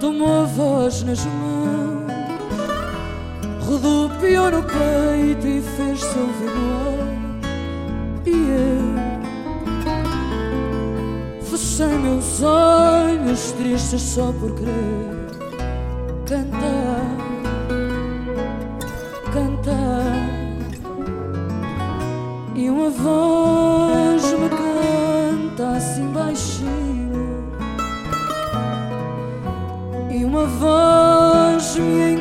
tomou 0.02 0.42
a 0.42 0.44
voz 0.46 1.04
nas 1.04 1.24
mãos, 1.24 2.10
rodopiou 3.60 4.50
no 4.50 4.64
peito 4.64 5.46
e 5.46 5.62
fez-se 5.76 6.18
ouvir 6.18 6.50
no 6.50 6.72
ar. 6.74 7.06
E 8.26 8.30
eu 11.40 11.44
fechei 11.44 11.86
meus 11.86 12.42
olhos 12.42 13.52
tristes 13.52 14.02
só 14.02 14.32
por 14.32 14.52
querer 14.56 15.28
cantar, 16.26 17.06
cantar. 19.32 20.32
E 22.56 22.68
uma 22.68 22.90
voz 22.90 24.24
me 24.32 24.48
canta 24.48 25.76
assim 25.76 26.08
baixinho. 26.08 26.81
avant, 30.64 31.58
mieux 31.80 32.11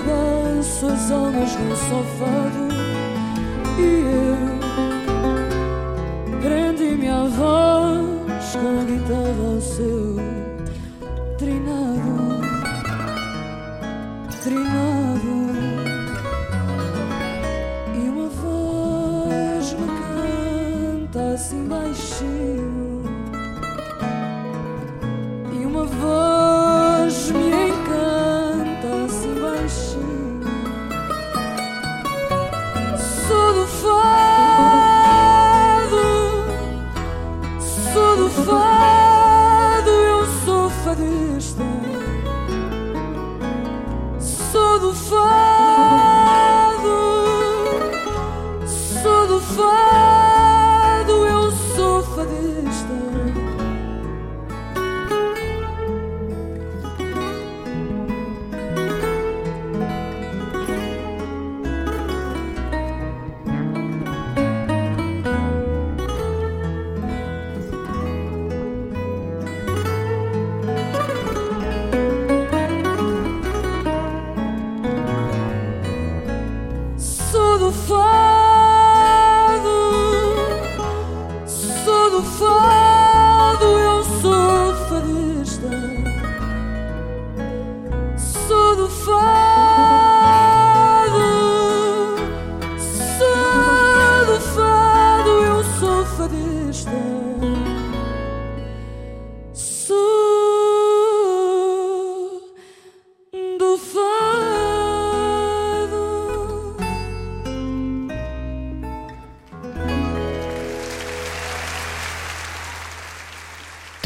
Recolhem 0.00 0.62
seu 0.62 0.80
regaço 0.80 0.86
as 0.86 1.10
almas 1.10 1.54
no 1.56 1.76
sofado 1.76 2.68
E 3.78 3.82
eu. 3.82 4.36
Prendi-me 6.40 7.08
à 7.08 7.24
voz 7.24 8.56
com 8.56 8.80
a 8.80 8.84
guitarra 8.84 9.54
ao 9.54 9.60
seu 9.60 10.39
fado, 38.30 39.90
eu 39.90 40.26
sou 40.44 40.70
fadista. 40.70 41.64
Sou 44.20 44.78
do 44.78 44.94
fado, 44.94 45.39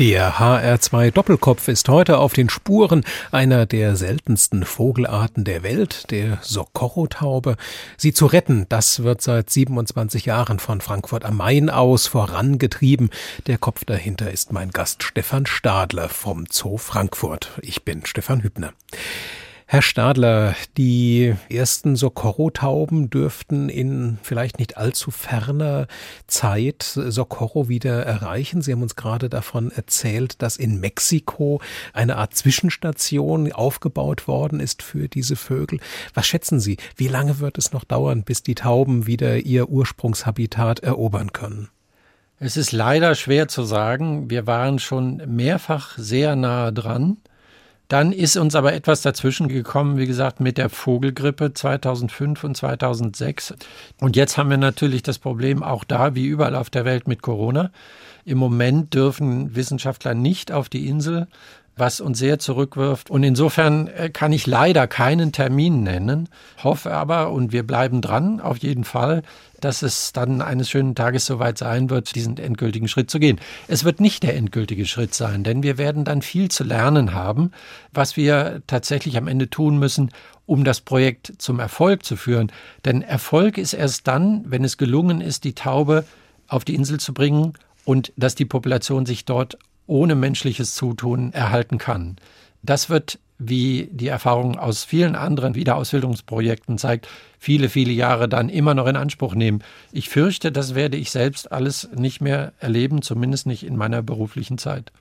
Der 0.04 0.34
HR2 0.34 1.12
Doppelkopf 1.12 1.66
ist 1.68 1.88
heute 1.88 2.18
auf 2.18 2.34
den 2.34 2.50
Spuren 2.50 3.04
einer 3.32 3.64
der 3.64 3.96
seltensten 3.96 4.66
Vogelarten 4.66 5.44
der 5.44 5.62
Welt, 5.62 6.10
der 6.10 6.40
Socorro-Taube. 6.42 7.56
Sie 7.96 8.12
zu 8.12 8.26
retten, 8.26 8.66
das 8.68 9.02
wird 9.02 9.22
seit 9.22 9.48
27 9.48 10.26
Jahren 10.26 10.58
von 10.58 10.82
Frankfurt 10.82 11.24
am 11.24 11.38
Main 11.38 11.70
aus 11.70 12.06
vorangetrieben. 12.06 13.08
Der 13.46 13.56
Kopf 13.56 13.86
dahinter 13.86 14.30
ist 14.30 14.52
mein 14.52 14.72
Gast 14.72 15.02
Stefan 15.04 15.46
Stadler 15.46 16.10
vom 16.10 16.44
Zoo 16.50 16.76
Frankfurt. 16.76 17.52
Ich 17.62 17.86
bin 17.86 18.04
Stefan 18.04 18.42
Hübner. 18.42 18.74
Herr 19.66 19.80
Stadler, 19.80 20.54
die 20.76 21.34
ersten 21.48 21.96
Socorro-Tauben 21.96 23.08
dürften 23.08 23.70
in 23.70 24.18
vielleicht 24.22 24.58
nicht 24.58 24.76
allzu 24.76 25.10
ferner 25.10 25.86
Zeit 26.26 26.82
Socorro 26.82 27.66
wieder 27.66 28.04
erreichen. 28.04 28.60
Sie 28.60 28.72
haben 28.72 28.82
uns 28.82 28.94
gerade 28.94 29.30
davon 29.30 29.72
erzählt, 29.72 30.42
dass 30.42 30.58
in 30.58 30.80
Mexiko 30.80 31.62
eine 31.94 32.16
Art 32.16 32.34
Zwischenstation 32.34 33.50
aufgebaut 33.52 34.28
worden 34.28 34.60
ist 34.60 34.82
für 34.82 35.08
diese 35.08 35.34
Vögel. 35.34 35.80
Was 36.12 36.26
schätzen 36.26 36.60
Sie, 36.60 36.76
wie 36.96 37.08
lange 37.08 37.38
wird 37.38 37.56
es 37.56 37.72
noch 37.72 37.84
dauern, 37.84 38.22
bis 38.22 38.42
die 38.42 38.54
Tauben 38.54 39.06
wieder 39.06 39.38
ihr 39.38 39.70
Ursprungshabitat 39.70 40.80
erobern 40.80 41.32
können? 41.32 41.70
Es 42.38 42.58
ist 42.58 42.72
leider 42.72 43.14
schwer 43.14 43.48
zu 43.48 43.62
sagen. 43.62 44.28
Wir 44.28 44.46
waren 44.46 44.78
schon 44.78 45.22
mehrfach 45.26 45.96
sehr 45.96 46.36
nahe 46.36 46.70
dran. 46.70 47.16
Dann 47.94 48.10
ist 48.10 48.36
uns 48.36 48.56
aber 48.56 48.72
etwas 48.72 49.02
dazwischen 49.02 49.46
gekommen, 49.46 49.98
wie 49.98 50.08
gesagt, 50.08 50.40
mit 50.40 50.58
der 50.58 50.68
Vogelgrippe 50.68 51.54
2005 51.54 52.42
und 52.42 52.56
2006. 52.56 53.54
Und 54.00 54.16
jetzt 54.16 54.36
haben 54.36 54.50
wir 54.50 54.56
natürlich 54.56 55.04
das 55.04 55.20
Problem 55.20 55.62
auch 55.62 55.84
da, 55.84 56.16
wie 56.16 56.26
überall 56.26 56.56
auf 56.56 56.70
der 56.70 56.84
Welt 56.84 57.06
mit 57.06 57.22
Corona. 57.22 57.70
Im 58.24 58.38
Moment 58.38 58.94
dürfen 58.94 59.54
Wissenschaftler 59.54 60.14
nicht 60.14 60.50
auf 60.50 60.68
die 60.68 60.88
Insel, 60.88 61.28
was 61.76 62.00
uns 62.00 62.18
sehr 62.18 62.38
zurückwirft. 62.38 63.10
Und 63.10 63.22
insofern 63.22 63.88
äh, 63.88 64.10
kann 64.10 64.32
ich 64.32 64.46
leider 64.46 64.86
keinen 64.86 65.32
Termin 65.32 65.82
nennen, 65.82 66.28
hoffe 66.62 66.92
aber, 66.92 67.30
und 67.30 67.52
wir 67.52 67.66
bleiben 67.66 68.00
dran, 68.00 68.40
auf 68.40 68.58
jeden 68.58 68.84
Fall, 68.84 69.22
dass 69.60 69.82
es 69.82 70.12
dann 70.12 70.42
eines 70.42 70.68
schönen 70.68 70.94
Tages 70.94 71.26
soweit 71.26 71.58
sein 71.58 71.88
wird, 71.88 72.14
diesen 72.14 72.36
endgültigen 72.36 72.86
Schritt 72.86 73.10
zu 73.10 73.18
gehen. 73.18 73.40
Es 73.66 73.84
wird 73.84 74.00
nicht 74.00 74.22
der 74.22 74.36
endgültige 74.36 74.86
Schritt 74.86 75.14
sein, 75.14 75.42
denn 75.42 75.62
wir 75.62 75.78
werden 75.78 76.04
dann 76.04 76.22
viel 76.22 76.50
zu 76.50 76.64
lernen 76.64 77.14
haben, 77.14 77.50
was 77.92 78.16
wir 78.16 78.62
tatsächlich 78.66 79.16
am 79.16 79.26
Ende 79.26 79.48
tun 79.48 79.78
müssen, 79.78 80.10
um 80.46 80.64
das 80.64 80.80
Projekt 80.80 81.32
zum 81.38 81.60
Erfolg 81.60 82.04
zu 82.04 82.16
führen. 82.16 82.52
Denn 82.84 83.00
Erfolg 83.00 83.56
ist 83.56 83.72
erst 83.72 84.06
dann, 84.06 84.44
wenn 84.46 84.64
es 84.64 84.76
gelungen 84.76 85.20
ist, 85.22 85.44
die 85.44 85.54
Taube 85.54 86.04
auf 86.46 86.64
die 86.64 86.74
Insel 86.74 87.00
zu 87.00 87.14
bringen 87.14 87.54
und 87.84 88.12
dass 88.16 88.34
die 88.34 88.44
Population 88.44 89.06
sich 89.06 89.24
dort 89.24 89.58
ohne 89.86 90.14
menschliches 90.14 90.74
Zutun 90.74 91.32
erhalten 91.32 91.78
kann. 91.78 92.16
Das 92.62 92.88
wird, 92.88 93.18
wie 93.38 93.88
die 93.92 94.08
Erfahrung 94.08 94.58
aus 94.58 94.84
vielen 94.84 95.16
anderen 95.16 95.54
Wiederausbildungsprojekten 95.54 96.78
zeigt, 96.78 97.08
viele, 97.38 97.68
viele 97.68 97.92
Jahre 97.92 98.28
dann 98.28 98.48
immer 98.48 98.74
noch 98.74 98.86
in 98.86 98.96
Anspruch 98.96 99.34
nehmen. 99.34 99.62
Ich 99.92 100.08
fürchte, 100.08 100.50
das 100.50 100.74
werde 100.74 100.96
ich 100.96 101.10
selbst 101.10 101.52
alles 101.52 101.88
nicht 101.94 102.20
mehr 102.20 102.52
erleben, 102.58 103.02
zumindest 103.02 103.46
nicht 103.46 103.64
in 103.64 103.76
meiner 103.76 104.02
beruflichen 104.02 104.56
Zeit. 104.56 104.92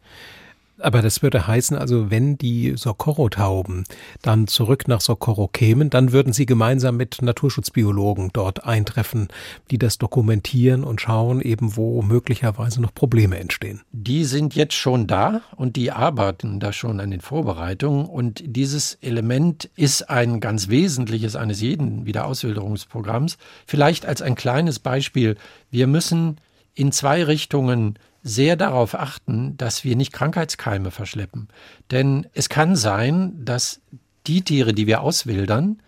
Aber 0.79 1.01
das 1.01 1.21
würde 1.21 1.45
heißen, 1.47 1.77
also 1.77 2.09
wenn 2.09 2.37
die 2.37 2.73
Socorro-Tauben 2.75 3.83
dann 4.21 4.47
zurück 4.47 4.87
nach 4.87 5.01
Socorro 5.01 5.47
kämen, 5.47 5.89
dann 5.89 6.11
würden 6.11 6.33
sie 6.33 6.45
gemeinsam 6.45 6.97
mit 6.97 7.21
Naturschutzbiologen 7.21 8.31
dort 8.33 8.65
eintreffen, 8.65 9.27
die 9.69 9.77
das 9.77 9.97
dokumentieren 9.97 10.83
und 10.83 10.99
schauen, 10.99 11.41
eben 11.41 11.75
wo 11.75 12.01
möglicherweise 12.01 12.81
noch 12.81 12.93
Probleme 12.93 13.37
entstehen. 13.39 13.81
Die 13.91 14.25
sind 14.25 14.55
jetzt 14.55 14.73
schon 14.73 15.05
da 15.05 15.41
und 15.55 15.75
die 15.75 15.91
arbeiten 15.91 16.59
da 16.59 16.73
schon 16.73 16.99
an 16.99 17.11
den 17.11 17.21
Vorbereitungen. 17.21 18.05
Und 18.05 18.43
dieses 18.45 18.95
Element 18.95 19.69
ist 19.75 20.09
ein 20.09 20.39
ganz 20.39 20.69
wesentliches 20.69 21.35
eines 21.35 21.61
jeden 21.61 22.05
Wiederauswilderungsprogramms. 22.05 23.37
Vielleicht 23.67 24.05
als 24.05 24.21
ein 24.21 24.35
kleines 24.35 24.79
Beispiel. 24.79 25.37
Wir 25.69 25.87
müssen 25.87 26.37
in 26.73 26.91
zwei 26.91 27.23
Richtungen 27.23 27.99
sehr 28.23 28.55
darauf 28.55 28.95
achten, 28.95 29.57
dass 29.57 29.83
wir 29.83 29.95
nicht 29.95 30.13
Krankheitskeime 30.13 30.91
verschleppen. 30.91 31.49
Denn 31.91 32.27
es 32.33 32.49
kann 32.49 32.75
sein, 32.75 33.33
dass 33.43 33.81
die 34.27 34.41
Tiere, 34.41 34.73
die 34.73 34.87
wir 34.87 35.01
auswildern, 35.01 35.81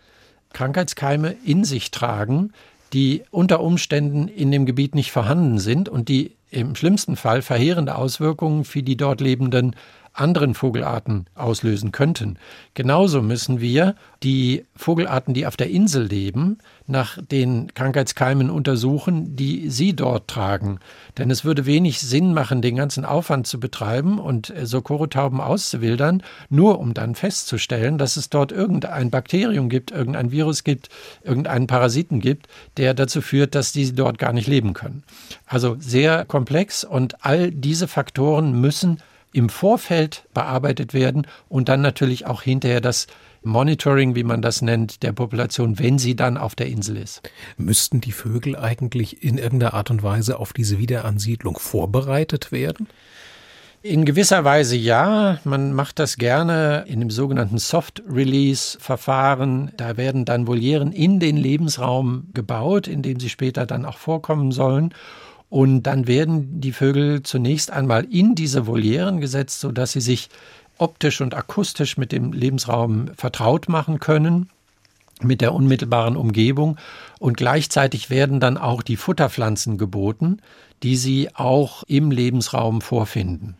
Krankheitskeime 0.51 1.35
in 1.43 1.63
sich 1.63 1.91
tragen, 1.91 2.51
die 2.93 3.23
unter 3.31 3.61
Umständen 3.61 4.27
in 4.27 4.51
dem 4.51 4.65
Gebiet 4.65 4.95
nicht 4.95 5.11
vorhanden 5.11 5.59
sind 5.59 5.89
und 5.89 6.09
die 6.09 6.35
im 6.51 6.75
schlimmsten 6.75 7.15
Fall 7.15 7.41
verheerende 7.41 7.95
Auswirkungen 7.95 8.63
für 8.63 8.83
die 8.83 8.97
dort 8.97 9.21
lebenden 9.21 9.75
anderen 10.15 10.53
Vogelarten 10.53 11.25
auslösen 11.35 11.91
könnten. 11.91 12.37
Genauso 12.73 13.21
müssen 13.21 13.59
wir 13.59 13.95
die 14.23 14.65
Vogelarten, 14.75 15.33
die 15.33 15.45
auf 15.45 15.57
der 15.57 15.69
Insel 15.69 16.05
leben, 16.05 16.57
nach 16.87 17.17
den 17.21 17.73
Krankheitskeimen 17.73 18.49
untersuchen, 18.49 19.35
die 19.35 19.69
sie 19.69 19.93
dort 19.93 20.27
tragen. 20.27 20.79
Denn 21.17 21.29
es 21.29 21.43
würde 21.43 21.65
wenig 21.65 21.99
Sinn 21.99 22.33
machen, 22.33 22.61
den 22.61 22.75
ganzen 22.75 23.05
Aufwand 23.05 23.45
zu 23.45 23.59
betreiben 23.59 24.19
und 24.19 24.53
Socorro-Tauben 24.61 25.41
auszuwildern, 25.41 26.23
nur 26.49 26.79
um 26.79 26.93
dann 26.93 27.15
festzustellen, 27.15 27.97
dass 27.97 28.17
es 28.17 28.29
dort 28.29 28.51
irgendein 28.51 29.09
Bakterium 29.09 29.67
gibt, 29.69 29.91
irgendein 29.91 30.31
Virus 30.31 30.63
gibt, 30.63 30.89
irgendeinen 31.23 31.67
Parasiten 31.67 32.19
gibt, 32.19 32.47
der 32.77 32.93
dazu 32.93 33.21
führt, 33.21 33.53
dass 33.53 33.73
die 33.73 33.93
dort 33.93 34.17
gar 34.17 34.31
nicht 34.31 34.47
leben 34.47 34.73
können. 34.73 35.03
Also 35.45 35.75
sehr 35.79 36.25
komplex 36.25 36.83
und 36.83 37.25
all 37.25 37.51
diese 37.51 37.87
Faktoren 37.87 38.59
müssen 38.61 39.01
im 39.35 39.49
Vorfeld 39.49 40.23
bearbeitet 40.33 40.93
werden 40.93 41.27
und 41.49 41.67
dann 41.67 41.81
natürlich 41.81 42.25
auch 42.25 42.41
hinterher 42.41 42.79
das 42.79 43.07
Monitoring, 43.43 44.15
wie 44.15 44.23
man 44.23 44.41
das 44.41 44.61
nennt, 44.61 45.03
der 45.03 45.11
Population, 45.11 45.77
wenn 45.77 45.99
sie 45.99 46.15
dann 46.15 46.37
auf 46.37 46.55
der 46.55 46.67
Insel 46.67 46.95
ist. 46.97 47.21
Müssten 47.57 47.99
die 48.01 48.13
Vögel 48.13 48.55
eigentlich 48.55 49.23
in 49.23 49.37
irgendeiner 49.37 49.73
Art 49.73 49.91
und 49.91 50.03
Weise 50.03 50.39
auf 50.39 50.53
diese 50.53 50.79
Wiederansiedlung 50.79 51.59
vorbereitet 51.59 52.53
werden? 52.53 52.87
In 53.81 54.05
gewisser 54.05 54.45
Weise 54.45 54.77
ja. 54.77 55.39
Man 55.43 55.73
macht 55.73 55.99
das 55.99 56.15
gerne 56.17 56.85
in 56.87 57.01
dem 57.01 57.11
sogenannten 57.11 57.59
Soft-Release-Verfahren. 57.59 59.73
Da 59.77 59.97
werden 59.97 60.25
dann 60.25 60.47
Volieren 60.47 60.91
in 60.91 61.19
den 61.19 61.37
Lebensraum 61.37 62.29
gebaut, 62.33 62.87
in 62.87 63.03
dem 63.03 63.19
sie 63.19 63.29
später 63.29 63.67
dann 63.67 63.85
auch 63.85 63.99
vorkommen 63.99 64.51
sollen. 64.51 64.91
Und 65.55 65.83
dann 65.83 66.05
werden 66.05 66.59
die 66.59 66.73
Vögel 66.73 67.23
zunächst 67.23 67.71
einmal 67.71 68.03
in 68.03 68.35
diese 68.35 68.67
Volieren 68.67 69.21
gesetzt, 69.21 69.61
sodass 69.61 69.93
sie 69.93 70.01
sich 70.01 70.27
optisch 70.77 71.21
und 71.21 71.33
akustisch 71.33 71.95
mit 71.95 72.11
dem 72.11 72.33
Lebensraum 72.33 73.11
vertraut 73.15 73.69
machen 73.69 74.01
können 74.01 74.49
mit 75.21 75.39
der 75.39 75.53
unmittelbaren 75.53 76.17
Umgebung 76.17 76.75
und 77.19 77.37
gleichzeitig 77.37 78.09
werden 78.09 78.41
dann 78.41 78.57
auch 78.57 78.81
die 78.81 78.97
Futterpflanzen 78.97 79.77
geboten, 79.77 80.39
die 80.83 80.97
sie 80.97 81.33
auch 81.33 81.83
im 81.83 82.11
Lebensraum 82.11 82.81
vorfinden. 82.81 83.55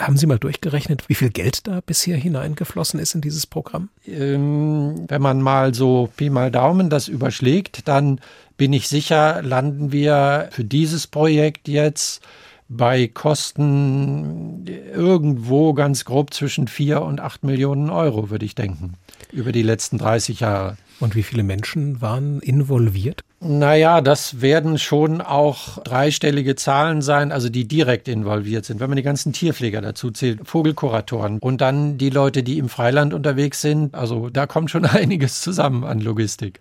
Haben 0.00 0.16
Sie 0.16 0.26
mal 0.26 0.38
durchgerechnet, 0.38 1.08
wie 1.08 1.14
viel 1.14 1.28
Geld 1.28 1.66
da 1.66 1.80
bisher 1.84 2.16
hineingeflossen 2.16 2.98
ist 2.98 3.14
in 3.14 3.20
dieses 3.20 3.46
Programm? 3.46 3.90
Ähm, 4.06 5.04
wenn 5.08 5.20
man 5.20 5.42
mal 5.42 5.74
so 5.74 6.08
Pi 6.16 6.30
mal 6.30 6.50
Daumen 6.50 6.88
das 6.88 7.06
überschlägt, 7.06 7.86
dann 7.86 8.18
bin 8.56 8.72
ich 8.72 8.88
sicher, 8.88 9.42
landen 9.42 9.92
wir 9.92 10.48
für 10.52 10.64
dieses 10.64 11.06
Projekt 11.06 11.68
jetzt 11.68 12.22
bei 12.68 13.08
Kosten 13.08 14.64
irgendwo 14.66 15.74
ganz 15.74 16.06
grob 16.06 16.32
zwischen 16.32 16.66
vier 16.66 17.02
und 17.02 17.20
acht 17.20 17.44
Millionen 17.44 17.90
Euro, 17.90 18.30
würde 18.30 18.46
ich 18.46 18.54
denken, 18.54 18.94
über 19.32 19.52
die 19.52 19.62
letzten 19.62 19.98
30 19.98 20.40
Jahre. 20.40 20.78
Und 20.98 21.14
wie 21.14 21.22
viele 21.22 21.42
Menschen 21.42 22.00
waren 22.00 22.40
involviert? 22.40 23.22
Naja, 23.42 24.02
das 24.02 24.42
werden 24.42 24.78
schon 24.78 25.22
auch 25.22 25.82
dreistellige 25.82 26.56
Zahlen 26.56 27.00
sein, 27.00 27.32
also 27.32 27.48
die 27.48 27.66
direkt 27.66 28.06
involviert 28.06 28.66
sind. 28.66 28.80
Wenn 28.80 28.90
man 28.90 28.98
die 28.98 29.02
ganzen 29.02 29.32
Tierpfleger 29.32 29.80
dazu 29.80 30.10
zählt, 30.10 30.46
Vogelkuratoren 30.46 31.38
und 31.38 31.62
dann 31.62 31.96
die 31.96 32.10
Leute, 32.10 32.42
die 32.42 32.58
im 32.58 32.68
Freiland 32.68 33.14
unterwegs 33.14 33.62
sind, 33.62 33.94
also 33.94 34.28
da 34.28 34.46
kommt 34.46 34.70
schon 34.70 34.84
einiges 34.84 35.40
zusammen 35.40 35.84
an 35.84 36.00
Logistik. 36.00 36.60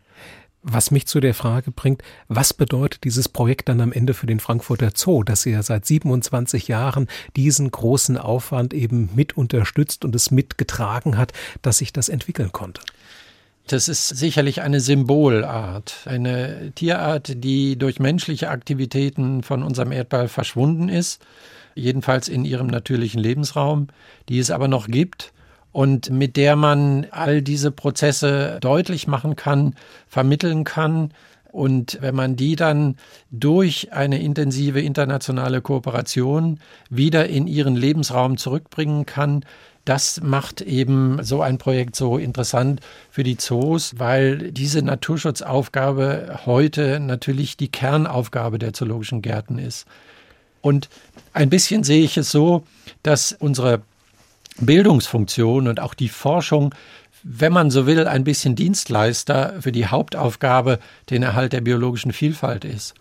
Was 0.61 0.89
mich 0.89 1.05
zu 1.05 1.19
der 1.19 1.33
Frage 1.33 1.71
bringt, 1.71 2.01
was 2.29 2.53
bedeutet 2.53 3.03
dieses 3.03 3.27
Projekt 3.27 3.67
dann 3.67 3.81
am 3.81 3.91
Ende 3.91 4.13
für 4.13 4.27
den 4.27 4.39
Frankfurter 4.39 4.91
Zoo, 4.95 5.23
dass 5.23 5.45
er 5.45 5.63
seit 5.63 5.85
27 5.85 6.69
Jahren 6.69 7.07
diesen 7.35 7.71
großen 7.71 8.17
Aufwand 8.17 8.73
eben 8.73 9.09
mit 9.15 9.35
unterstützt 9.35 10.05
und 10.05 10.15
es 10.15 10.31
mitgetragen 10.31 11.17
hat, 11.17 11.33
dass 11.61 11.79
sich 11.79 11.91
das 11.91 12.07
entwickeln 12.07 12.53
konnte? 12.53 12.81
Das 13.69 13.87
ist 13.87 14.07
sicherlich 14.07 14.63
eine 14.63 14.79
Symbolart, 14.79 15.97
eine 16.05 16.71
Tierart, 16.73 17.43
die 17.43 17.77
durch 17.77 17.99
menschliche 17.99 18.49
Aktivitäten 18.49 19.43
von 19.43 19.61
unserem 19.61 19.91
Erdball 19.91 20.27
verschwunden 20.27 20.89
ist, 20.89 21.21
jedenfalls 21.75 22.29
in 22.29 22.45
ihrem 22.45 22.65
natürlichen 22.65 23.21
Lebensraum, 23.21 23.89
die 24.27 24.39
es 24.39 24.49
aber 24.49 24.67
noch 24.67 24.87
gibt 24.87 25.33
und 25.71 26.09
mit 26.09 26.35
der 26.35 26.55
man 26.55 27.05
all 27.11 27.43
diese 27.43 27.69
Prozesse 27.69 28.57
deutlich 28.59 29.05
machen 29.05 29.35
kann, 29.35 29.75
vermitteln 30.07 30.63
kann. 30.63 31.13
Und 31.51 31.99
wenn 32.01 32.15
man 32.15 32.35
die 32.35 32.55
dann 32.55 32.95
durch 33.29 33.93
eine 33.93 34.19
intensive 34.19 34.81
internationale 34.81 35.61
Kooperation 35.61 36.59
wieder 36.89 37.29
in 37.29 37.45
ihren 37.45 37.75
Lebensraum 37.75 38.37
zurückbringen 38.37 39.05
kann, 39.05 39.45
das 39.89 40.21
macht 40.21 40.61
eben 40.61 41.23
so 41.23 41.41
ein 41.41 41.57
Projekt 41.57 41.95
so 41.95 42.19
interessant 42.19 42.79
für 43.09 43.23
die 43.23 43.37
Zoos, 43.37 43.97
weil 43.97 44.51
diese 44.51 44.83
Naturschutzaufgabe 44.83 46.41
heute 46.45 46.99
natürlich 46.99 47.57
die 47.57 47.69
Kernaufgabe 47.71 48.59
der 48.59 48.73
zoologischen 48.73 49.23
Gärten 49.23 49.57
ist. 49.57 49.87
Und 50.61 50.89
ein 51.33 51.49
bisschen 51.49 51.83
sehe 51.83 52.03
ich 52.03 52.17
es 52.17 52.29
so, 52.29 52.63
dass 53.01 53.31
unsere 53.31 53.81
Bildungsfunktion 54.59 55.67
und 55.67 55.79
auch 55.79 55.95
die 55.95 56.09
Forschung, 56.09 56.75
wenn 57.23 57.51
man 57.51 57.71
so 57.71 57.87
will, 57.87 58.07
ein 58.07 58.23
bisschen 58.23 58.55
Dienstleister 58.55 59.55
für 59.59 59.71
die 59.71 59.87
Hauptaufgabe, 59.87 60.77
den 61.09 61.23
Erhalt 61.23 61.51
der 61.51 61.61
biologischen 61.61 62.13
Vielfalt 62.13 62.63
ist. 62.63 62.93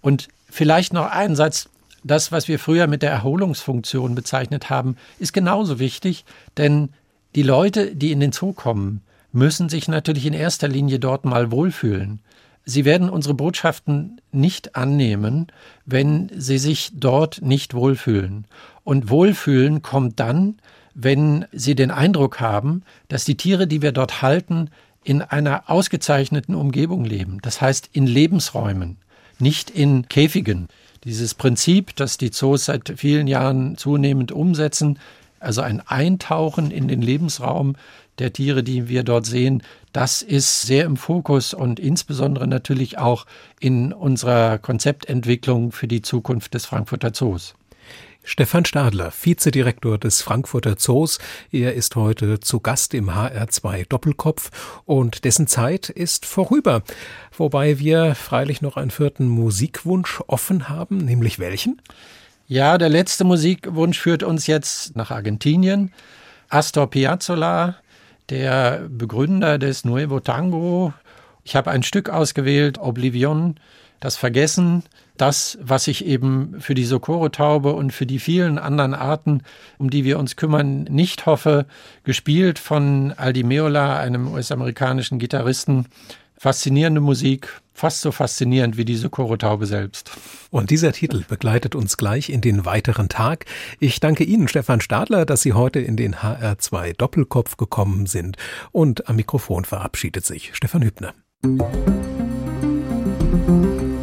Und 0.00 0.28
vielleicht 0.48 0.92
noch 0.92 1.10
einen 1.10 1.34
Satz 1.34 1.68
das, 2.06 2.32
was 2.32 2.48
wir 2.48 2.58
früher 2.58 2.86
mit 2.86 3.02
der 3.02 3.10
Erholungsfunktion 3.10 4.14
bezeichnet 4.14 4.70
haben, 4.70 4.96
ist 5.18 5.32
genauso 5.32 5.78
wichtig, 5.78 6.24
denn 6.56 6.90
die 7.34 7.42
Leute, 7.42 7.94
die 7.94 8.12
in 8.12 8.20
den 8.20 8.32
Zoo 8.32 8.52
kommen, 8.52 9.02
müssen 9.32 9.68
sich 9.68 9.88
natürlich 9.88 10.26
in 10.26 10.32
erster 10.32 10.68
Linie 10.68 10.98
dort 10.98 11.24
mal 11.24 11.50
wohlfühlen. 11.50 12.20
Sie 12.64 12.84
werden 12.84 13.10
unsere 13.10 13.34
Botschaften 13.34 14.20
nicht 14.32 14.74
annehmen, 14.74 15.46
wenn 15.84 16.30
sie 16.34 16.58
sich 16.58 16.90
dort 16.94 17.42
nicht 17.42 17.74
wohlfühlen. 17.74 18.46
Und 18.82 19.10
Wohlfühlen 19.10 19.82
kommt 19.82 20.18
dann, 20.18 20.56
wenn 20.94 21.44
sie 21.52 21.74
den 21.74 21.90
Eindruck 21.90 22.40
haben, 22.40 22.82
dass 23.08 23.24
die 23.24 23.36
Tiere, 23.36 23.66
die 23.66 23.82
wir 23.82 23.92
dort 23.92 24.22
halten, 24.22 24.70
in 25.04 25.22
einer 25.22 25.70
ausgezeichneten 25.70 26.54
Umgebung 26.54 27.04
leben. 27.04 27.38
Das 27.42 27.60
heißt 27.60 27.90
in 27.92 28.06
Lebensräumen, 28.06 28.96
nicht 29.38 29.70
in 29.70 30.08
Käfigen. 30.08 30.68
Dieses 31.06 31.34
Prinzip, 31.34 31.94
das 31.94 32.18
die 32.18 32.32
Zoos 32.32 32.64
seit 32.64 32.94
vielen 32.96 33.28
Jahren 33.28 33.76
zunehmend 33.76 34.32
umsetzen, 34.32 34.98
also 35.38 35.60
ein 35.60 35.80
Eintauchen 35.86 36.72
in 36.72 36.88
den 36.88 37.00
Lebensraum 37.00 37.76
der 38.18 38.32
Tiere, 38.32 38.64
die 38.64 38.88
wir 38.88 39.04
dort 39.04 39.24
sehen, 39.24 39.62
das 39.92 40.20
ist 40.20 40.62
sehr 40.62 40.84
im 40.84 40.96
Fokus 40.96 41.54
und 41.54 41.78
insbesondere 41.78 42.48
natürlich 42.48 42.98
auch 42.98 43.24
in 43.60 43.92
unserer 43.92 44.58
Konzeptentwicklung 44.58 45.70
für 45.70 45.86
die 45.86 46.02
Zukunft 46.02 46.54
des 46.54 46.66
Frankfurter 46.66 47.12
Zoos. 47.12 47.54
Stefan 48.28 48.64
Stadler, 48.64 49.12
Vizedirektor 49.12 49.98
des 49.98 50.20
Frankfurter 50.20 50.76
Zoos. 50.76 51.20
Er 51.52 51.74
ist 51.74 51.94
heute 51.94 52.40
zu 52.40 52.58
Gast 52.58 52.92
im 52.92 53.10
HR2 53.10 53.88
Doppelkopf 53.88 54.82
und 54.84 55.24
dessen 55.24 55.46
Zeit 55.46 55.90
ist 55.90 56.26
vorüber. 56.26 56.82
Wobei 57.38 57.78
wir 57.78 58.16
freilich 58.16 58.62
noch 58.62 58.76
einen 58.76 58.90
vierten 58.90 59.28
Musikwunsch 59.28 60.20
offen 60.26 60.68
haben, 60.68 60.96
nämlich 60.98 61.38
welchen? 61.38 61.80
Ja, 62.48 62.78
der 62.78 62.88
letzte 62.88 63.22
Musikwunsch 63.22 64.00
führt 64.00 64.24
uns 64.24 64.48
jetzt 64.48 64.96
nach 64.96 65.12
Argentinien. 65.12 65.92
Astor 66.48 66.90
Piazzolla, 66.90 67.76
der 68.28 68.88
Begründer 68.88 69.56
des 69.56 69.84
Nuevo 69.84 70.18
Tango. 70.18 70.92
Ich 71.44 71.54
habe 71.54 71.70
ein 71.70 71.84
Stück 71.84 72.10
ausgewählt, 72.10 72.78
Oblivion, 72.78 73.54
das 74.00 74.16
Vergessen, 74.16 74.82
das, 75.16 75.58
was 75.60 75.88
ich 75.88 76.04
eben 76.04 76.60
für 76.60 76.74
die 76.74 76.84
Socorro-Taube 76.84 77.72
und 77.72 77.92
für 77.92 78.06
die 78.06 78.18
vielen 78.18 78.58
anderen 78.58 78.94
Arten, 78.94 79.42
um 79.78 79.90
die 79.90 80.04
wir 80.04 80.18
uns 80.18 80.36
kümmern, 80.36 80.84
nicht 80.84 81.26
hoffe, 81.26 81.66
gespielt 82.04 82.58
von 82.58 83.12
Aldi 83.16 83.42
Meola, 83.42 83.98
einem 83.98 84.32
US-amerikanischen 84.32 85.18
Gitarristen. 85.18 85.86
Faszinierende 86.38 87.00
Musik, 87.00 87.48
fast 87.72 88.02
so 88.02 88.12
faszinierend 88.12 88.76
wie 88.76 88.84
die 88.84 88.96
Socorro-Taube 88.96 89.64
selbst. 89.64 90.10
Und 90.50 90.70
dieser 90.70 90.92
Titel 90.92 91.24
begleitet 91.26 91.74
uns 91.74 91.96
gleich 91.96 92.28
in 92.28 92.42
den 92.42 92.66
weiteren 92.66 93.08
Tag. 93.08 93.46
Ich 93.80 94.00
danke 94.00 94.24
Ihnen, 94.24 94.46
Stefan 94.46 94.82
Stadler, 94.82 95.24
dass 95.24 95.40
Sie 95.40 95.54
heute 95.54 95.80
in 95.80 95.96
den 95.96 96.16
HR2 96.16 96.94
Doppelkopf 96.94 97.56
gekommen 97.56 98.04
sind. 98.04 98.36
Und 98.70 99.08
am 99.08 99.16
Mikrofon 99.16 99.64
verabschiedet 99.64 100.26
sich 100.26 100.54
Stefan 100.54 100.82
Hübner. 100.82 101.14
Musik 101.42 103.95